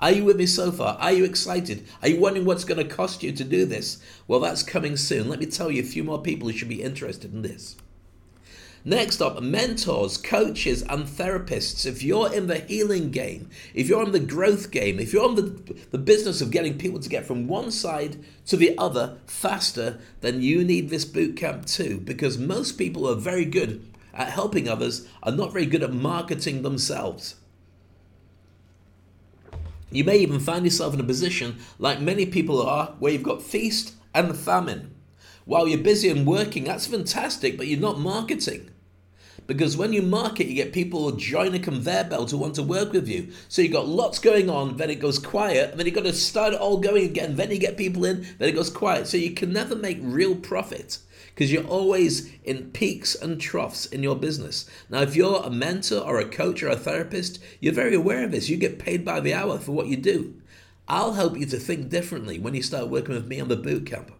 Are 0.00 0.12
you 0.12 0.24
with 0.24 0.36
me 0.36 0.46
so 0.46 0.72
far? 0.72 0.96
Are 0.98 1.12
you 1.12 1.24
excited? 1.24 1.86
Are 2.02 2.08
you 2.08 2.18
wondering 2.18 2.46
what's 2.46 2.64
going 2.64 2.78
to 2.78 2.94
cost 2.94 3.22
you 3.22 3.32
to 3.32 3.44
do 3.44 3.66
this? 3.66 4.02
Well, 4.26 4.40
that's 4.40 4.62
coming 4.62 4.96
soon. 4.96 5.28
Let 5.28 5.40
me 5.40 5.46
tell 5.46 5.70
you 5.70 5.82
a 5.82 5.86
few 5.86 6.02
more 6.02 6.22
people 6.22 6.48
who 6.48 6.56
should 6.56 6.70
be 6.70 6.82
interested 6.82 7.34
in 7.34 7.42
this. 7.42 7.76
Next 8.82 9.20
up, 9.20 9.42
mentors, 9.42 10.16
coaches, 10.16 10.80
and 10.80 11.04
therapists. 11.04 11.84
If 11.84 12.02
you're 12.02 12.32
in 12.32 12.46
the 12.46 12.60
healing 12.60 13.10
game, 13.10 13.50
if 13.74 13.90
you're 13.90 14.02
in 14.02 14.12
the 14.12 14.20
growth 14.20 14.70
game, 14.70 14.98
if 14.98 15.12
you're 15.12 15.28
in 15.28 15.34
the, 15.34 15.76
the 15.90 15.98
business 15.98 16.40
of 16.40 16.50
getting 16.50 16.78
people 16.78 16.98
to 17.00 17.08
get 17.10 17.26
from 17.26 17.46
one 17.46 17.70
side 17.70 18.24
to 18.46 18.56
the 18.56 18.78
other 18.78 19.18
faster, 19.26 19.98
then 20.22 20.40
you 20.40 20.64
need 20.64 20.88
this 20.88 21.04
boot 21.04 21.36
camp 21.36 21.66
too, 21.66 21.98
because 21.98 22.38
most 22.38 22.78
people 22.78 23.02
who 23.02 23.12
are 23.12 23.20
very 23.20 23.44
good 23.44 23.86
at 24.14 24.30
helping 24.30 24.66
others 24.66 25.06
are 25.22 25.32
not 25.32 25.52
very 25.52 25.66
good 25.66 25.82
at 25.82 25.92
marketing 25.92 26.62
themselves. 26.62 27.34
You 29.90 30.04
may 30.04 30.18
even 30.18 30.38
find 30.38 30.64
yourself 30.64 30.94
in 30.94 31.00
a 31.00 31.04
position, 31.04 31.58
like 31.78 32.00
many 32.00 32.24
people 32.26 32.62
are, 32.62 32.94
where 32.98 33.12
you've 33.12 33.22
got 33.22 33.42
feast 33.42 33.94
and 34.14 34.36
famine. 34.36 34.94
While 35.44 35.66
you're 35.66 35.78
busy 35.78 36.08
and 36.08 36.26
working, 36.26 36.64
that's 36.64 36.86
fantastic, 36.86 37.56
but 37.56 37.66
you're 37.66 37.80
not 37.80 37.98
marketing. 37.98 38.70
Because 39.48 39.76
when 39.76 39.92
you 39.92 40.00
market, 40.00 40.46
you 40.46 40.54
get 40.54 40.72
people 40.72 41.10
join 41.12 41.54
a 41.54 41.58
conveyor 41.58 42.04
belt 42.04 42.30
who 42.30 42.38
want 42.38 42.54
to 42.54 42.62
work 42.62 42.92
with 42.92 43.08
you. 43.08 43.32
So 43.48 43.62
you've 43.62 43.72
got 43.72 43.88
lots 43.88 44.20
going 44.20 44.48
on, 44.48 44.76
then 44.76 44.90
it 44.90 45.00
goes 45.00 45.18
quiet, 45.18 45.70
and 45.70 45.78
then 45.78 45.86
you've 45.86 45.96
got 45.96 46.04
to 46.04 46.12
start 46.12 46.54
it 46.54 46.60
all 46.60 46.76
going 46.76 47.04
again. 47.04 47.34
Then 47.34 47.50
you 47.50 47.58
get 47.58 47.76
people 47.76 48.04
in, 48.04 48.26
then 48.38 48.48
it 48.48 48.52
goes 48.52 48.70
quiet. 48.70 49.08
So 49.08 49.16
you 49.16 49.32
can 49.32 49.52
never 49.52 49.74
make 49.74 49.98
real 50.00 50.36
profit 50.36 50.98
because 51.34 51.52
you're 51.52 51.66
always 51.66 52.30
in 52.44 52.70
peaks 52.70 53.14
and 53.14 53.40
troughs 53.40 53.86
in 53.86 54.02
your 54.02 54.16
business. 54.16 54.68
Now, 54.88 55.02
if 55.02 55.16
you're 55.16 55.42
a 55.42 55.50
mentor 55.50 56.00
or 56.00 56.18
a 56.18 56.28
coach 56.28 56.62
or 56.62 56.68
a 56.68 56.76
therapist, 56.76 57.38
you're 57.60 57.72
very 57.72 57.94
aware 57.94 58.24
of 58.24 58.30
this. 58.30 58.48
You 58.48 58.56
get 58.56 58.78
paid 58.78 59.04
by 59.04 59.20
the 59.20 59.34
hour 59.34 59.58
for 59.58 59.72
what 59.72 59.86
you 59.86 59.96
do. 59.96 60.40
I'll 60.88 61.12
help 61.12 61.38
you 61.38 61.46
to 61.46 61.58
think 61.58 61.88
differently 61.88 62.38
when 62.38 62.54
you 62.54 62.62
start 62.62 62.88
working 62.88 63.14
with 63.14 63.26
me 63.26 63.40
on 63.40 63.48
the 63.48 63.56
boot 63.56 63.86
camp. 63.86 64.12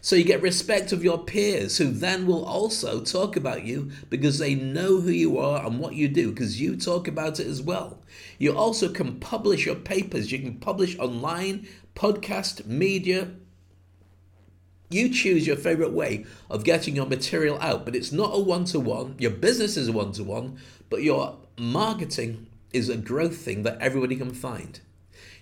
So 0.00 0.16
you 0.16 0.24
get 0.24 0.42
respect 0.42 0.92
of 0.92 1.02
your 1.04 1.18
peers 1.18 1.78
who 1.78 1.90
then 1.90 2.26
will 2.26 2.44
also 2.44 3.00
talk 3.00 3.36
about 3.36 3.64
you 3.64 3.90
because 4.08 4.38
they 4.38 4.54
know 4.54 5.00
who 5.00 5.10
you 5.10 5.38
are 5.38 5.66
and 5.66 5.78
what 5.78 5.94
you 5.94 6.08
do 6.08 6.30
because 6.30 6.60
you 6.60 6.76
talk 6.76 7.08
about 7.08 7.40
it 7.40 7.46
as 7.46 7.60
well. 7.60 7.98
You 8.38 8.56
also 8.56 8.88
can 8.88 9.18
publish 9.18 9.66
your 9.66 9.74
papers. 9.74 10.30
You 10.30 10.38
can 10.38 10.60
publish 10.60 10.98
online, 10.98 11.66
podcast, 11.94 12.64
media, 12.66 13.32
you 14.90 15.08
choose 15.10 15.46
your 15.46 15.56
favorite 15.56 15.92
way 15.92 16.24
of 16.48 16.64
getting 16.64 16.96
your 16.96 17.06
material 17.06 17.58
out, 17.60 17.84
but 17.84 17.94
it's 17.94 18.12
not 18.12 18.34
a 18.34 18.40
one 18.40 18.64
to 18.66 18.80
one. 18.80 19.16
Your 19.18 19.30
business 19.30 19.76
is 19.76 19.88
a 19.88 19.92
one 19.92 20.12
to 20.12 20.24
one, 20.24 20.58
but 20.88 21.02
your 21.02 21.36
marketing 21.58 22.46
is 22.72 22.88
a 22.88 22.96
growth 22.96 23.36
thing 23.36 23.62
that 23.64 23.80
everybody 23.80 24.16
can 24.16 24.32
find. 24.32 24.80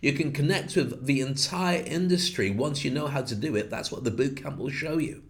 You 0.00 0.12
can 0.12 0.32
connect 0.32 0.76
with 0.76 1.06
the 1.06 1.20
entire 1.20 1.82
industry 1.82 2.50
once 2.50 2.84
you 2.84 2.90
know 2.90 3.06
how 3.06 3.22
to 3.22 3.34
do 3.34 3.56
it. 3.56 3.70
That's 3.70 3.90
what 3.90 4.04
the 4.04 4.10
bootcamp 4.10 4.58
will 4.58 4.70
show 4.70 4.98
you. 4.98 5.22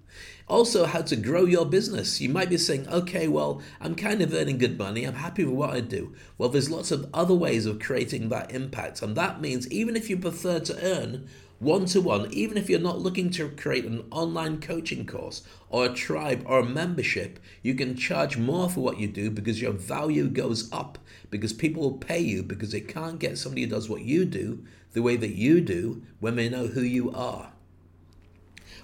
Also, 0.49 0.87
how 0.87 1.03
to 1.03 1.17
grow 1.17 1.45
your 1.45 1.67
business. 1.67 2.21
You 2.21 2.29
might 2.29 2.49
be 2.49 2.57
saying, 2.57 2.89
okay, 2.89 3.27
well, 3.27 3.61
I'm 3.81 3.97
kind 3.97 4.23
of 4.23 4.33
earning 4.33 4.59
good 4.59 4.79
money. 4.79 5.05
I'm 5.05 5.15
happy 5.15 5.45
with 5.45 5.55
what 5.55 5.71
I 5.71 5.81
do. 5.81 6.15
Well, 6.39 6.49
there's 6.49 6.71
lots 6.71 6.93
of 6.93 7.11
other 7.13 7.35
ways 7.35 7.67
of 7.67 7.81
creating 7.81 8.29
that 8.29 8.53
impact. 8.53 9.03
And 9.03 9.17
that 9.17 9.41
means 9.41 9.71
even 9.73 9.97
if 9.97 10.09
you 10.09 10.17
prefer 10.17 10.61
to 10.61 10.85
earn 10.85 11.29
one 11.59 11.87
to 11.87 12.01
one, 12.03 12.31
even 12.33 12.59
if 12.59 12.69
you're 12.69 12.79
not 12.79 13.01
looking 13.01 13.31
to 13.31 13.49
create 13.49 13.87
an 13.87 14.05
online 14.11 14.61
coaching 14.61 15.07
course 15.07 15.43
or 15.71 15.87
a 15.87 15.95
tribe 15.95 16.43
or 16.45 16.59
a 16.59 16.65
membership, 16.65 17.39
you 17.63 17.75
can 17.75 17.97
charge 17.97 18.37
more 18.37 18.69
for 18.69 18.81
what 18.81 19.01
you 19.01 19.09
do 19.09 19.31
because 19.31 19.63
your 19.63 19.73
value 19.73 20.29
goes 20.29 20.71
up 20.71 20.99
because 21.31 21.55
people 21.55 21.83
will 21.83 21.99
pay 21.99 22.21
you 22.21 22.43
because 22.43 22.73
they 22.73 22.81
can't 22.81 23.19
get 23.19 23.39
somebody 23.39 23.63
who 23.63 23.71
does 23.71 23.89
what 23.89 24.03
you 24.03 24.25
do 24.27 24.65
the 24.93 25.03
way 25.03 25.17
that 25.17 25.35
you 25.35 25.61
do 25.61 26.03
when 26.21 26.37
they 26.37 26.49
know 26.49 26.67
who 26.67 26.83
you 26.83 27.11
are. 27.13 27.53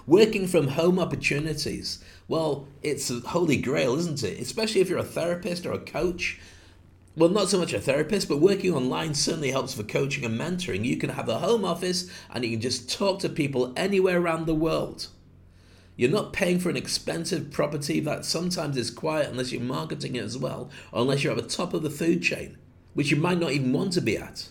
Working 0.07 0.49
from 0.49 0.69
home 0.69 0.99
opportunities. 0.99 2.03
Well, 2.27 2.67
it's 2.83 3.11
a 3.11 3.21
holy 3.21 3.59
grail, 3.59 3.97
isn't 3.99 4.23
it? 4.23 4.41
Especially 4.41 4.81
if 4.81 4.89
you're 4.89 4.99
a 4.99 5.05
therapist 5.05 5.67
or 5.67 5.73
a 5.73 5.79
coach 5.79 6.41
well, 7.15 7.29
not 7.29 7.51
so 7.51 7.59
much 7.59 7.75
a 7.75 7.81
therapist, 7.81 8.29
but 8.29 8.41
working 8.41 8.73
online 8.73 9.15
certainly 9.15 9.51
helps 9.51 9.75
for 9.75 9.83
coaching 9.83 10.25
and 10.25 10.41
mentoring. 10.41 10.85
You 10.85 10.97
can 10.97 11.11
have 11.11 11.29
a 11.29 11.41
home 11.41 11.65
office 11.65 12.11
and 12.31 12.43
you 12.43 12.53
can 12.53 12.61
just 12.61 12.91
talk 12.91 13.19
to 13.21 13.29
people 13.29 13.73
anywhere 13.77 14.19
around 14.19 14.47
the 14.47 14.55
world. 14.55 15.09
You're 15.95 16.11
not 16.11 16.33
paying 16.33 16.59
for 16.59 16.71
an 16.71 16.77
expensive 16.77 17.51
property 17.51 18.01
that 18.01 18.25
sometimes 18.25 18.79
is 18.79 18.91
quiet 18.91 19.29
unless 19.29 19.53
you're 19.53 19.61
marketing 19.61 20.17
it 20.17 20.25
as 20.25 20.39
well, 20.39 20.71
or 20.91 21.03
unless 21.03 21.23
you're 21.23 21.37
at 21.37 21.43
the 21.43 21.49
top 21.49 21.75
of 21.75 21.83
the 21.83 21.91
food 21.91 22.23
chain, 22.23 22.57
which 22.95 23.11
you 23.11 23.19
might 23.19 23.39
not 23.39 23.53
even 23.53 23.75
want 23.75 23.93
to 23.93 24.01
be 24.01 24.17
at. 24.17 24.49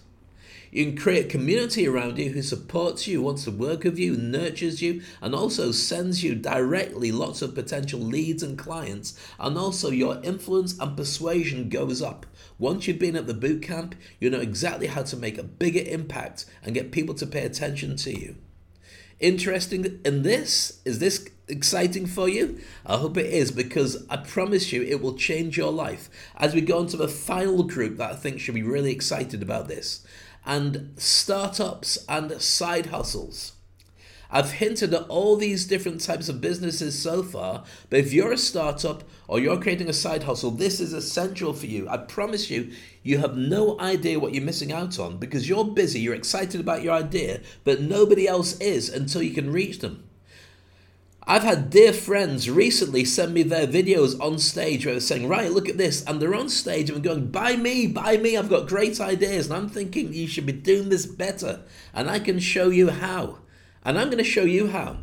You 0.71 0.85
can 0.85 0.97
create 0.97 1.25
a 1.25 1.29
community 1.29 1.85
around 1.85 2.17
you 2.17 2.29
who 2.29 2.41
supports 2.41 3.05
you, 3.05 3.21
wants 3.21 3.43
to 3.43 3.51
work 3.51 3.83
with 3.83 3.99
you, 3.99 4.15
nurtures 4.15 4.81
you, 4.81 5.01
and 5.21 5.35
also 5.35 5.73
sends 5.73 6.23
you 6.23 6.33
directly 6.33 7.11
lots 7.11 7.41
of 7.41 7.53
potential 7.53 7.99
leads 7.99 8.41
and 8.41 8.57
clients. 8.57 9.19
And 9.37 9.57
also, 9.57 9.91
your 9.91 10.21
influence 10.23 10.79
and 10.79 10.95
persuasion 10.95 11.67
goes 11.67 12.01
up. 12.01 12.25
Once 12.57 12.87
you've 12.87 12.99
been 12.99 13.17
at 13.17 13.27
the 13.27 13.33
boot 13.33 13.61
camp, 13.61 13.95
you 14.19 14.29
know 14.29 14.39
exactly 14.39 14.87
how 14.87 15.03
to 15.03 15.17
make 15.17 15.37
a 15.37 15.43
bigger 15.43 15.83
impact 15.85 16.45
and 16.63 16.73
get 16.73 16.93
people 16.93 17.15
to 17.15 17.27
pay 17.27 17.43
attention 17.43 17.97
to 17.97 18.17
you. 18.17 18.37
Interesting 19.19 19.99
in 20.05 20.23
this? 20.23 20.81
Is 20.85 20.99
this 20.99 21.27
exciting 21.47 22.07
for 22.07 22.29
you? 22.29 22.59
I 22.85 22.97
hope 22.97 23.17
it 23.17 23.31
is 23.31 23.51
because 23.51 24.05
I 24.09 24.17
promise 24.17 24.71
you 24.71 24.81
it 24.81 25.01
will 25.01 25.15
change 25.15 25.57
your 25.57 25.71
life. 25.71 26.09
As 26.37 26.55
we 26.55 26.61
go 26.61 26.79
into 26.79 26.97
the 26.97 27.07
final 27.07 27.63
group 27.63 27.97
that 27.97 28.13
I 28.13 28.15
think 28.15 28.39
should 28.39 28.55
be 28.55 28.63
really 28.63 28.91
excited 28.91 29.43
about 29.43 29.67
this, 29.67 30.03
and 30.45 30.93
startups 30.97 32.05
and 32.07 32.41
side 32.41 32.87
hustles. 32.87 33.53
I've 34.33 34.53
hinted 34.53 34.93
at 34.93 35.07
all 35.09 35.35
these 35.35 35.67
different 35.67 35.99
types 35.99 36.29
of 36.29 36.39
businesses 36.39 36.97
so 36.97 37.21
far, 37.21 37.65
but 37.89 37.99
if 37.99 38.13
you're 38.13 38.31
a 38.31 38.37
startup 38.37 39.03
or 39.27 39.39
you're 39.39 39.59
creating 39.59 39.89
a 39.89 39.93
side 39.93 40.23
hustle, 40.23 40.51
this 40.51 40.79
is 40.79 40.93
essential 40.93 41.51
for 41.51 41.65
you. 41.65 41.87
I 41.89 41.97
promise 41.97 42.49
you, 42.49 42.71
you 43.03 43.17
have 43.17 43.35
no 43.35 43.77
idea 43.79 44.19
what 44.19 44.33
you're 44.33 44.43
missing 44.43 44.71
out 44.71 44.97
on 44.99 45.17
because 45.17 45.49
you're 45.49 45.65
busy, 45.65 45.99
you're 45.99 46.15
excited 46.15 46.61
about 46.61 46.81
your 46.81 46.93
idea, 46.93 47.41
but 47.65 47.81
nobody 47.81 48.25
else 48.25 48.57
is 48.61 48.87
until 48.87 49.21
you 49.21 49.33
can 49.33 49.51
reach 49.51 49.79
them. 49.79 50.03
I've 51.27 51.43
had 51.43 51.69
dear 51.69 51.93
friends 51.93 52.49
recently 52.49 53.05
send 53.05 53.33
me 53.33 53.43
their 53.43 53.67
videos 53.67 54.19
on 54.19 54.39
stage 54.39 54.85
where 54.85 54.95
they're 54.95 55.01
saying, 55.01 55.27
Right, 55.27 55.51
look 55.51 55.69
at 55.69 55.77
this. 55.77 56.03
And 56.05 56.19
they're 56.19 56.35
on 56.35 56.49
stage 56.49 56.89
and 56.89 57.03
going, 57.03 57.27
Buy 57.27 57.55
me, 57.55 57.85
buy 57.87 58.17
me. 58.17 58.35
I've 58.35 58.49
got 58.49 58.67
great 58.67 58.99
ideas. 58.99 59.45
And 59.45 59.55
I'm 59.55 59.69
thinking 59.69 60.13
you 60.13 60.27
should 60.27 60.47
be 60.47 60.51
doing 60.51 60.89
this 60.89 61.05
better. 61.05 61.61
And 61.93 62.09
I 62.09 62.19
can 62.19 62.39
show 62.39 62.69
you 62.69 62.89
how. 62.89 63.39
And 63.83 63.99
I'm 63.99 64.07
going 64.07 64.17
to 64.17 64.23
show 64.23 64.43
you 64.43 64.67
how. 64.67 64.97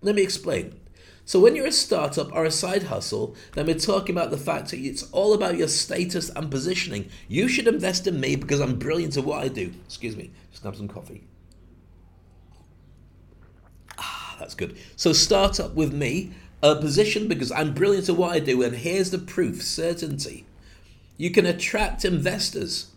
Let 0.00 0.14
me 0.14 0.22
explain. 0.22 0.80
So, 1.24 1.38
when 1.38 1.54
you're 1.54 1.66
a 1.66 1.72
startup 1.72 2.32
or 2.32 2.46
a 2.46 2.50
side 2.50 2.84
hustle, 2.84 3.36
then 3.52 3.66
we're 3.66 3.74
talking 3.74 4.16
about 4.16 4.30
the 4.30 4.38
fact 4.38 4.70
that 4.70 4.78
it's 4.78 5.10
all 5.12 5.34
about 5.34 5.58
your 5.58 5.68
status 5.68 6.30
and 6.30 6.50
positioning. 6.50 7.10
You 7.28 7.48
should 7.48 7.68
invest 7.68 8.06
in 8.06 8.18
me 8.18 8.36
because 8.36 8.60
I'm 8.60 8.78
brilliant 8.78 9.18
at 9.18 9.24
what 9.24 9.44
I 9.44 9.48
do. 9.48 9.74
Excuse 9.84 10.16
me, 10.16 10.30
just 10.50 10.64
have 10.64 10.76
some 10.76 10.88
coffee. 10.88 11.27
That's 14.38 14.54
good. 14.54 14.76
So 14.96 15.12
start 15.12 15.60
up 15.60 15.74
with 15.74 15.92
me, 15.92 16.32
a 16.62 16.76
position 16.76 17.28
because 17.28 17.52
I'm 17.52 17.74
brilliant 17.74 18.08
at 18.08 18.16
what 18.16 18.32
I 18.32 18.40
do, 18.40 18.62
and 18.62 18.76
here's 18.76 19.10
the 19.10 19.18
proof 19.18 19.62
certainty. 19.62 20.46
You 21.16 21.30
can 21.30 21.46
attract 21.46 22.04
investors 22.04 22.92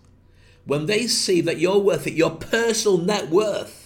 when 0.65 0.85
they 0.85 1.07
see 1.07 1.41
that 1.41 1.57
you're 1.57 1.79
worth 1.79 2.05
it, 2.07 2.13
your 2.13 2.31
personal 2.31 2.97
net 2.97 3.29
worth 3.29 3.80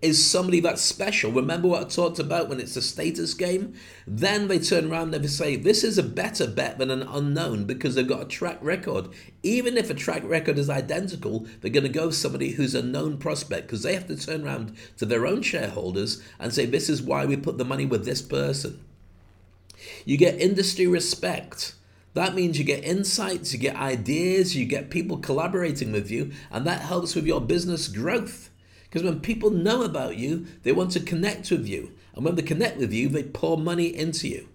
is 0.00 0.24
somebody 0.24 0.60
that's 0.60 0.80
special. 0.80 1.32
Remember 1.32 1.68
what 1.68 1.82
I 1.82 1.88
talked 1.88 2.18
about 2.18 2.48
when 2.48 2.60
it's 2.60 2.76
a 2.76 2.82
status 2.82 3.34
game? 3.34 3.74
Then 4.06 4.46
they 4.46 4.58
turn 4.58 4.90
around 4.90 5.12
and 5.14 5.24
they 5.24 5.28
say, 5.28 5.56
This 5.56 5.82
is 5.82 5.98
a 5.98 6.02
better 6.02 6.46
bet 6.46 6.78
than 6.78 6.90
an 6.90 7.02
unknown 7.02 7.64
because 7.64 7.94
they've 7.94 8.06
got 8.06 8.22
a 8.22 8.26
track 8.26 8.58
record. 8.60 9.08
Even 9.42 9.76
if 9.76 9.90
a 9.90 9.94
track 9.94 10.22
record 10.24 10.58
is 10.58 10.70
identical, 10.70 11.46
they're 11.60 11.70
going 11.70 11.82
to 11.82 11.88
go 11.88 12.06
with 12.06 12.16
somebody 12.16 12.52
who's 12.52 12.74
a 12.74 12.82
known 12.82 13.18
prospect 13.18 13.66
because 13.66 13.82
they 13.82 13.94
have 13.94 14.06
to 14.06 14.16
turn 14.16 14.44
around 14.44 14.76
to 14.98 15.04
their 15.04 15.26
own 15.26 15.42
shareholders 15.42 16.22
and 16.38 16.54
say, 16.54 16.64
This 16.64 16.88
is 16.88 17.02
why 17.02 17.26
we 17.26 17.36
put 17.36 17.58
the 17.58 17.64
money 17.64 17.86
with 17.86 18.04
this 18.04 18.22
person. 18.22 18.84
You 20.04 20.16
get 20.16 20.40
industry 20.40 20.86
respect. 20.86 21.74
That 22.14 22.34
means 22.34 22.58
you 22.58 22.64
get 22.64 22.84
insights, 22.84 23.52
you 23.52 23.58
get 23.58 23.76
ideas, 23.76 24.56
you 24.56 24.64
get 24.64 24.90
people 24.90 25.18
collaborating 25.18 25.92
with 25.92 26.10
you, 26.10 26.32
and 26.50 26.66
that 26.66 26.80
helps 26.80 27.14
with 27.14 27.26
your 27.26 27.40
business 27.40 27.86
growth. 27.86 28.50
Because 28.88 29.02
when 29.02 29.20
people 29.20 29.50
know 29.50 29.82
about 29.82 30.16
you, 30.16 30.46
they 30.62 30.72
want 30.72 30.92
to 30.92 31.00
connect 31.00 31.50
with 31.50 31.66
you. 31.66 31.92
And 32.14 32.24
when 32.24 32.34
they 32.34 32.42
connect 32.42 32.78
with 32.78 32.92
you, 32.92 33.08
they 33.08 33.22
pour 33.22 33.58
money 33.58 33.94
into 33.94 34.28
you. 34.28 34.48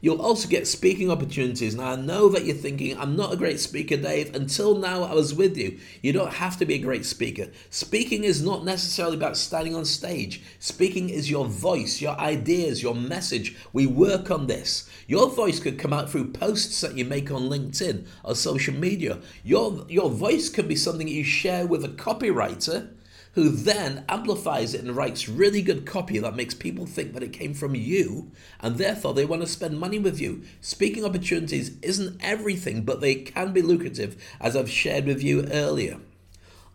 You'll 0.00 0.22
also 0.22 0.48
get 0.48 0.68
speaking 0.68 1.10
opportunities. 1.10 1.74
Now, 1.74 1.92
I 1.92 1.96
know 1.96 2.28
that 2.28 2.44
you're 2.44 2.54
thinking, 2.54 2.96
I'm 2.96 3.16
not 3.16 3.32
a 3.32 3.36
great 3.36 3.58
speaker, 3.58 3.96
Dave. 3.96 4.32
Until 4.32 4.78
now, 4.78 5.02
I 5.02 5.12
was 5.12 5.34
with 5.34 5.56
you. 5.56 5.78
You 6.02 6.12
don't 6.12 6.34
have 6.34 6.56
to 6.58 6.66
be 6.66 6.74
a 6.74 6.78
great 6.78 7.04
speaker. 7.04 7.48
Speaking 7.70 8.22
is 8.22 8.40
not 8.40 8.64
necessarily 8.64 9.16
about 9.16 9.36
standing 9.36 9.74
on 9.74 9.84
stage, 9.84 10.40
speaking 10.60 11.08
is 11.08 11.28
your 11.28 11.46
voice, 11.46 12.00
your 12.00 12.16
ideas, 12.20 12.80
your 12.80 12.94
message. 12.94 13.56
We 13.72 13.86
work 13.86 14.30
on 14.30 14.46
this. 14.46 14.88
Your 15.08 15.28
voice 15.30 15.58
could 15.58 15.80
come 15.80 15.92
out 15.92 16.08
through 16.08 16.30
posts 16.30 16.80
that 16.82 16.96
you 16.96 17.04
make 17.04 17.32
on 17.32 17.48
LinkedIn 17.48 18.06
or 18.22 18.36
social 18.36 18.74
media. 18.74 19.18
Your, 19.42 19.84
your 19.88 20.10
voice 20.10 20.48
could 20.48 20.68
be 20.68 20.76
something 20.76 21.08
you 21.08 21.24
share 21.24 21.66
with 21.66 21.84
a 21.84 21.88
copywriter 21.88 22.90
who 23.32 23.50
then 23.50 24.04
amplifies 24.08 24.74
it 24.74 24.82
and 24.82 24.96
writes 24.96 25.28
really 25.28 25.62
good 25.62 25.86
copy 25.86 26.18
that 26.18 26.36
makes 26.36 26.54
people 26.54 26.86
think 26.86 27.12
that 27.12 27.22
it 27.22 27.32
came 27.32 27.54
from 27.54 27.74
you 27.74 28.30
and 28.60 28.76
therefore 28.76 29.14
they 29.14 29.24
want 29.24 29.42
to 29.42 29.46
spend 29.46 29.78
money 29.78 29.98
with 29.98 30.20
you. 30.20 30.42
Speaking 30.60 31.04
opportunities 31.04 31.76
isn't 31.82 32.20
everything, 32.20 32.82
but 32.82 33.00
they 33.00 33.14
can 33.14 33.52
be 33.52 33.62
lucrative, 33.62 34.22
as 34.40 34.56
I've 34.56 34.70
shared 34.70 35.06
with 35.06 35.22
you 35.22 35.44
earlier. 35.50 35.98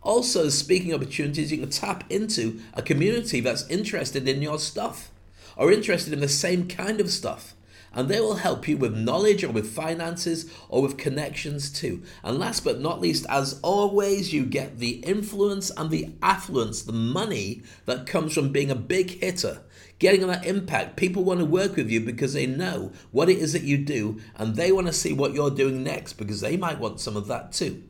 Also, 0.02 0.48
speaking 0.50 0.92
opportunities, 0.92 1.50
you 1.50 1.58
can 1.58 1.70
tap 1.70 2.04
into 2.10 2.60
a 2.74 2.82
community 2.82 3.40
that's 3.40 3.68
interested 3.68 4.28
in 4.28 4.42
your 4.42 4.58
stuff 4.58 5.10
or 5.56 5.72
interested 5.72 6.12
in 6.12 6.20
the 6.20 6.28
same 6.28 6.68
kind 6.68 7.00
of 7.00 7.10
stuff 7.10 7.53
and 7.94 8.08
they 8.08 8.20
will 8.20 8.36
help 8.36 8.66
you 8.68 8.76
with 8.76 8.96
knowledge 8.96 9.44
or 9.44 9.50
with 9.50 9.72
finances 9.72 10.50
or 10.68 10.82
with 10.82 10.96
connections 10.96 11.70
too. 11.70 12.02
And 12.22 12.38
last 12.38 12.64
but 12.64 12.80
not 12.80 13.00
least, 13.00 13.26
as 13.28 13.60
always, 13.62 14.32
you 14.32 14.44
get 14.44 14.78
the 14.78 14.96
influence 15.04 15.70
and 15.70 15.90
the 15.90 16.12
affluence, 16.22 16.82
the 16.82 16.92
money 16.92 17.62
that 17.86 18.06
comes 18.06 18.34
from 18.34 18.52
being 18.52 18.70
a 18.70 18.76
big 18.76 19.20
hitter. 19.20 19.62
Getting 19.98 20.26
that 20.26 20.44
impact, 20.44 20.96
people 20.96 21.24
want 21.24 21.40
to 21.40 21.46
work 21.46 21.76
with 21.76 21.90
you 21.90 22.00
because 22.00 22.32
they 22.32 22.46
know 22.46 22.92
what 23.12 23.28
it 23.28 23.38
is 23.38 23.52
that 23.52 23.62
you 23.62 23.78
do 23.78 24.20
and 24.36 24.56
they 24.56 24.72
want 24.72 24.88
to 24.88 24.92
see 24.92 25.12
what 25.12 25.34
you're 25.34 25.50
doing 25.50 25.84
next 25.84 26.14
because 26.14 26.40
they 26.40 26.56
might 26.56 26.80
want 26.80 27.00
some 27.00 27.16
of 27.16 27.28
that 27.28 27.52
too. 27.52 27.84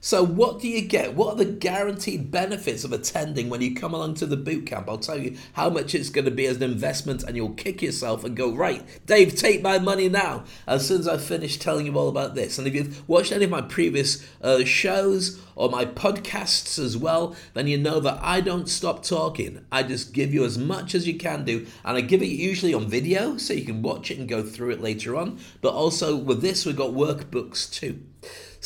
So, 0.00 0.22
what 0.24 0.60
do 0.60 0.68
you 0.68 0.82
get? 0.82 1.14
What 1.14 1.34
are 1.34 1.36
the 1.36 1.44
guaranteed 1.44 2.30
benefits 2.30 2.84
of 2.84 2.92
attending 2.92 3.48
when 3.48 3.60
you 3.60 3.74
come 3.74 3.94
along 3.94 4.14
to 4.14 4.26
the 4.26 4.36
boot 4.36 4.66
camp? 4.66 4.88
I'll 4.88 4.98
tell 4.98 5.18
you 5.18 5.36
how 5.54 5.70
much 5.70 5.94
it's 5.94 6.10
going 6.10 6.26
to 6.26 6.30
be 6.30 6.46
as 6.46 6.58
an 6.58 6.62
investment, 6.62 7.22
and 7.22 7.36
you'll 7.36 7.50
kick 7.50 7.82
yourself 7.82 8.24
and 8.24 8.36
go, 8.36 8.52
Right, 8.52 8.84
Dave, 9.06 9.34
take 9.34 9.62
my 9.62 9.78
money 9.78 10.08
now. 10.08 10.44
As 10.66 10.86
soon 10.86 11.00
as 11.00 11.08
I 11.08 11.16
finish 11.16 11.58
telling 11.58 11.86
you 11.86 11.96
all 11.96 12.08
about 12.08 12.34
this. 12.34 12.58
And 12.58 12.66
if 12.66 12.74
you've 12.74 13.08
watched 13.08 13.32
any 13.32 13.44
of 13.44 13.50
my 13.50 13.62
previous 13.62 14.26
uh, 14.42 14.64
shows 14.64 15.40
or 15.56 15.70
my 15.70 15.86
podcasts 15.86 16.78
as 16.78 16.96
well, 16.96 17.34
then 17.54 17.66
you 17.66 17.78
know 17.78 17.98
that 18.00 18.20
I 18.22 18.40
don't 18.40 18.68
stop 18.68 19.02
talking. 19.02 19.64
I 19.72 19.82
just 19.82 20.12
give 20.12 20.32
you 20.32 20.44
as 20.44 20.58
much 20.58 20.94
as 20.94 21.08
you 21.08 21.14
can 21.14 21.44
do, 21.44 21.66
and 21.84 21.96
I 21.96 22.02
give 22.02 22.22
it 22.22 22.26
usually 22.26 22.74
on 22.74 22.88
video 22.88 23.36
so 23.38 23.54
you 23.54 23.64
can 23.64 23.82
watch 23.82 24.10
it 24.10 24.18
and 24.18 24.28
go 24.28 24.42
through 24.42 24.70
it 24.70 24.82
later 24.82 25.16
on. 25.16 25.38
But 25.62 25.72
also 25.72 26.14
with 26.16 26.42
this, 26.42 26.66
we've 26.66 26.76
got 26.76 26.90
workbooks 26.90 27.72
too. 27.72 28.00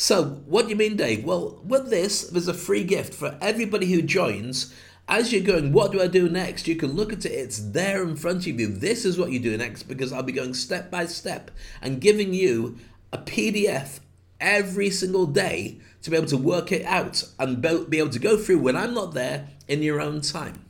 So, 0.01 0.41
what 0.47 0.63
do 0.63 0.69
you 0.69 0.75
mean, 0.75 0.95
Dave? 0.95 1.23
Well, 1.23 1.61
with 1.63 1.91
this, 1.91 2.23
there's 2.23 2.47
a 2.47 2.55
free 2.55 2.83
gift 2.83 3.13
for 3.13 3.37
everybody 3.39 3.85
who 3.85 4.01
joins. 4.01 4.73
As 5.07 5.31
you're 5.31 5.43
going, 5.43 5.73
what 5.73 5.91
do 5.91 6.01
I 6.01 6.07
do 6.07 6.27
next? 6.27 6.67
You 6.67 6.75
can 6.75 6.93
look 6.93 7.13
at 7.13 7.23
it, 7.23 7.33
it's 7.33 7.59
there 7.59 8.01
in 8.01 8.15
front 8.15 8.47
of 8.47 8.59
you. 8.59 8.65
This 8.65 9.05
is 9.05 9.19
what 9.19 9.31
you 9.31 9.37
do 9.37 9.55
next 9.55 9.83
because 9.83 10.11
I'll 10.11 10.23
be 10.23 10.31
going 10.31 10.55
step 10.55 10.89
by 10.89 11.05
step 11.05 11.51
and 11.83 12.01
giving 12.01 12.33
you 12.33 12.79
a 13.13 13.19
PDF 13.19 13.99
every 14.39 14.89
single 14.89 15.27
day 15.27 15.77
to 16.01 16.09
be 16.09 16.17
able 16.17 16.25
to 16.29 16.37
work 16.37 16.71
it 16.71 16.83
out 16.83 17.23
and 17.37 17.61
be 17.61 17.99
able 17.99 18.09
to 18.09 18.17
go 18.17 18.37
through 18.37 18.57
when 18.57 18.75
I'm 18.75 18.95
not 18.95 19.13
there 19.13 19.49
in 19.67 19.83
your 19.83 20.01
own 20.01 20.21
time. 20.21 20.65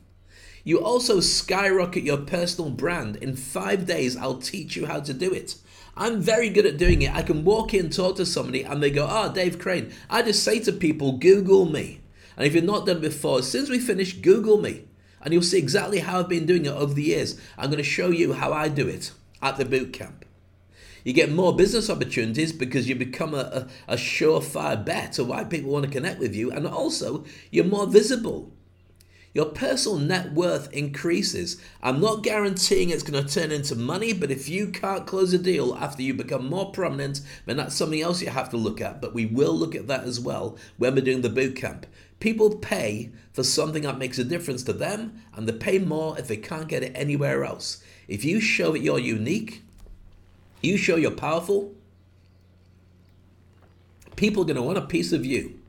You 0.62 0.84
also 0.84 1.20
skyrocket 1.20 2.02
your 2.04 2.18
personal 2.18 2.70
brand. 2.70 3.16
In 3.16 3.36
five 3.36 3.86
days, 3.86 4.14
I'll 4.14 4.36
teach 4.36 4.76
you 4.76 4.84
how 4.84 5.00
to 5.00 5.14
do 5.14 5.32
it. 5.32 5.56
I'm 5.96 6.20
very 6.20 6.48
good 6.48 6.66
at 6.66 6.78
doing 6.78 7.02
it. 7.02 7.14
I 7.14 7.22
can 7.22 7.44
walk 7.44 7.74
in, 7.74 7.90
talk 7.90 8.16
to 8.16 8.26
somebody, 8.26 8.62
and 8.62 8.82
they 8.82 8.90
go, 8.90 9.06
Oh, 9.10 9.32
Dave 9.32 9.58
Crane. 9.58 9.92
I 10.08 10.22
just 10.22 10.42
say 10.42 10.58
to 10.60 10.72
people, 10.72 11.12
Google 11.12 11.66
me. 11.66 12.00
And 12.36 12.46
if 12.46 12.54
you've 12.54 12.64
not 12.64 12.86
done 12.86 12.96
it 12.96 13.02
before, 13.02 13.40
as 13.40 13.50
soon 13.50 13.62
as 13.64 13.70
we 13.70 13.78
finish, 13.78 14.14
Google 14.14 14.58
me. 14.58 14.84
And 15.20 15.32
you'll 15.32 15.42
see 15.42 15.58
exactly 15.58 15.98
how 15.98 16.18
I've 16.18 16.28
been 16.28 16.46
doing 16.46 16.66
it 16.66 16.72
over 16.72 16.94
the 16.94 17.02
years. 17.02 17.38
I'm 17.58 17.66
going 17.66 17.76
to 17.76 17.84
show 17.84 18.08
you 18.08 18.32
how 18.32 18.52
I 18.52 18.68
do 18.68 18.88
it 18.88 19.12
at 19.42 19.56
the 19.56 19.64
boot 19.64 19.92
camp. 19.92 20.24
You 21.04 21.12
get 21.12 21.30
more 21.30 21.54
business 21.54 21.90
opportunities 21.90 22.52
because 22.52 22.88
you 22.88 22.94
become 22.94 23.34
a, 23.34 23.68
a, 23.88 23.94
a 23.94 23.96
surefire 23.96 24.82
bet 24.82 25.18
of 25.18 25.28
why 25.28 25.44
people 25.44 25.70
want 25.70 25.84
to 25.84 25.90
connect 25.90 26.20
with 26.20 26.34
you. 26.34 26.50
And 26.50 26.66
also, 26.66 27.24
you're 27.50 27.64
more 27.64 27.86
visible 27.86 28.52
your 29.34 29.46
personal 29.46 29.98
net 29.98 30.32
worth 30.32 30.72
increases. 30.72 31.60
I'm 31.82 32.00
not 32.00 32.22
guaranteeing 32.22 32.90
it's 32.90 33.02
going 33.02 33.24
to 33.24 33.32
turn 33.32 33.50
into 33.50 33.74
money, 33.74 34.12
but 34.12 34.30
if 34.30 34.48
you 34.48 34.68
can't 34.68 35.06
close 35.06 35.32
a 35.32 35.38
deal 35.38 35.74
after 35.74 36.02
you 36.02 36.14
become 36.14 36.48
more 36.48 36.70
prominent, 36.70 37.22
then 37.46 37.56
that's 37.56 37.74
something 37.74 38.00
else 38.00 38.20
you 38.20 38.28
have 38.28 38.50
to 38.50 38.56
look 38.56 38.80
at. 38.80 39.00
But 39.00 39.14
we 39.14 39.26
will 39.26 39.54
look 39.54 39.74
at 39.74 39.88
that 39.88 40.04
as 40.04 40.20
well 40.20 40.58
when 40.76 40.94
we're 40.94 41.00
doing 41.00 41.22
the 41.22 41.30
boot 41.30 41.56
camp. 41.56 41.86
People 42.20 42.56
pay 42.56 43.10
for 43.32 43.42
something 43.42 43.82
that 43.82 43.98
makes 43.98 44.18
a 44.18 44.24
difference 44.24 44.62
to 44.64 44.72
them, 44.72 45.22
and 45.34 45.48
they 45.48 45.52
pay 45.52 45.78
more 45.78 46.18
if 46.18 46.28
they 46.28 46.36
can't 46.36 46.68
get 46.68 46.82
it 46.82 46.92
anywhere 46.94 47.44
else. 47.44 47.82
If 48.08 48.24
you 48.24 48.38
show 48.38 48.72
that 48.72 48.80
you're 48.80 48.98
unique, 48.98 49.62
you 50.60 50.76
show 50.76 50.96
you're 50.96 51.10
powerful, 51.10 51.74
people 54.14 54.42
are 54.42 54.46
going 54.46 54.56
to 54.56 54.62
want 54.62 54.78
a 54.78 54.82
piece 54.82 55.12
of 55.12 55.24
you. 55.24 55.61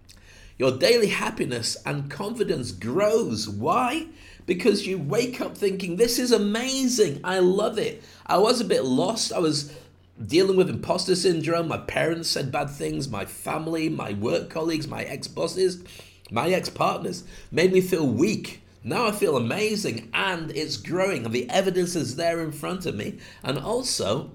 Your 0.64 0.72
daily 0.72 1.08
happiness 1.08 1.76
and 1.86 2.10
confidence 2.10 2.72
grows. 2.72 3.50
Why? 3.50 4.08
Because 4.46 4.88
you 4.88 4.98
wake 4.98 5.42
up 5.42 5.58
thinking, 5.58 5.98
This 5.98 6.18
is 6.18 6.32
amazing. 6.32 7.20
I 7.22 7.40
love 7.40 7.78
it. 7.78 8.02
I 8.26 8.38
was 8.38 8.62
a 8.62 8.64
bit 8.64 8.86
lost. 8.86 9.34
I 9.34 9.40
was 9.40 9.78
dealing 10.26 10.56
with 10.56 10.70
imposter 10.70 11.18
syndrome. 11.18 11.68
My 11.68 11.80
parents 11.80 12.30
said 12.30 12.50
bad 12.50 12.70
things. 12.70 13.10
My 13.10 13.26
family, 13.26 13.90
my 13.90 14.14
work 14.14 14.50
colleagues, 14.50 14.88
my 14.88 15.04
ex 15.04 15.28
bosses, 15.28 15.84
my 16.32 16.48
ex 16.52 16.70
partners 16.70 17.26
made 17.52 17.74
me 17.74 17.82
feel 17.82 18.08
weak. 18.08 18.62
Now 18.86 19.08
I 19.08 19.12
feel 19.12 19.36
amazing 19.36 20.12
and 20.14 20.50
it's 20.52 20.78
growing, 20.78 21.26
and 21.26 21.36
the 21.36 21.50
evidence 21.50 21.94
is 21.94 22.16
there 22.16 22.40
in 22.40 22.54
front 22.54 22.86
of 22.86 22.96
me. 22.96 23.18
And 23.44 23.58
also, 23.58 24.32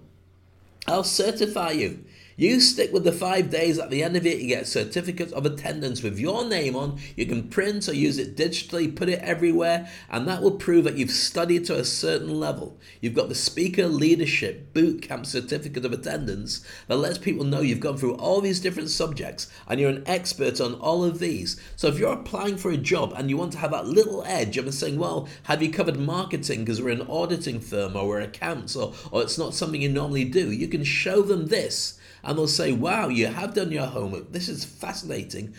I'll 0.86 1.04
certify 1.04 1.70
you. 1.70 2.04
You 2.40 2.60
stick 2.60 2.92
with 2.92 3.02
the 3.02 3.10
five 3.10 3.50
days. 3.50 3.80
At 3.80 3.90
the 3.90 4.04
end 4.04 4.16
of 4.16 4.24
it, 4.24 4.38
you 4.38 4.46
get 4.46 4.62
a 4.62 4.64
certificate 4.64 5.32
of 5.32 5.44
attendance 5.44 6.04
with 6.04 6.20
your 6.20 6.48
name 6.48 6.76
on. 6.76 7.00
You 7.16 7.26
can 7.26 7.48
print 7.48 7.88
or 7.88 7.92
use 7.92 8.16
it 8.16 8.36
digitally, 8.36 8.94
put 8.94 9.08
it 9.08 9.18
everywhere, 9.22 9.90
and 10.08 10.28
that 10.28 10.40
will 10.40 10.52
prove 10.52 10.84
that 10.84 10.96
you've 10.96 11.10
studied 11.10 11.64
to 11.64 11.76
a 11.76 11.84
certain 11.84 12.38
level. 12.38 12.78
You've 13.00 13.16
got 13.16 13.28
the 13.28 13.34
Speaker 13.34 13.88
Leadership 13.88 14.72
Boot 14.72 15.02
Camp 15.02 15.26
Certificate 15.26 15.84
of 15.84 15.92
Attendance 15.92 16.64
that 16.86 16.98
lets 16.98 17.18
people 17.18 17.44
know 17.44 17.60
you've 17.60 17.80
gone 17.80 17.96
through 17.96 18.14
all 18.14 18.40
these 18.40 18.60
different 18.60 18.90
subjects 18.90 19.50
and 19.66 19.80
you're 19.80 19.90
an 19.90 20.04
expert 20.06 20.60
on 20.60 20.74
all 20.74 21.02
of 21.02 21.18
these. 21.18 21.60
So 21.74 21.88
if 21.88 21.98
you're 21.98 22.12
applying 22.12 22.56
for 22.56 22.70
a 22.70 22.76
job 22.76 23.14
and 23.16 23.28
you 23.28 23.36
want 23.36 23.50
to 23.54 23.58
have 23.58 23.72
that 23.72 23.88
little 23.88 24.22
edge 24.22 24.56
of 24.56 24.72
saying, 24.72 24.96
well, 24.96 25.28
have 25.42 25.60
you 25.60 25.72
covered 25.72 25.98
marketing 25.98 26.60
because 26.60 26.80
we're 26.80 26.90
an 26.90 27.08
auditing 27.08 27.58
firm 27.58 27.96
or 27.96 28.06
we're 28.06 28.20
accounts 28.20 28.76
or, 28.76 28.94
or 29.10 29.22
it's 29.22 29.38
not 29.38 29.54
something 29.54 29.82
you 29.82 29.88
normally 29.88 30.24
do, 30.24 30.52
you 30.52 30.68
can 30.68 30.84
show 30.84 31.22
them 31.22 31.48
this 31.48 31.98
and 32.28 32.36
they'll 32.36 32.46
say, 32.46 32.72
Wow, 32.72 33.08
you 33.08 33.28
have 33.28 33.54
done 33.54 33.72
your 33.72 33.86
homework. 33.86 34.32
This 34.32 34.50
is 34.50 34.62
fascinating. 34.62 35.54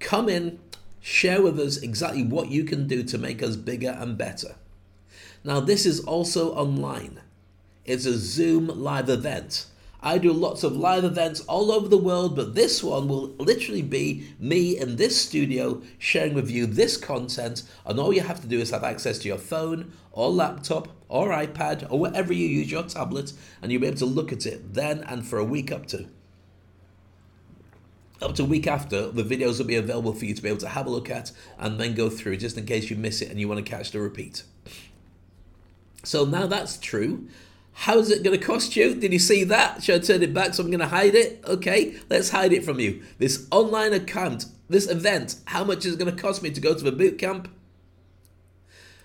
Come 0.00 0.30
in, 0.30 0.58
share 0.98 1.42
with 1.42 1.60
us 1.60 1.76
exactly 1.76 2.22
what 2.22 2.50
you 2.50 2.64
can 2.64 2.88
do 2.88 3.02
to 3.02 3.18
make 3.18 3.42
us 3.42 3.54
bigger 3.54 3.90
and 3.90 4.16
better. 4.16 4.54
Now, 5.44 5.60
this 5.60 5.84
is 5.84 6.00
also 6.00 6.54
online, 6.54 7.20
it's 7.84 8.06
a 8.06 8.16
Zoom 8.16 8.66
live 8.68 9.10
event. 9.10 9.66
I 10.06 10.18
do 10.18 10.32
lots 10.32 10.62
of 10.62 10.76
live 10.76 11.02
events 11.02 11.40
all 11.48 11.72
over 11.72 11.88
the 11.88 11.98
world, 11.98 12.36
but 12.36 12.54
this 12.54 12.80
one 12.80 13.08
will 13.08 13.30
literally 13.40 13.82
be 13.82 14.28
me 14.38 14.78
in 14.78 14.94
this 14.94 15.20
studio 15.20 15.82
sharing 15.98 16.32
with 16.32 16.48
you 16.48 16.64
this 16.64 16.96
content. 16.96 17.64
And 17.84 17.98
all 17.98 18.12
you 18.12 18.20
have 18.20 18.40
to 18.42 18.46
do 18.46 18.60
is 18.60 18.70
have 18.70 18.84
access 18.84 19.18
to 19.18 19.28
your 19.28 19.36
phone 19.36 19.92
or 20.12 20.30
laptop 20.30 20.86
or 21.08 21.30
iPad 21.30 21.90
or 21.90 21.98
whatever 21.98 22.32
you 22.32 22.46
use 22.46 22.70
your 22.70 22.84
tablet, 22.84 23.32
and 23.60 23.72
you'll 23.72 23.80
be 23.80 23.88
able 23.88 23.98
to 23.98 24.06
look 24.06 24.32
at 24.32 24.46
it 24.46 24.74
then 24.74 25.02
and 25.08 25.26
for 25.26 25.40
a 25.40 25.44
week 25.44 25.72
up 25.72 25.86
to. 25.86 26.06
Up 28.22 28.36
to 28.36 28.44
a 28.44 28.46
week 28.46 28.68
after, 28.68 29.08
the 29.08 29.24
videos 29.24 29.58
will 29.58 29.66
be 29.66 29.74
available 29.74 30.12
for 30.12 30.24
you 30.24 30.34
to 30.34 30.40
be 30.40 30.48
able 30.48 30.60
to 30.60 30.68
have 30.68 30.86
a 30.86 30.90
look 30.90 31.10
at 31.10 31.32
and 31.58 31.80
then 31.80 31.94
go 31.96 32.08
through 32.08 32.36
just 32.36 32.56
in 32.56 32.64
case 32.64 32.90
you 32.90 32.94
miss 32.94 33.22
it 33.22 33.28
and 33.28 33.40
you 33.40 33.48
want 33.48 33.58
to 33.58 33.68
catch 33.68 33.90
the 33.90 33.98
repeat. 33.98 34.44
So 36.04 36.24
now 36.24 36.46
that's 36.46 36.78
true. 36.78 37.26
How's 37.80 38.10
it 38.10 38.22
going 38.22 38.38
to 38.38 38.44
cost 38.44 38.74
you? 38.74 38.94
Did 38.94 39.12
you 39.12 39.18
see 39.18 39.44
that? 39.44 39.84
Should 39.84 40.02
I 40.02 40.04
turn 40.04 40.22
it 40.22 40.32
back 40.32 40.54
so 40.54 40.64
I'm 40.64 40.70
going 40.70 40.80
to 40.80 40.86
hide 40.86 41.14
it? 41.14 41.44
Okay, 41.46 41.96
let's 42.08 42.30
hide 42.30 42.54
it 42.54 42.64
from 42.64 42.80
you. 42.80 43.02
This 43.18 43.46
online 43.50 43.92
account, 43.92 44.46
this 44.68 44.90
event, 44.90 45.36
how 45.44 45.62
much 45.62 45.84
is 45.84 45.92
it 45.92 45.98
going 45.98 46.12
to 46.12 46.20
cost 46.20 46.42
me 46.42 46.50
to 46.50 46.60
go 46.60 46.74
to 46.74 46.82
the 46.82 46.90
boot 46.90 47.18
camp? 47.18 47.48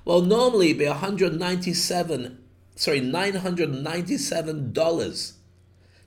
Well, 0.06 0.22
normally 0.22 0.68
it'd 0.68 0.80
be 0.80 0.88
197, 0.88 2.40
sorry, 2.76 3.02
$997 3.02 5.34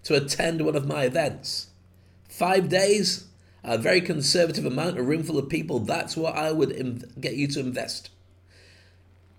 to 0.04 0.14
attend 0.14 0.64
one 0.64 0.74
of 0.74 0.88
my 0.88 1.04
events. 1.04 1.66
Five 2.30 2.70
days, 2.70 3.26
a 3.62 3.76
very 3.76 4.00
conservative 4.00 4.64
amount, 4.64 4.98
a 4.98 5.02
room 5.02 5.22
full 5.22 5.38
of 5.38 5.50
people, 5.50 5.80
that's 5.80 6.16
what 6.16 6.34
I 6.34 6.50
would 6.50 7.12
get 7.20 7.36
you 7.36 7.46
to 7.48 7.60
invest. 7.60 8.08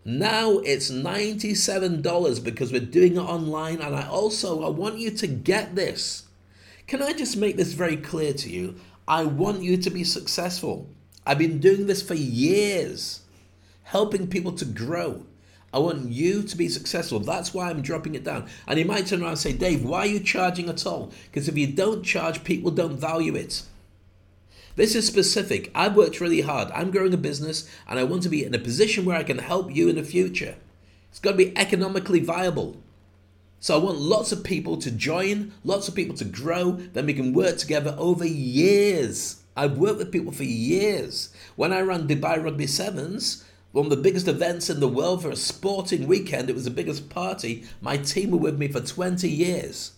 Now 0.08 0.60
it's 0.60 0.92
$97 0.92 2.44
because 2.44 2.72
we're 2.72 2.80
doing 2.80 3.16
it 3.16 3.20
online 3.20 3.82
and 3.82 3.96
I 3.96 4.08
also 4.08 4.64
I 4.64 4.70
want 4.70 5.00
you 5.00 5.10
to 5.10 5.26
get 5.26 5.76
this. 5.76 6.28
Can 6.86 7.02
I 7.02 7.12
just 7.12 7.36
make 7.36 7.58
this 7.58 7.74
very 7.74 7.98
clear 7.98 8.32
to 8.34 8.50
you? 8.50 8.76
I 9.08 9.24
want 9.24 9.64
you 9.64 9.78
to 9.78 9.90
be 9.90 10.04
successful. 10.04 10.88
I've 11.26 11.40
been 11.40 11.58
doing 11.58 11.88
this 11.88 12.04
for 12.04 12.14
years, 12.14 13.22
helping 13.82 14.28
people 14.28 14.52
to 14.52 14.66
grow. 14.66 15.26
I 15.74 15.80
want 15.80 16.12
you 16.12 16.44
to 16.44 16.56
be 16.56 16.70
successful. 16.70 17.20
That's 17.20 17.52
why 17.52 17.72
I'm 17.72 17.82
dropping 17.82 18.14
it 18.14 18.24
down. 18.24 18.48
And 18.68 18.78
you 18.78 18.86
might 18.86 19.08
turn 19.08 19.24
around 19.24 19.30
and 19.32 19.40
say, 19.40 19.54
Dave, 19.54 19.84
why 19.84 20.02
are 20.02 20.06
you 20.06 20.20
charging 20.20 20.70
at 20.70 20.86
all? 20.86 21.12
Because 21.32 21.50
if 21.50 21.58
you 21.58 21.66
don't 21.66 22.04
charge, 22.04 22.44
people 22.44 22.70
don't 22.70 22.96
value 22.96 23.36
it. 23.36 23.64
This 24.76 24.94
is 24.94 25.08
specific. 25.08 25.72
I've 25.74 25.96
worked 25.96 26.20
really 26.20 26.42
hard. 26.42 26.70
I'm 26.72 26.92
growing 26.92 27.14
a 27.14 27.18
business 27.18 27.70
and 27.88 27.98
I 27.98 28.04
want 28.04 28.24
to 28.24 28.30
be 28.30 28.44
in 28.44 28.54
a 28.54 28.60
position 28.60 29.06
where 29.06 29.16
I 29.16 29.24
can 29.24 29.38
help 29.38 29.74
you 29.74 29.88
in 29.88 29.96
the 29.96 30.04
future. 30.04 30.56
It's 31.10 31.20
got 31.20 31.32
to 31.32 31.38
be 31.38 31.58
economically 31.58 32.20
viable. 32.20 32.76
So 33.62 33.74
I 33.74 33.82
want 33.82 34.00
lots 34.00 34.34
of 34.34 34.44
people 34.44 34.76
to 34.78 34.92
join, 34.92 35.54
lots 35.64 35.88
of 35.88 35.96
people 35.96 36.16
to 36.18 36.26
grow, 36.26 36.74
then 36.74 37.06
we 37.06 37.14
can 37.14 37.32
work 37.32 37.58
together 37.58 37.96
over 37.98 38.28
years. 38.28 39.42
I've 39.56 39.78
worked 39.78 40.00
with 40.00 40.12
people 40.12 40.34
for 40.34 40.44
years. 40.44 41.34
When 41.56 41.72
I 41.72 41.80
ran 41.80 42.08
Dubai 42.08 42.44
Rugby 42.44 42.68
Sevens, 42.68 43.46
one 43.72 43.86
of 43.86 43.90
the 43.90 43.98
biggest 43.98 44.28
events 44.28 44.70
in 44.70 44.82
the 44.82 44.90
world 44.90 45.22
for 45.22 45.32
a 45.32 45.38
sporting 45.38 46.06
weekend, 46.06 46.50
it 46.50 46.56
was 46.56 46.66
the 46.66 46.70
biggest 46.70 47.10
party. 47.10 47.64
My 47.80 47.96
team 47.96 48.32
were 48.32 48.38
with 48.38 48.60
me 48.60 48.68
for 48.68 48.82
20 48.82 49.30
years. 49.30 49.94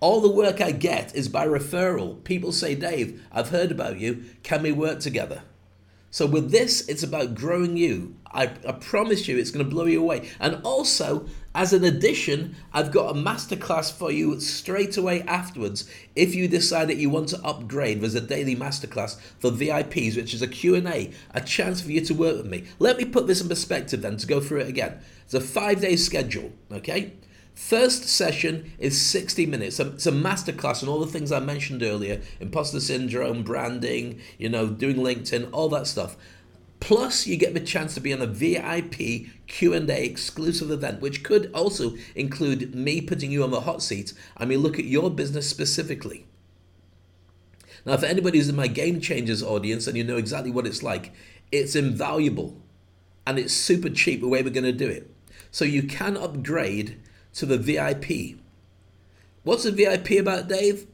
All 0.00 0.20
the 0.20 0.30
work 0.30 0.60
I 0.60 0.72
get 0.72 1.14
is 1.14 1.28
by 1.28 1.46
referral. 1.46 2.22
People 2.22 2.52
say, 2.52 2.74
Dave, 2.74 3.24
I've 3.32 3.48
heard 3.48 3.70
about 3.70 3.98
you. 3.98 4.24
Can 4.42 4.62
we 4.62 4.72
work 4.72 5.00
together? 5.00 5.42
So 6.10 6.26
with 6.26 6.50
this, 6.50 6.86
it's 6.88 7.02
about 7.02 7.34
growing 7.34 7.76
you. 7.76 8.16
I, 8.32 8.44
I 8.66 8.72
promise 8.72 9.26
you, 9.28 9.38
it's 9.38 9.50
going 9.50 9.64
to 9.64 9.70
blow 9.70 9.86
you 9.86 10.00
away. 10.00 10.30
And 10.38 10.60
also, 10.64 11.26
as 11.54 11.72
an 11.72 11.84
addition, 11.84 12.56
I've 12.72 12.92
got 12.92 13.14
a 13.14 13.18
masterclass 13.18 13.90
for 13.90 14.10
you 14.10 14.38
straight 14.40 14.96
away 14.96 15.22
afterwards. 15.22 15.90
If 16.14 16.34
you 16.34 16.46
decide 16.48 16.88
that 16.88 16.98
you 16.98 17.08
want 17.08 17.28
to 17.30 17.42
upgrade, 17.42 18.00
there's 18.00 18.14
a 18.14 18.20
daily 18.20 18.54
masterclass 18.54 19.18
for 19.38 19.50
VIPs, 19.50 20.16
which 20.16 20.34
is 20.34 20.42
a 20.42 20.48
Q&A, 20.48 21.10
a 21.34 21.40
chance 21.40 21.80
for 21.80 21.90
you 21.90 22.02
to 22.02 22.14
work 22.14 22.36
with 22.36 22.46
me. 22.46 22.64
Let 22.78 22.98
me 22.98 23.06
put 23.06 23.26
this 23.26 23.40
in 23.40 23.48
perspective 23.48 24.02
then 24.02 24.18
to 24.18 24.26
go 24.26 24.40
through 24.40 24.60
it 24.60 24.68
again. 24.68 25.00
It's 25.24 25.34
a 25.34 25.40
five-day 25.40 25.96
schedule, 25.96 26.52
okay? 26.70 27.14
First 27.56 28.04
session 28.04 28.70
is 28.78 29.00
60 29.00 29.46
minutes. 29.46 29.80
It's 29.80 30.06
a 30.06 30.12
masterclass 30.12 30.82
on 30.82 30.90
all 30.90 31.00
the 31.00 31.06
things 31.10 31.32
I 31.32 31.40
mentioned 31.40 31.82
earlier 31.82 32.20
imposter 32.38 32.80
syndrome, 32.80 33.42
branding, 33.42 34.20
you 34.38 34.50
know, 34.50 34.68
doing 34.68 34.96
LinkedIn, 34.96 35.48
all 35.52 35.70
that 35.70 35.86
stuff. 35.86 36.18
Plus, 36.80 37.26
you 37.26 37.38
get 37.38 37.54
the 37.54 37.60
chance 37.60 37.94
to 37.94 38.00
be 38.00 38.12
on 38.12 38.20
a 38.20 38.26
VIP 38.26 39.28
Q&A 39.46 40.04
exclusive 40.04 40.70
event, 40.70 41.00
which 41.00 41.24
could 41.24 41.50
also 41.54 41.94
include 42.14 42.74
me 42.74 43.00
putting 43.00 43.32
you 43.32 43.42
on 43.42 43.50
the 43.50 43.62
hot 43.62 43.82
seat 43.82 44.12
and 44.36 44.50
we 44.50 44.58
look 44.58 44.78
at 44.78 44.84
your 44.84 45.10
business 45.10 45.48
specifically. 45.48 46.26
Now, 47.86 47.96
for 47.96 48.04
anybody 48.04 48.36
who's 48.36 48.50
in 48.50 48.56
my 48.56 48.66
Game 48.66 49.00
Changers 49.00 49.42
audience 49.42 49.86
and 49.86 49.96
you 49.96 50.04
know 50.04 50.18
exactly 50.18 50.50
what 50.50 50.66
it's 50.66 50.82
like, 50.82 51.14
it's 51.50 51.74
invaluable 51.74 52.60
and 53.26 53.38
it's 53.38 53.54
super 53.54 53.88
cheap 53.88 54.20
the 54.20 54.28
way 54.28 54.42
we're 54.42 54.50
going 54.50 54.64
to 54.64 54.72
do 54.72 54.88
it. 54.88 55.10
So 55.50 55.64
you 55.64 55.84
can 55.84 56.18
upgrade 56.18 57.00
to 57.36 57.46
the 57.46 57.58
VIP. 57.58 58.38
What's 59.44 59.64
a 59.64 59.72
VIP 59.72 60.12
about, 60.12 60.48
Dave? 60.48 60.86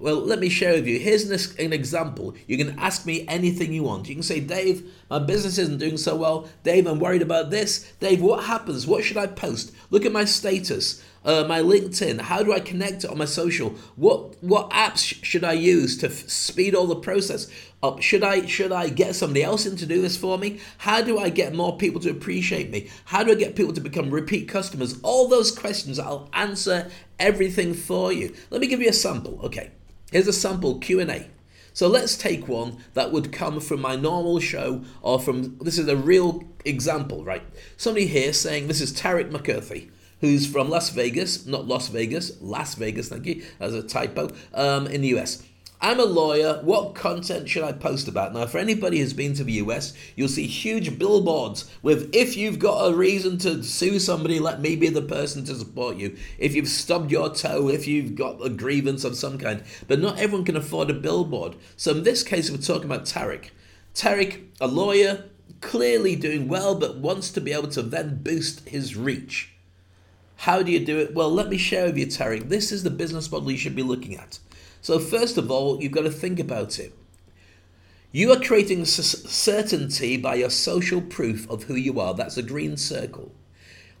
Well, 0.00 0.20
let 0.20 0.38
me 0.38 0.48
share 0.48 0.74
with 0.74 0.86
you. 0.86 1.00
Here's 1.00 1.28
an, 1.58 1.72
example. 1.72 2.36
You 2.46 2.56
can 2.56 2.78
ask 2.78 3.04
me 3.04 3.26
anything 3.26 3.72
you 3.72 3.82
want. 3.82 4.08
You 4.08 4.14
can 4.14 4.22
say, 4.22 4.38
Dave, 4.38 4.88
my 5.10 5.18
business 5.18 5.58
isn't 5.58 5.78
doing 5.78 5.96
so 5.96 6.14
well. 6.14 6.48
Dave, 6.62 6.86
I'm 6.86 7.00
worried 7.00 7.20
about 7.20 7.50
this. 7.50 7.92
Dave, 7.98 8.22
what 8.22 8.44
happens? 8.44 8.86
What 8.86 9.02
should 9.02 9.16
I 9.16 9.26
post? 9.26 9.74
Look 9.90 10.06
at 10.06 10.12
my 10.12 10.24
status, 10.24 11.02
uh, 11.24 11.46
my 11.48 11.58
LinkedIn. 11.60 12.20
How 12.20 12.44
do 12.44 12.52
I 12.52 12.60
connect 12.60 13.02
it 13.02 13.10
on 13.10 13.18
my 13.18 13.24
social? 13.24 13.70
What 13.96 14.40
what 14.40 14.70
apps 14.70 15.24
should 15.24 15.42
I 15.42 15.54
use 15.54 15.98
to 15.98 16.06
f- 16.06 16.28
speed 16.28 16.76
all 16.76 16.86
the 16.86 16.94
process 16.94 17.50
up? 17.82 18.00
Should 18.00 18.22
I 18.22 18.46
should 18.46 18.70
I 18.70 18.90
get 18.90 19.16
somebody 19.16 19.42
else 19.42 19.66
in 19.66 19.74
to 19.78 19.86
do 19.86 20.00
this 20.00 20.16
for 20.16 20.38
me? 20.38 20.60
How 20.78 21.02
do 21.02 21.18
I 21.18 21.28
get 21.28 21.54
more 21.54 21.76
people 21.76 22.00
to 22.02 22.10
appreciate 22.10 22.70
me? 22.70 22.88
How 23.06 23.24
do 23.24 23.32
I 23.32 23.34
get 23.34 23.56
people 23.56 23.72
to 23.72 23.80
become 23.80 24.12
repeat 24.12 24.48
customers? 24.48 25.00
All 25.02 25.26
those 25.26 25.50
questions, 25.50 25.98
I'll 25.98 26.28
answer 26.34 26.88
everything 27.18 27.74
for 27.74 28.12
you. 28.12 28.32
Let 28.50 28.60
me 28.60 28.68
give 28.68 28.80
you 28.80 28.90
a 28.90 28.92
sample. 28.92 29.40
Okay. 29.42 29.72
Here's 30.10 30.28
a 30.28 30.32
sample 30.32 30.78
Q&A. 30.78 31.28
So 31.74 31.86
let's 31.86 32.16
take 32.16 32.48
one 32.48 32.78
that 32.94 33.12
would 33.12 33.30
come 33.30 33.60
from 33.60 33.80
my 33.80 33.94
normal 33.94 34.40
show 34.40 34.82
or 35.02 35.20
from 35.20 35.58
this 35.58 35.78
is 35.78 35.86
a 35.86 35.96
real 35.96 36.44
example, 36.64 37.24
right? 37.24 37.42
Somebody 37.76 38.06
here 38.06 38.32
saying 38.32 38.66
this 38.66 38.80
is 38.80 38.92
Tarek 38.92 39.30
McCarthy, 39.30 39.90
who's 40.20 40.46
from 40.46 40.70
Las 40.70 40.90
Vegas, 40.90 41.46
not 41.46 41.68
Las 41.68 41.88
Vegas, 41.88 42.40
Las 42.40 42.74
Vegas, 42.74 43.10
thank 43.10 43.26
you, 43.26 43.44
as 43.60 43.74
a 43.74 43.82
typo, 43.82 44.30
um, 44.54 44.86
in 44.86 45.02
the 45.02 45.08
US. 45.18 45.44
I'm 45.80 46.00
a 46.00 46.04
lawyer. 46.04 46.60
What 46.64 46.96
content 46.96 47.48
should 47.48 47.62
I 47.62 47.70
post 47.70 48.08
about? 48.08 48.34
Now, 48.34 48.46
for 48.46 48.58
anybody 48.58 48.98
who's 48.98 49.12
been 49.12 49.34
to 49.34 49.44
the 49.44 49.52
US, 49.54 49.94
you'll 50.16 50.28
see 50.28 50.48
huge 50.48 50.98
billboards 50.98 51.70
with 51.82 52.10
if 52.12 52.36
you've 52.36 52.58
got 52.58 52.86
a 52.86 52.96
reason 52.96 53.38
to 53.38 53.62
sue 53.62 54.00
somebody, 54.00 54.40
let 54.40 54.60
me 54.60 54.74
be 54.74 54.88
the 54.88 55.02
person 55.02 55.44
to 55.44 55.54
support 55.54 55.96
you. 55.96 56.16
If 56.36 56.56
you've 56.56 56.68
stubbed 56.68 57.12
your 57.12 57.32
toe, 57.32 57.68
if 57.68 57.86
you've 57.86 58.16
got 58.16 58.44
a 58.44 58.50
grievance 58.50 59.04
of 59.04 59.16
some 59.16 59.38
kind. 59.38 59.62
But 59.86 60.00
not 60.00 60.18
everyone 60.18 60.44
can 60.44 60.56
afford 60.56 60.90
a 60.90 60.94
billboard. 60.94 61.54
So 61.76 61.92
in 61.92 62.02
this 62.02 62.24
case, 62.24 62.50
we're 62.50 62.56
talking 62.56 62.90
about 62.90 63.04
Tarek. 63.04 63.50
Tarek, 63.94 64.46
a 64.60 64.66
lawyer, 64.66 65.26
clearly 65.60 66.16
doing 66.16 66.48
well, 66.48 66.74
but 66.74 66.98
wants 66.98 67.30
to 67.30 67.40
be 67.40 67.52
able 67.52 67.68
to 67.68 67.82
then 67.82 68.20
boost 68.24 68.68
his 68.68 68.96
reach. 68.96 69.52
How 70.38 70.62
do 70.62 70.72
you 70.72 70.84
do 70.84 70.98
it? 70.98 71.14
Well, 71.14 71.30
let 71.30 71.48
me 71.48 71.56
share 71.56 71.86
with 71.86 71.98
you, 71.98 72.06
Tarek. 72.06 72.48
This 72.48 72.72
is 72.72 72.82
the 72.82 72.90
business 72.90 73.30
model 73.30 73.50
you 73.50 73.58
should 73.58 73.76
be 73.76 73.82
looking 73.82 74.16
at. 74.16 74.40
So, 74.88 74.98
first 74.98 75.36
of 75.36 75.50
all, 75.50 75.82
you've 75.82 75.92
got 75.92 76.04
to 76.04 76.10
think 76.10 76.40
about 76.40 76.78
it. 76.78 76.94
You 78.10 78.32
are 78.32 78.40
creating 78.40 78.86
certainty 78.86 80.16
by 80.16 80.36
your 80.36 80.48
social 80.48 81.02
proof 81.02 81.46
of 81.50 81.64
who 81.64 81.74
you 81.74 82.00
are. 82.00 82.14
That's 82.14 82.38
a 82.38 82.42
green 82.42 82.78
circle. 82.78 83.30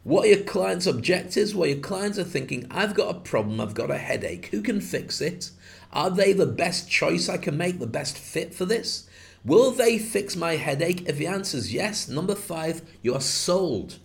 What 0.02 0.24
are 0.24 0.28
your 0.28 0.44
clients' 0.44 0.86
objectives? 0.86 1.54
What 1.54 1.68
your 1.68 1.80
clients 1.80 2.18
are 2.18 2.24
thinking, 2.24 2.66
I've 2.70 2.94
got 2.94 3.14
a 3.14 3.20
problem, 3.20 3.60
I've 3.60 3.74
got 3.74 3.90
a 3.90 3.98
headache. 3.98 4.46
Who 4.46 4.62
can 4.62 4.80
fix 4.80 5.20
it? 5.20 5.50
Are 5.92 6.08
they 6.08 6.32
the 6.32 6.46
best 6.46 6.88
choice 6.90 7.28
I 7.28 7.36
can 7.36 7.58
make, 7.58 7.80
the 7.80 7.86
best 7.86 8.16
fit 8.16 8.54
for 8.54 8.64
this? 8.64 9.10
Will 9.44 9.72
they 9.72 9.98
fix 9.98 10.36
my 10.36 10.56
headache? 10.56 11.06
If 11.06 11.18
the 11.18 11.26
answer 11.26 11.58
is 11.58 11.74
yes, 11.74 12.08
number 12.08 12.34
five, 12.34 12.80
you 13.02 13.14
are 13.14 13.20
sold. 13.20 13.98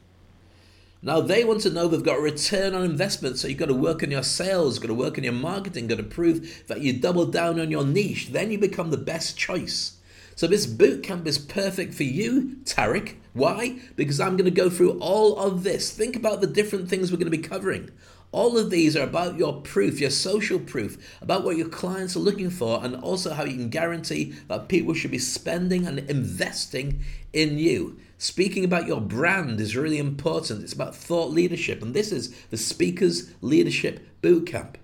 Now 1.06 1.20
they 1.20 1.44
want 1.44 1.60
to 1.62 1.70
know 1.70 1.90
they've 1.90 2.02
got 2.02 2.20
a 2.20 2.22
return 2.22 2.74
on 2.74 2.84
investment, 2.86 3.38
so 3.38 3.50
you've 3.50 3.58
got 3.58 3.66
to 3.66 3.74
work 3.74 4.04
on 4.04 4.10
your 4.10 4.24
sales, 4.24 4.80
got 4.80 4.88
to 4.88 4.94
work 4.94 5.18
on 5.18 5.26
your 5.26 5.34
marketing, 5.34 5.88
got 5.88 5.98
to 5.98 6.04
prove 6.04 6.64
that 6.68 6.80
you 6.80 6.94
double 6.94 7.26
down 7.26 7.60
on 7.60 7.70
your 7.70 7.84
niche. 7.84 8.30
Then 8.30 8.52
you 8.52 8.58
become 8.58 8.90
the 8.90 8.98
best 8.98 9.38
choice. 9.38 9.98
So 10.36 10.48
this 10.48 10.66
boot 10.66 11.04
camp 11.04 11.28
is 11.28 11.38
perfect 11.38 11.94
for 11.94 12.04
you, 12.04 12.56
Tarek. 12.64 13.18
Why? 13.34 13.80
Because 13.98 14.22
I'm 14.22 14.38
going 14.38 14.46
to 14.46 14.52
go 14.52 14.70
through 14.70 14.98
all 15.00 15.38
of 15.38 15.64
this. 15.64 15.92
Think 15.92 16.16
about 16.16 16.40
the 16.40 16.48
different 16.48 16.88
things 16.88 17.12
we're 17.12 17.18
going 17.18 17.30
to 17.30 17.38
be 17.38 17.44
covering. 17.44 17.90
All 18.32 18.58
of 18.58 18.70
these 18.70 18.96
are 18.96 19.04
about 19.04 19.38
your 19.38 19.62
proof, 19.62 20.00
your 20.00 20.10
social 20.10 20.58
proof, 20.58 21.20
about 21.22 21.44
what 21.44 21.58
your 21.58 21.68
clients 21.68 22.16
are 22.16 22.20
looking 22.20 22.50
for, 22.50 22.84
and 22.84 22.96
also 22.96 23.34
how 23.34 23.44
you 23.44 23.58
can 23.58 23.70
guarantee 23.70 24.34
that 24.48 24.70
people 24.70 24.94
should 24.94 25.12
be 25.12 25.20
spending 25.20 25.86
and 25.86 26.00
investing 26.00 27.02
in 27.34 27.58
you. 27.58 28.00
Speaking 28.18 28.64
about 28.64 28.88
your 28.88 29.02
brand 29.02 29.60
is 29.60 29.76
really 29.76 29.98
important. 29.98 30.64
It's 30.64 30.74
about 30.74 30.96
thought 30.96 31.32
leadership, 31.32 31.82
and 31.82 31.94
this 31.94 32.12
is 32.12 32.34
the 32.50 32.58
Speakers 32.58 33.32
Leadership 33.42 34.08
Bootcamp. 34.22 34.76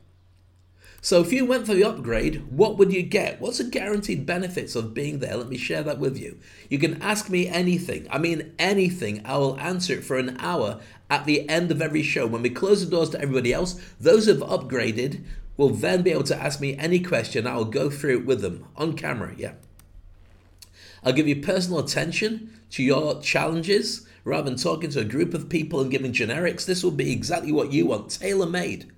So, 1.01 1.21
if 1.21 1.31
you 1.31 1.45
went 1.45 1.65
for 1.65 1.73
the 1.73 1.85
upgrade, 1.85 2.51
what 2.51 2.77
would 2.77 2.91
you 2.91 3.03
get? 3.03 3.39
What's 3.39 3.59
the 3.59 3.63
guaranteed 3.63 4.25
benefits 4.25 4.75
of 4.75 4.93
being 4.93 5.19
there? 5.19 5.37
Let 5.37 5.47
me 5.47 5.57
share 5.57 5.81
that 5.83 5.99
with 5.99 6.19
you. 6.19 6.37
You 6.69 6.77
can 6.77 7.01
ask 7.01 7.29
me 7.29 7.47
anything. 7.47 8.05
I 8.11 8.17
mean, 8.17 8.53
anything. 8.59 9.21
I 9.23 9.37
will 9.37 9.57
answer 9.61 9.93
it 9.93 10.03
for 10.03 10.17
an 10.17 10.35
hour 10.39 10.81
at 11.09 11.25
the 11.25 11.47
end 11.47 11.71
of 11.71 11.81
every 11.81 12.03
show. 12.03 12.27
When 12.27 12.41
we 12.41 12.49
close 12.49 12.83
the 12.83 12.91
doors 12.91 13.11
to 13.11 13.21
everybody 13.21 13.53
else, 13.53 13.79
those 13.97 14.25
who 14.25 14.33
have 14.33 14.41
upgraded 14.41 15.23
will 15.55 15.69
then 15.69 16.01
be 16.01 16.11
able 16.11 16.23
to 16.23 16.41
ask 16.41 16.59
me 16.59 16.75
any 16.75 16.99
question. 16.99 17.47
I 17.47 17.55
will 17.55 17.65
go 17.65 17.89
through 17.89 18.19
it 18.19 18.25
with 18.25 18.41
them 18.41 18.65
on 18.75 18.97
camera. 18.97 19.33
Yeah. 19.37 19.53
I'll 21.03 21.13
give 21.13 21.27
you 21.27 21.41
personal 21.41 21.79
attention 21.79 22.59
to 22.71 22.83
your 22.83 23.21
challenges 23.21 24.07
rather 24.23 24.49
than 24.49 24.59
talking 24.59 24.89
to 24.91 24.99
a 24.99 25.05
group 25.05 25.33
of 25.33 25.49
people 25.49 25.81
and 25.81 25.91
giving 25.91 26.13
generics. 26.13 26.65
This 26.65 26.83
will 26.83 26.91
be 26.91 27.11
exactly 27.11 27.51
what 27.51 27.71
you 27.71 27.85
want, 27.85 28.11
tailor 28.11 28.45
made. 28.45 28.91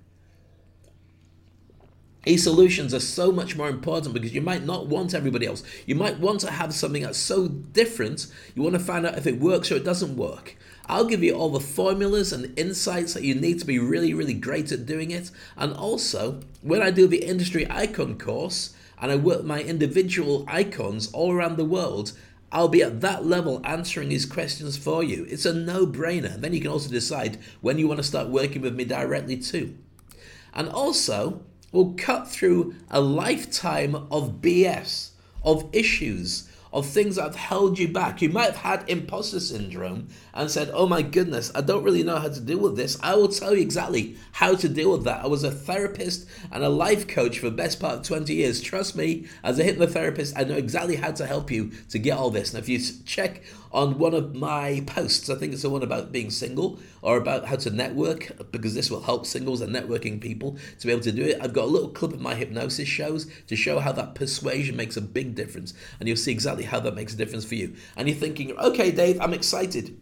These 2.24 2.44
solutions 2.44 2.94
are 2.94 3.00
so 3.00 3.32
much 3.32 3.56
more 3.56 3.68
important 3.68 4.14
because 4.14 4.32
you 4.32 4.42
might 4.42 4.64
not 4.64 4.86
want 4.86 5.12
everybody 5.12 5.46
else. 5.46 5.64
You 5.86 5.96
might 5.96 6.20
want 6.20 6.40
to 6.40 6.52
have 6.52 6.72
something 6.72 7.02
that's 7.02 7.18
so 7.18 7.48
different, 7.48 8.28
you 8.54 8.62
want 8.62 8.74
to 8.74 8.80
find 8.80 9.04
out 9.04 9.18
if 9.18 9.26
it 9.26 9.40
works 9.40 9.72
or 9.72 9.76
it 9.76 9.84
doesn't 9.84 10.16
work. 10.16 10.56
I'll 10.86 11.04
give 11.04 11.22
you 11.22 11.34
all 11.34 11.50
the 11.50 11.60
formulas 11.60 12.32
and 12.32 12.56
insights 12.58 13.14
that 13.14 13.24
you 13.24 13.34
need 13.34 13.58
to 13.60 13.66
be 13.66 13.78
really, 13.78 14.14
really 14.14 14.34
great 14.34 14.70
at 14.70 14.86
doing 14.86 15.10
it. 15.10 15.30
And 15.56 15.72
also, 15.72 16.40
when 16.60 16.82
I 16.82 16.90
do 16.90 17.06
the 17.08 17.24
Industry 17.24 17.66
Icon 17.68 18.18
course 18.18 18.74
and 19.02 19.10
I 19.10 19.16
work 19.16 19.44
my 19.44 19.60
individual 19.60 20.44
icons 20.48 21.10
all 21.12 21.32
around 21.32 21.56
the 21.56 21.64
world, 21.64 22.12
I'll 22.52 22.68
be 22.68 22.82
at 22.82 23.00
that 23.00 23.26
level 23.26 23.60
answering 23.64 24.10
these 24.10 24.24
questions 24.24 24.76
for 24.76 25.02
you. 25.02 25.26
It's 25.28 25.44
a 25.44 25.52
no 25.52 25.86
brainer. 25.86 26.40
Then 26.40 26.52
you 26.52 26.60
can 26.60 26.70
also 26.70 26.88
decide 26.88 27.38
when 27.60 27.78
you 27.78 27.88
want 27.88 27.98
to 27.98 28.04
start 28.04 28.28
working 28.28 28.62
with 28.62 28.76
me 28.76 28.84
directly 28.84 29.36
too. 29.36 29.76
And 30.54 30.68
also, 30.68 31.42
we'll 31.72 31.94
cut 31.94 32.28
through 32.28 32.76
a 32.90 33.00
lifetime 33.00 33.94
of 33.94 34.40
BS, 34.40 35.10
of 35.42 35.68
issues, 35.72 36.48
of 36.72 36.86
things 36.86 37.16
that 37.16 37.22
have 37.22 37.36
held 37.36 37.78
you 37.78 37.88
back. 37.88 38.22
You 38.22 38.30
might 38.30 38.46
have 38.46 38.56
had 38.56 38.88
imposter 38.88 39.40
syndrome 39.40 40.08
and 40.32 40.50
said, 40.50 40.70
Oh 40.72 40.86
my 40.86 41.02
goodness, 41.02 41.52
I 41.54 41.60
don't 41.60 41.84
really 41.84 42.02
know 42.02 42.16
how 42.16 42.28
to 42.28 42.40
deal 42.40 42.58
with 42.58 42.76
this. 42.76 42.98
I 43.02 43.14
will 43.14 43.28
tell 43.28 43.54
you 43.54 43.60
exactly 43.60 44.16
how 44.32 44.54
to 44.54 44.68
deal 44.68 44.92
with 44.92 45.04
that. 45.04 45.24
I 45.24 45.26
was 45.26 45.44
a 45.44 45.50
therapist 45.50 46.26
and 46.50 46.64
a 46.64 46.68
life 46.68 47.06
coach 47.06 47.38
for 47.38 47.46
the 47.46 47.56
best 47.56 47.80
part 47.80 47.98
of 47.98 48.06
20 48.06 48.34
years. 48.34 48.60
Trust 48.60 48.96
me, 48.96 49.26
as 49.44 49.58
a 49.58 49.64
hypnotherapist, 49.64 50.32
I 50.36 50.44
know 50.44 50.56
exactly 50.56 50.96
how 50.96 51.12
to 51.12 51.26
help 51.26 51.50
you 51.50 51.72
to 51.90 51.98
get 51.98 52.16
all 52.16 52.30
this. 52.30 52.54
And 52.54 52.62
if 52.62 52.68
you 52.68 52.80
check 53.04 53.42
on 53.72 53.98
one 53.98 54.14
of 54.14 54.34
my 54.34 54.82
posts, 54.86 55.30
I 55.30 55.34
think 55.34 55.52
it's 55.52 55.62
the 55.62 55.70
one 55.70 55.82
about 55.82 56.12
being 56.12 56.30
single 56.30 56.78
or 57.00 57.16
about 57.16 57.46
how 57.46 57.56
to 57.56 57.70
network, 57.70 58.50
because 58.50 58.74
this 58.74 58.90
will 58.90 59.02
help 59.02 59.26
singles 59.26 59.60
and 59.60 59.74
networking 59.74 60.20
people 60.20 60.56
to 60.78 60.86
be 60.86 60.92
able 60.92 61.02
to 61.02 61.12
do 61.12 61.24
it. 61.24 61.38
I've 61.40 61.52
got 61.52 61.64
a 61.64 61.70
little 61.70 61.88
clip 61.88 62.12
of 62.12 62.20
my 62.20 62.34
hypnosis 62.34 62.88
shows 62.88 63.26
to 63.46 63.56
show 63.56 63.78
how 63.80 63.92
that 63.92 64.14
persuasion 64.14 64.76
makes 64.76 64.96
a 64.96 65.00
big 65.00 65.34
difference. 65.34 65.74
And 65.98 66.08
you'll 66.08 66.16
see 66.16 66.32
exactly 66.32 66.61
how 66.62 66.80
that 66.80 66.94
makes 66.94 67.14
a 67.14 67.16
difference 67.16 67.44
for 67.44 67.54
you. 67.54 67.74
And 67.96 68.08
you're 68.08 68.16
thinking, 68.16 68.56
okay, 68.56 68.90
Dave, 68.90 69.20
I'm 69.20 69.34
excited. 69.34 69.98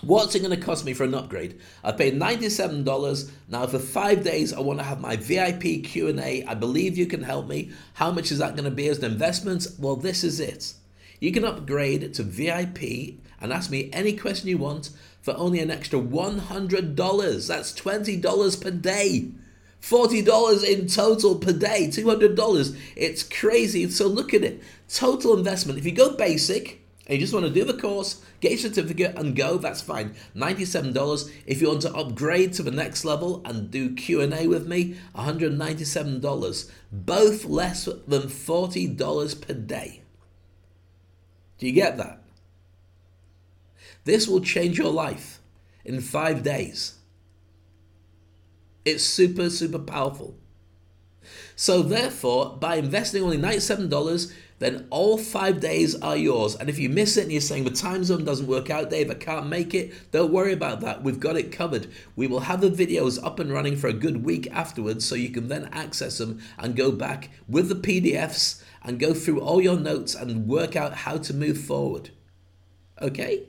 What's 0.00 0.34
it 0.34 0.40
going 0.40 0.54
to 0.54 0.60
cost 0.64 0.84
me 0.84 0.92
for 0.92 1.04
an 1.04 1.14
upgrade? 1.14 1.58
I 1.82 1.92
paid 1.92 2.14
$97. 2.14 3.30
Now 3.48 3.66
for 3.66 3.78
5 3.78 4.24
days 4.24 4.52
I 4.52 4.60
want 4.60 4.80
to 4.80 4.84
have 4.84 5.00
my 5.00 5.16
VIP 5.16 5.84
Q&A. 5.84 6.44
I 6.44 6.54
believe 6.54 6.98
you 6.98 7.06
can 7.06 7.22
help 7.22 7.46
me. 7.46 7.70
How 7.94 8.10
much 8.10 8.30
is 8.30 8.38
that 8.38 8.54
going 8.54 8.68
to 8.68 8.70
be 8.70 8.88
as 8.88 8.98
an 8.98 9.10
investment? 9.10 9.66
Well, 9.78 9.96
this 9.96 10.22
is 10.22 10.40
it. 10.40 10.74
You 11.20 11.32
can 11.32 11.44
upgrade 11.44 12.12
to 12.14 12.22
VIP 12.22 13.20
and 13.40 13.52
ask 13.52 13.70
me 13.70 13.88
any 13.92 14.14
question 14.14 14.48
you 14.48 14.58
want 14.58 14.90
for 15.22 15.34
only 15.38 15.60
an 15.60 15.70
extra 15.70 15.98
$100. 15.98 17.48
That's 17.48 17.72
$20 17.72 18.60
per 18.60 18.70
day. 18.70 19.30
$40 19.84 20.64
in 20.64 20.86
total 20.86 21.36
per 21.36 21.52
day, 21.52 21.88
$200. 21.88 22.76
It's 22.96 23.22
crazy. 23.22 23.90
So 23.90 24.06
look 24.06 24.32
at 24.32 24.42
it. 24.42 24.62
Total 24.88 25.36
investment. 25.36 25.78
If 25.78 25.84
you 25.84 25.92
go 25.92 26.16
basic, 26.16 26.80
and 27.06 27.16
you 27.16 27.20
just 27.20 27.34
want 27.34 27.44
to 27.44 27.52
do 27.52 27.64
the 27.64 27.78
course, 27.78 28.22
get 28.40 28.52
your 28.52 28.60
certificate 28.60 29.14
and 29.18 29.36
go, 29.36 29.58
that's 29.58 29.82
fine. 29.82 30.14
$97. 30.34 31.30
If 31.46 31.60
you 31.60 31.68
want 31.68 31.82
to 31.82 31.92
upgrade 31.92 32.54
to 32.54 32.62
the 32.62 32.70
next 32.70 33.04
level 33.04 33.42
and 33.44 33.70
do 33.70 33.94
Q&A 33.94 34.46
with 34.46 34.66
me, 34.66 34.96
$197. 35.14 36.70
Both 36.90 37.44
less 37.44 37.84
than 37.84 38.22
$40 38.22 39.46
per 39.46 39.52
day. 39.52 40.00
Do 41.58 41.66
you 41.66 41.72
get 41.72 41.98
that? 41.98 42.22
This 44.04 44.26
will 44.26 44.40
change 44.40 44.78
your 44.78 44.92
life 44.92 45.40
in 45.84 46.00
5 46.00 46.42
days. 46.42 46.93
It's 48.84 49.04
super 49.04 49.50
super 49.50 49.78
powerful. 49.78 50.38
So 51.56 51.82
therefore, 51.82 52.56
by 52.58 52.76
investing 52.76 53.22
only 53.22 53.38
$97, 53.38 54.32
then 54.58 54.86
all 54.90 55.18
five 55.18 55.60
days 55.60 55.94
are 56.00 56.16
yours. 56.16 56.54
And 56.54 56.68
if 56.68 56.78
you 56.78 56.88
miss 56.88 57.16
it 57.16 57.22
and 57.22 57.32
you're 57.32 57.40
saying 57.40 57.64
the 57.64 57.70
time 57.70 58.04
zone 58.04 58.24
doesn't 58.24 58.46
work 58.46 58.70
out, 58.70 58.90
Dave, 58.90 59.10
I 59.10 59.14
can't 59.14 59.48
make 59.48 59.74
it, 59.74 59.92
don't 60.10 60.32
worry 60.32 60.52
about 60.52 60.80
that. 60.80 61.02
We've 61.02 61.20
got 61.20 61.36
it 61.36 61.52
covered. 61.52 61.88
We 62.16 62.26
will 62.26 62.40
have 62.40 62.60
the 62.60 62.70
videos 62.70 63.22
up 63.22 63.38
and 63.38 63.52
running 63.52 63.76
for 63.76 63.88
a 63.88 63.92
good 63.92 64.24
week 64.24 64.48
afterwards 64.50 65.04
so 65.04 65.14
you 65.14 65.30
can 65.30 65.48
then 65.48 65.68
access 65.72 66.18
them 66.18 66.40
and 66.58 66.76
go 66.76 66.92
back 66.92 67.30
with 67.48 67.68
the 67.68 67.74
PDFs 67.74 68.62
and 68.82 69.00
go 69.00 69.14
through 69.14 69.40
all 69.40 69.60
your 69.60 69.78
notes 69.78 70.14
and 70.14 70.46
work 70.46 70.76
out 70.76 70.94
how 70.94 71.16
to 71.18 71.34
move 71.34 71.58
forward. 71.58 72.10
Okay? 73.00 73.44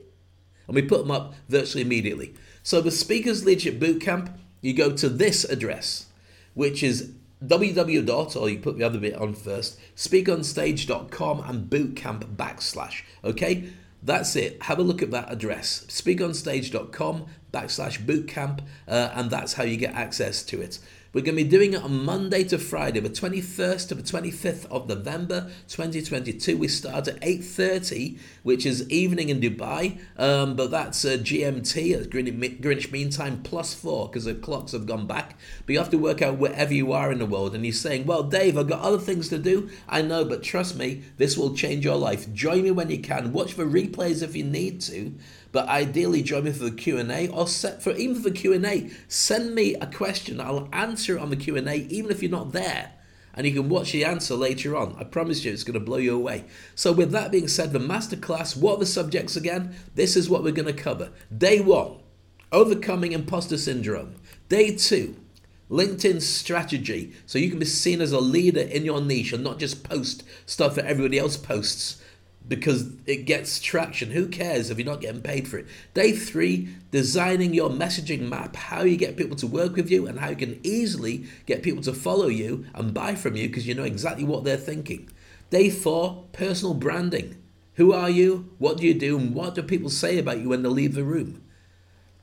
And 0.66 0.74
we 0.74 0.82
put 0.82 0.98
them 0.98 1.10
up 1.10 1.34
virtually 1.48 1.82
immediately. 1.82 2.34
So 2.62 2.80
the 2.80 2.90
Speakers 2.90 3.44
Leadership 3.44 3.78
Bootcamp, 3.78 4.36
you 4.66 4.74
go 4.74 4.90
to 4.90 5.08
this 5.08 5.44
address, 5.44 6.06
which 6.54 6.82
is 6.82 7.12
www. 7.44 8.36
or 8.36 8.48
you 8.48 8.58
put 8.58 8.76
the 8.76 8.82
other 8.82 8.98
bit 8.98 9.14
on 9.14 9.32
first, 9.32 9.78
speakonstage.com 9.94 11.40
and 11.48 11.70
bootcamp 11.70 12.34
backslash. 12.34 13.02
Okay, 13.22 13.70
that's 14.02 14.34
it. 14.34 14.60
Have 14.64 14.80
a 14.80 14.82
look 14.82 15.02
at 15.02 15.12
that 15.12 15.30
address, 15.30 15.86
speakonstage.com 15.88 17.26
backslash 17.52 18.04
bootcamp, 18.04 18.62
uh, 18.88 19.10
and 19.14 19.30
that's 19.30 19.52
how 19.52 19.62
you 19.62 19.76
get 19.76 19.94
access 19.94 20.42
to 20.42 20.60
it. 20.60 20.80
We're 21.16 21.22
going 21.22 21.38
to 21.38 21.44
be 21.44 21.48
doing 21.48 21.72
it 21.72 21.82
on 21.82 22.04
Monday 22.04 22.44
to 22.44 22.58
Friday, 22.58 23.00
the 23.00 23.08
21st 23.08 23.88
to 23.88 23.94
the 23.94 24.02
25th 24.02 24.66
of 24.66 24.86
November 24.86 25.50
2022. 25.66 26.58
We 26.58 26.68
start 26.68 27.08
at 27.08 27.18
8.30, 27.22 28.18
which 28.42 28.66
is 28.66 28.86
evening 28.90 29.30
in 29.30 29.40
Dubai, 29.40 29.98
um, 30.18 30.56
but 30.56 30.70
that's 30.70 31.06
uh, 31.06 31.12
GMT, 31.12 31.94
that's 31.94 32.06
Greenwich 32.08 32.92
Mean 32.92 33.08
Time, 33.08 33.42
plus 33.42 33.72
four, 33.72 34.08
because 34.08 34.26
the 34.26 34.34
clocks 34.34 34.72
have 34.72 34.84
gone 34.84 35.06
back. 35.06 35.38
But 35.64 35.72
you 35.72 35.78
have 35.78 35.88
to 35.92 35.96
work 35.96 36.20
out 36.20 36.36
wherever 36.36 36.74
you 36.74 36.92
are 36.92 37.10
in 37.10 37.18
the 37.18 37.24
world. 37.24 37.54
And 37.54 37.64
you're 37.64 37.72
saying, 37.72 38.04
well, 38.04 38.22
Dave, 38.22 38.58
I've 38.58 38.68
got 38.68 38.82
other 38.82 38.98
things 38.98 39.30
to 39.30 39.38
do. 39.38 39.70
I 39.88 40.02
know, 40.02 40.22
but 40.22 40.42
trust 40.42 40.76
me, 40.76 41.04
this 41.16 41.38
will 41.38 41.54
change 41.54 41.82
your 41.82 41.96
life. 41.96 42.30
Join 42.34 42.62
me 42.62 42.72
when 42.72 42.90
you 42.90 42.98
can. 42.98 43.32
Watch 43.32 43.54
the 43.54 43.62
replays 43.62 44.22
if 44.22 44.36
you 44.36 44.44
need 44.44 44.82
to 44.82 45.14
but 45.52 45.68
ideally 45.68 46.22
join 46.22 46.44
me 46.44 46.52
for 46.52 46.64
the 46.64 46.70
Q&A 46.70 47.28
or 47.28 47.46
set 47.46 47.82
for 47.82 47.92
even 47.92 48.16
for 48.16 48.30
the 48.30 48.36
Q&A 48.36 48.90
send 49.08 49.54
me 49.54 49.74
a 49.74 49.86
question. 49.86 50.40
I'll 50.40 50.68
answer 50.72 51.16
it 51.16 51.22
on 51.22 51.30
the 51.30 51.36
Q&A 51.36 51.76
even 51.88 52.10
if 52.10 52.22
you're 52.22 52.30
not 52.30 52.52
there. 52.52 52.92
And 53.34 53.46
you 53.46 53.52
can 53.52 53.68
watch 53.68 53.92
the 53.92 54.04
answer 54.04 54.34
later 54.34 54.74
on. 54.76 54.96
I 54.98 55.04
promise 55.04 55.44
you 55.44 55.52
it's 55.52 55.62
going 55.62 55.78
to 55.78 55.84
blow 55.84 55.98
you 55.98 56.14
away. 56.16 56.46
So 56.74 56.90
with 56.90 57.10
that 57.12 57.30
being 57.30 57.48
said 57.48 57.72
the 57.72 57.78
masterclass 57.78 58.56
what 58.56 58.76
are 58.76 58.80
the 58.80 58.86
subjects 58.86 59.36
again? 59.36 59.74
This 59.94 60.16
is 60.16 60.30
what 60.30 60.42
we're 60.42 60.52
going 60.52 60.74
to 60.74 60.82
cover. 60.82 61.10
Day 61.36 61.60
1 61.60 61.98
overcoming 62.52 63.12
imposter 63.12 63.58
syndrome. 63.58 64.14
Day 64.48 64.74
2 64.76 65.16
LinkedIn 65.70 66.22
strategy. 66.22 67.12
So 67.26 67.38
you 67.38 67.50
can 67.50 67.58
be 67.58 67.64
seen 67.64 68.00
as 68.00 68.12
a 68.12 68.20
leader 68.20 68.60
in 68.60 68.84
your 68.84 69.00
niche 69.00 69.32
and 69.32 69.42
not 69.42 69.58
just 69.58 69.82
post 69.82 70.22
stuff 70.46 70.76
that 70.76 70.86
everybody 70.86 71.18
else 71.18 71.36
posts 71.36 72.00
because 72.48 72.92
it 73.06 73.24
gets 73.24 73.60
traction. 73.60 74.10
Who 74.10 74.28
cares 74.28 74.70
if 74.70 74.78
you're 74.78 74.86
not 74.86 75.00
getting 75.00 75.22
paid 75.22 75.48
for 75.48 75.58
it? 75.58 75.66
Day 75.94 76.12
three, 76.12 76.68
designing 76.90 77.54
your 77.54 77.70
messaging 77.70 78.28
map, 78.28 78.56
how 78.56 78.82
you 78.82 78.96
get 78.96 79.16
people 79.16 79.36
to 79.36 79.46
work 79.46 79.76
with 79.76 79.90
you 79.90 80.06
and 80.06 80.20
how 80.20 80.30
you 80.30 80.36
can 80.36 80.60
easily 80.62 81.26
get 81.46 81.62
people 81.62 81.82
to 81.82 81.92
follow 81.92 82.28
you 82.28 82.66
and 82.74 82.94
buy 82.94 83.14
from 83.14 83.36
you 83.36 83.48
because 83.48 83.66
you 83.66 83.74
know 83.74 83.84
exactly 83.84 84.24
what 84.24 84.44
they're 84.44 84.56
thinking. 84.56 85.08
Day 85.50 85.70
four, 85.70 86.24
personal 86.32 86.74
branding. 86.74 87.36
Who 87.74 87.92
are 87.92 88.10
you? 88.10 88.50
What 88.58 88.78
do 88.78 88.86
you 88.86 88.94
do? 88.94 89.18
And 89.18 89.34
what 89.34 89.54
do 89.54 89.62
people 89.62 89.90
say 89.90 90.18
about 90.18 90.38
you 90.40 90.48
when 90.48 90.62
they 90.62 90.68
leave 90.68 90.94
the 90.94 91.04
room? 91.04 91.42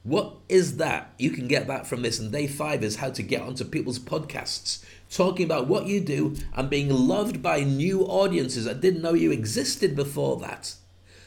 What 0.04 0.36
is 0.50 0.78
that? 0.78 1.14
You 1.18 1.30
can 1.30 1.48
get 1.48 1.68
that 1.68 1.88
from 1.88 2.02
this. 2.02 2.20
And 2.20 2.32
day 2.32 2.48
five 2.48 2.84
is 2.84 2.98
how 2.98 3.12
to 3.12 3.24
get 3.24 3.42
onto 3.42 3.64
people's 3.64 4.00
podcasts 4.00 4.84
talking 5.14 5.46
about 5.46 5.68
what 5.68 5.86
you 5.86 6.02
do 6.02 6.36
and 6.54 6.70
being 6.70 6.90
loved 6.90 7.42
by 7.42 7.62
new 7.64 8.02
audiences 8.02 8.66
that 8.66 8.82
didn't 8.82 9.02
know 9.02 9.14
you 9.14 9.32
existed 9.32 9.96
before 9.96 10.40
that. 10.40 10.74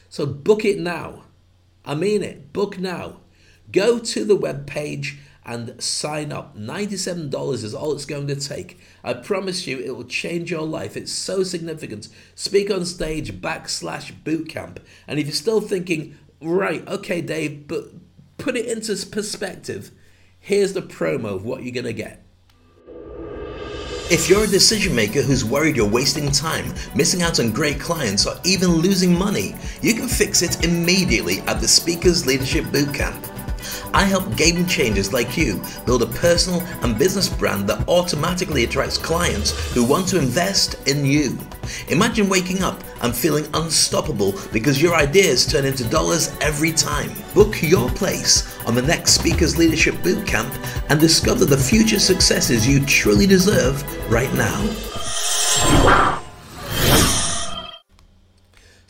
So 0.09 0.25
book 0.25 0.65
it 0.65 0.79
now. 0.79 1.23
I 1.85 1.95
mean 1.95 2.21
it. 2.21 2.51
Book 2.51 2.77
now. 2.77 3.21
Go 3.71 3.99
to 3.99 4.25
the 4.25 4.35
web 4.35 4.67
page 4.67 5.19
and 5.45 5.81
sign 5.81 6.33
up. 6.33 6.57
$97 6.57 7.63
is 7.63 7.73
all 7.73 7.93
it's 7.93 8.05
going 8.05 8.27
to 8.27 8.35
take. 8.35 8.77
I 9.03 9.13
promise 9.13 9.65
you 9.65 9.79
it 9.79 9.95
will 9.95 10.03
change 10.03 10.51
your 10.51 10.65
life. 10.65 10.97
It's 10.97 11.11
so 11.11 11.43
significant. 11.43 12.09
Speak 12.35 12.69
on 12.69 12.85
stage 12.85 13.39
backslash 13.39 14.11
bootcamp. 14.23 14.79
And 15.07 15.19
if 15.19 15.27
you're 15.27 15.33
still 15.33 15.61
thinking, 15.61 16.17
right, 16.41 16.85
okay, 16.87 17.21
Dave, 17.21 17.67
but 17.67 17.85
put 18.37 18.57
it 18.57 18.65
into 18.65 18.93
perspective, 19.05 19.91
here's 20.39 20.73
the 20.73 20.81
promo 20.81 21.35
of 21.35 21.45
what 21.45 21.63
you're 21.63 21.73
going 21.73 21.85
to 21.85 21.93
get. 21.93 22.26
If 24.09 24.29
you're 24.29 24.45
a 24.45 24.47
decision 24.47 24.95
maker 24.95 25.21
who's 25.21 25.43
worried 25.43 25.75
you're 25.75 25.85
wasting 25.85 26.31
time, 26.31 26.73
missing 26.95 27.23
out 27.23 27.41
on 27.41 27.51
great 27.51 27.77
clients, 27.77 28.25
or 28.25 28.35
even 28.45 28.69
losing 28.69 29.13
money, 29.13 29.53
you 29.81 29.95
can 29.95 30.07
fix 30.07 30.41
it 30.41 30.63
immediately 30.63 31.39
at 31.39 31.59
the 31.59 31.67
Speakers 31.67 32.25
Leadership 32.25 32.63
Bootcamp. 32.65 33.36
I 33.93 34.03
help 34.03 34.35
game 34.35 34.65
changers 34.65 35.13
like 35.13 35.37
you 35.37 35.61
build 35.85 36.03
a 36.03 36.07
personal 36.07 36.61
and 36.81 36.97
business 36.97 37.29
brand 37.29 37.67
that 37.69 37.87
automatically 37.87 38.63
attracts 38.63 38.97
clients 38.97 39.51
who 39.73 39.83
want 39.83 40.07
to 40.09 40.17
invest 40.17 40.87
in 40.87 41.05
you. 41.05 41.37
Imagine 41.89 42.29
waking 42.29 42.63
up 42.63 42.81
and 43.01 43.15
feeling 43.15 43.45
unstoppable 43.53 44.33
because 44.51 44.81
your 44.81 44.95
ideas 44.95 45.45
turn 45.45 45.65
into 45.65 45.83
dollars 45.85 46.35
every 46.41 46.71
time. 46.71 47.11
Book 47.33 47.61
your 47.61 47.89
place 47.91 48.57
on 48.65 48.75
the 48.75 48.81
next 48.81 49.11
Speakers 49.11 49.57
Leadership 49.57 49.95
Bootcamp 49.95 50.53
and 50.89 50.99
discover 50.99 51.45
the 51.45 51.57
future 51.57 51.99
successes 51.99 52.67
you 52.67 52.85
truly 52.85 53.27
deserve 53.27 53.83
right 54.11 54.33
now. 54.33 56.23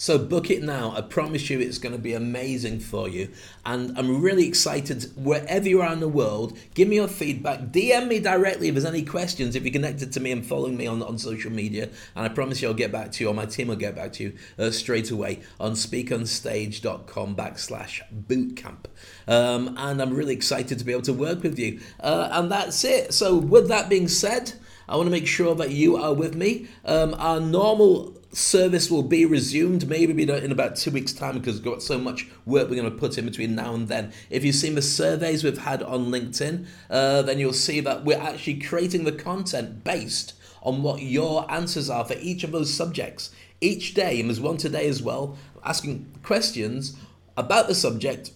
So 0.08 0.18
book 0.18 0.50
it 0.50 0.64
now. 0.64 0.94
I 0.96 1.02
promise 1.02 1.50
you 1.50 1.60
it's 1.60 1.80
going 1.80 1.92
to 1.92 2.00
be 2.00 2.14
amazing 2.14 2.80
for 2.80 3.10
you. 3.10 3.28
And 3.66 3.98
I'm 3.98 4.22
really 4.22 4.48
excited. 4.48 5.12
Wherever 5.18 5.68
you 5.68 5.82
are 5.82 5.92
in 5.92 6.00
the 6.00 6.08
world, 6.08 6.58
give 6.76 6.88
me 6.88 6.96
your 6.96 7.10
feedback. 7.10 7.60
DM 7.74 8.08
me 8.08 8.22
directly 8.22 8.70
if 8.70 8.76
there's 8.76 8.86
any 8.86 9.04
questions. 9.04 9.54
If 9.54 9.64
you're 9.64 9.74
connected 9.74 10.14
to 10.14 10.22
me 10.22 10.32
and 10.32 10.46
following 10.46 10.78
me 10.78 10.88
on, 10.88 11.04
on 11.04 11.18
social 11.18 11.52
media. 11.52 11.90
And 12.16 12.26
I 12.26 12.30
promise 12.30 12.62
you 12.62 12.70
I'll 12.70 12.74
get 12.74 12.90
back 12.90 13.12
to 13.12 13.24
you 13.26 13.30
or 13.30 13.34
my 13.34 13.48
team 13.48 13.68
will 13.68 13.76
get 13.76 13.98
back 13.98 14.14
to 14.14 14.24
you 14.24 14.38
uh, 14.58 14.72
straight 14.72 15.12
away 15.12 15.42
on 15.60 15.74
speakonstage.com 15.74 17.36
backslash 17.36 18.02
bootcamp. 18.30 18.86
Um, 19.28 19.76
and 19.78 20.02
I'm 20.02 20.14
really 20.14 20.36
excited 20.36 20.80
to 20.80 20.86
be 20.86 20.94
able 20.94 21.02
to 21.02 21.14
work 21.14 21.44
with 21.44 21.60
you. 21.60 21.82
Uh, 22.00 22.30
and 22.32 22.50
that's 22.50 22.86
it. 22.86 23.14
So 23.14 23.36
with 23.36 23.68
that 23.68 23.90
being 23.90 24.08
said, 24.08 24.54
I 24.90 24.96
want 24.96 25.08
to 25.08 25.12
make 25.12 25.28
sure 25.28 25.54
that 25.56 25.72
you 25.72 25.98
are 25.98 26.14
with 26.14 26.36
me. 26.36 26.68
Um, 26.86 27.14
our 27.18 27.40
normal 27.40 28.18
service 28.32 28.90
will 28.90 29.04
be 29.04 29.26
resumed 29.26 29.88
maybe 29.88 30.24
in 30.24 30.52
about 30.52 30.76
two 30.76 30.92
weeks' 30.92 31.12
time 31.12 31.40
because 31.40 31.56
we've 31.56 31.66
got 31.66 31.82
so 31.82 31.98
much 31.98 32.28
work 32.46 32.70
we're 32.70 32.76
going 32.76 32.90
to 32.90 32.98
put 32.98 33.18
in 33.18 33.26
between 33.26 33.56
now 33.56 33.74
and 33.74 33.88
then. 33.88 34.14
If 34.30 34.46
you've 34.46 34.56
seen 34.56 34.76
the 34.76 34.82
surveys 34.82 35.44
we've 35.44 35.58
had 35.58 35.84
on 35.84 36.06
LinkedIn, 36.08 36.68
uh, 36.90 37.22
then 37.24 37.40
you'll 37.40 37.54
see 37.54 37.82
that 37.82 38.06
we're 38.06 38.20
actually 38.20 38.60
creating 38.60 39.04
the 39.04 39.12
content 39.12 39.84
based 39.84 40.34
on 40.62 40.84
what 40.84 41.02
your 41.02 41.50
answers 41.52 41.90
are 41.90 42.06
for 42.06 42.16
each 42.20 42.44
of 42.44 42.52
those 42.52 42.74
subjects. 42.74 43.32
Each 43.60 43.94
day, 43.94 44.20
and 44.20 44.30
there's 44.30 44.40
one 44.40 44.58
today 44.58 44.88
as 44.88 45.02
well, 45.02 45.38
asking 45.64 46.06
questions 46.24 46.96
about 47.36 47.68
the 47.68 47.76
subject 47.76 48.32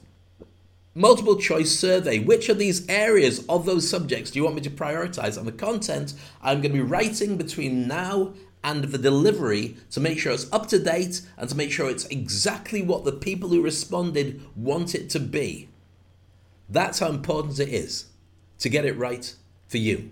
multiple 0.93 1.37
choice 1.37 1.77
survey. 1.77 2.19
Which 2.19 2.49
of 2.49 2.57
these 2.57 2.87
areas 2.89 3.45
of 3.47 3.65
those 3.65 3.89
subjects 3.89 4.31
do 4.31 4.39
you 4.39 4.43
want 4.43 4.55
me 4.55 4.61
to 4.61 4.69
prioritize? 4.69 5.37
And 5.37 5.47
the 5.47 5.51
content 5.51 6.13
I'm 6.41 6.61
going 6.61 6.73
to 6.73 6.77
be 6.77 6.81
writing 6.81 7.37
between 7.37 7.87
now 7.87 8.33
and 8.63 8.83
the 8.83 8.97
delivery 8.97 9.77
to 9.91 9.99
make 9.99 10.19
sure 10.19 10.31
it's 10.31 10.51
up 10.51 10.67
to 10.67 10.79
date 10.79 11.21
and 11.37 11.49
to 11.49 11.57
make 11.57 11.71
sure 11.71 11.89
it's 11.89 12.05
exactly 12.05 12.81
what 12.81 13.05
the 13.05 13.11
people 13.11 13.49
who 13.49 13.61
responded 13.61 14.41
want 14.55 14.93
it 14.93 15.09
to 15.11 15.19
be. 15.19 15.69
That's 16.69 16.99
how 16.99 17.09
important 17.09 17.59
it 17.59 17.69
is 17.69 18.05
to 18.59 18.69
get 18.69 18.85
it 18.85 18.97
right 18.97 19.33
for 19.67 19.77
you. 19.77 20.11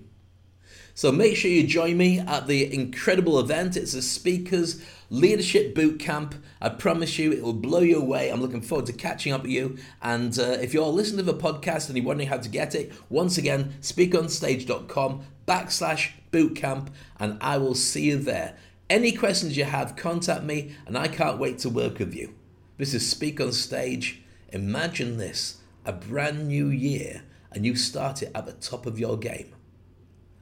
So 1.00 1.14
make 1.14 1.38
sure 1.38 1.50
you 1.50 1.66
join 1.66 1.96
me 1.96 2.20
at 2.20 2.48
the 2.48 2.74
incredible 2.74 3.40
event. 3.40 3.78
It's 3.78 3.94
a 3.94 4.02
speakers 4.02 4.84
leadership 5.10 5.74
boot 5.74 5.98
camp. 5.98 6.36
I 6.60 6.68
promise 6.68 7.18
you, 7.18 7.32
it 7.32 7.42
will 7.42 7.54
blow 7.54 7.80
you 7.80 8.02
away. 8.02 8.30
I'm 8.30 8.42
looking 8.42 8.62
forward 8.62 8.86
to 8.88 8.92
catching 8.92 9.32
up 9.32 9.44
with 9.44 9.52
you. 9.52 9.78
And 10.02 10.38
uh, 10.38 10.58
if 10.60 10.74
you're 10.74 10.88
listening 10.88 11.26
to 11.26 11.32
the 11.32 11.40
podcast 11.40 11.88
and 11.88 11.96
you're 11.96 12.06
wondering 12.06 12.28
how 12.28 12.40
to 12.40 12.50
get 12.50 12.76
it, 12.76 12.92
once 13.08 13.38
again, 13.38 13.76
speakonstage.com 13.80 15.22
backslash 15.48 16.12
bootcamp, 16.34 16.90
and 17.18 17.38
I 17.40 17.60
will 17.60 17.76
see 17.76 18.08
you 18.08 18.18
there. 18.18 18.58
Any 18.90 19.14
questions 19.14 19.56
you 19.56 19.64
have, 19.64 19.96
contact 19.96 20.44
me, 20.44 20.76
and 20.86 20.98
I 20.98 21.08
can't 21.08 21.40
wait 21.40 21.60
to 21.60 21.70
work 21.70 22.00
with 22.00 22.14
you. 22.14 22.36
This 22.78 22.94
is 22.94 23.10
Speak 23.10 23.40
on 23.40 23.54
Stage. 23.54 24.22
Imagine 24.50 25.16
this 25.16 25.62
a 25.86 25.94
brand 25.94 26.50
new 26.50 26.68
year, 26.68 27.24
and 27.54 27.66
you 27.66 27.78
start 27.78 28.22
it 28.22 28.34
at 28.36 28.46
the 28.46 28.52
top 28.52 28.86
of 28.86 29.00
your 29.00 29.18
game. 29.18 29.54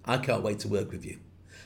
I 0.07 0.17
can't 0.17 0.41
wait 0.41 0.59
to 0.59 0.67
work 0.67 0.91
with 0.91 1.05
you. 1.05 1.19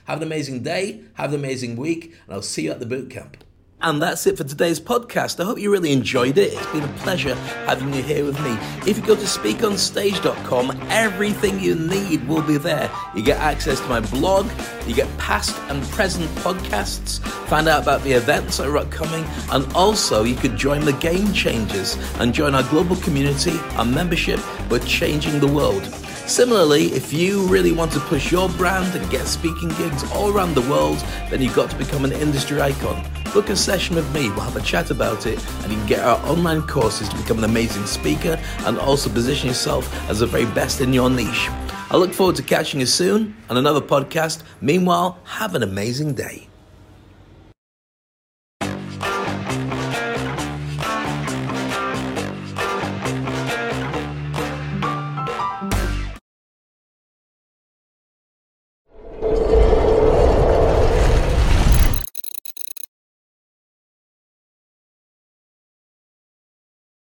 Have 0.06 0.18
an 0.22 0.28
amazing 0.28 0.64
day, 0.64 1.02
have 1.14 1.34
an 1.34 1.40
amazing 1.40 1.76
week, 1.76 2.16
and 2.26 2.34
I'll 2.34 2.42
see 2.42 2.64
you 2.64 2.72
at 2.72 2.80
the 2.80 2.86
boot 2.86 3.10
camp. 3.10 3.38
And 3.84 4.00
that's 4.00 4.28
it 4.28 4.38
for 4.38 4.44
today's 4.44 4.80
podcast. 4.80 5.40
I 5.40 5.44
hope 5.44 5.58
you 5.58 5.72
really 5.72 5.92
enjoyed 5.92 6.38
it. 6.38 6.54
It's 6.54 6.66
been 6.68 6.84
a 6.84 6.94
pleasure 7.00 7.34
having 7.66 7.92
you 7.94 8.04
here 8.04 8.24
with 8.24 8.40
me. 8.42 8.56
If 8.88 8.98
you 8.98 9.04
go 9.04 9.16
to 9.16 9.22
speakonstage.com, 9.22 10.80
everything 10.90 11.60
you 11.60 11.74
need 11.74 12.28
will 12.28 12.44
be 12.44 12.58
there. 12.58 12.92
You 13.16 13.24
get 13.24 13.40
access 13.40 13.80
to 13.80 13.88
my 13.88 14.00
blog, 14.00 14.52
you 14.86 14.94
get 14.94 15.10
past 15.18 15.58
and 15.70 15.82
present 15.86 16.30
podcasts, 16.38 17.20
find 17.48 17.68
out 17.68 17.82
about 17.82 18.04
the 18.04 18.12
events 18.12 18.58
that 18.58 18.68
are 18.68 18.78
upcoming, 18.78 19.26
and 19.52 19.72
also 19.74 20.24
you 20.24 20.36
could 20.36 20.58
join 20.58 20.86
the 20.86 20.94
Game 20.94 21.34
Changers 21.34 21.98
and 22.20 22.36
join 22.36 22.54
our 22.54 22.64
global 22.64 22.98
community, 22.98 23.58
our 23.78 23.86
membership. 23.86 24.40
We're 24.70 24.80
changing 24.80 25.40
the 25.40 25.48
world. 25.48 26.01
Similarly, 26.32 26.86
if 26.94 27.12
you 27.12 27.46
really 27.48 27.74
want 27.74 27.92
to 27.92 28.00
push 28.00 28.32
your 28.32 28.48
brand 28.48 28.96
and 28.96 29.12
get 29.12 29.28
speaking 29.28 29.68
gigs 29.68 30.10
all 30.14 30.32
around 30.32 30.56
the 30.56 30.62
world, 30.62 30.98
then 31.30 31.42
you've 31.42 31.54
got 31.54 31.70
to 31.72 31.76
become 31.76 32.06
an 32.06 32.14
industry 32.14 32.62
icon. 32.62 33.06
Book 33.34 33.50
a 33.50 33.56
session 33.58 33.98
with 33.98 34.10
me, 34.14 34.30
we'll 34.30 34.40
have 34.40 34.56
a 34.56 34.62
chat 34.62 34.92
about 34.92 35.26
it, 35.26 35.46
and 35.62 35.74
you 35.74 35.78
can 35.78 35.88
get 35.88 36.00
our 36.00 36.18
online 36.26 36.62
courses 36.62 37.10
to 37.10 37.18
become 37.18 37.38
an 37.40 37.44
amazing 37.44 37.86
speaker 37.86 38.42
and 38.60 38.80
also 38.80 39.10
position 39.10 39.50
yourself 39.50 39.94
as 40.10 40.20
the 40.20 40.26
very 40.26 40.46
best 40.46 40.80
in 40.80 40.94
your 40.94 41.10
niche. 41.10 41.50
I 41.90 41.98
look 41.98 42.14
forward 42.14 42.38
to 42.38 42.44
catching 42.44 42.80
you 42.80 42.86
soon 42.86 43.36
on 43.50 43.58
another 43.58 43.82
podcast. 43.82 44.44
Meanwhile, 44.62 45.20
have 45.26 45.54
an 45.54 45.64
amazing 45.64 46.14
day. 46.14 46.48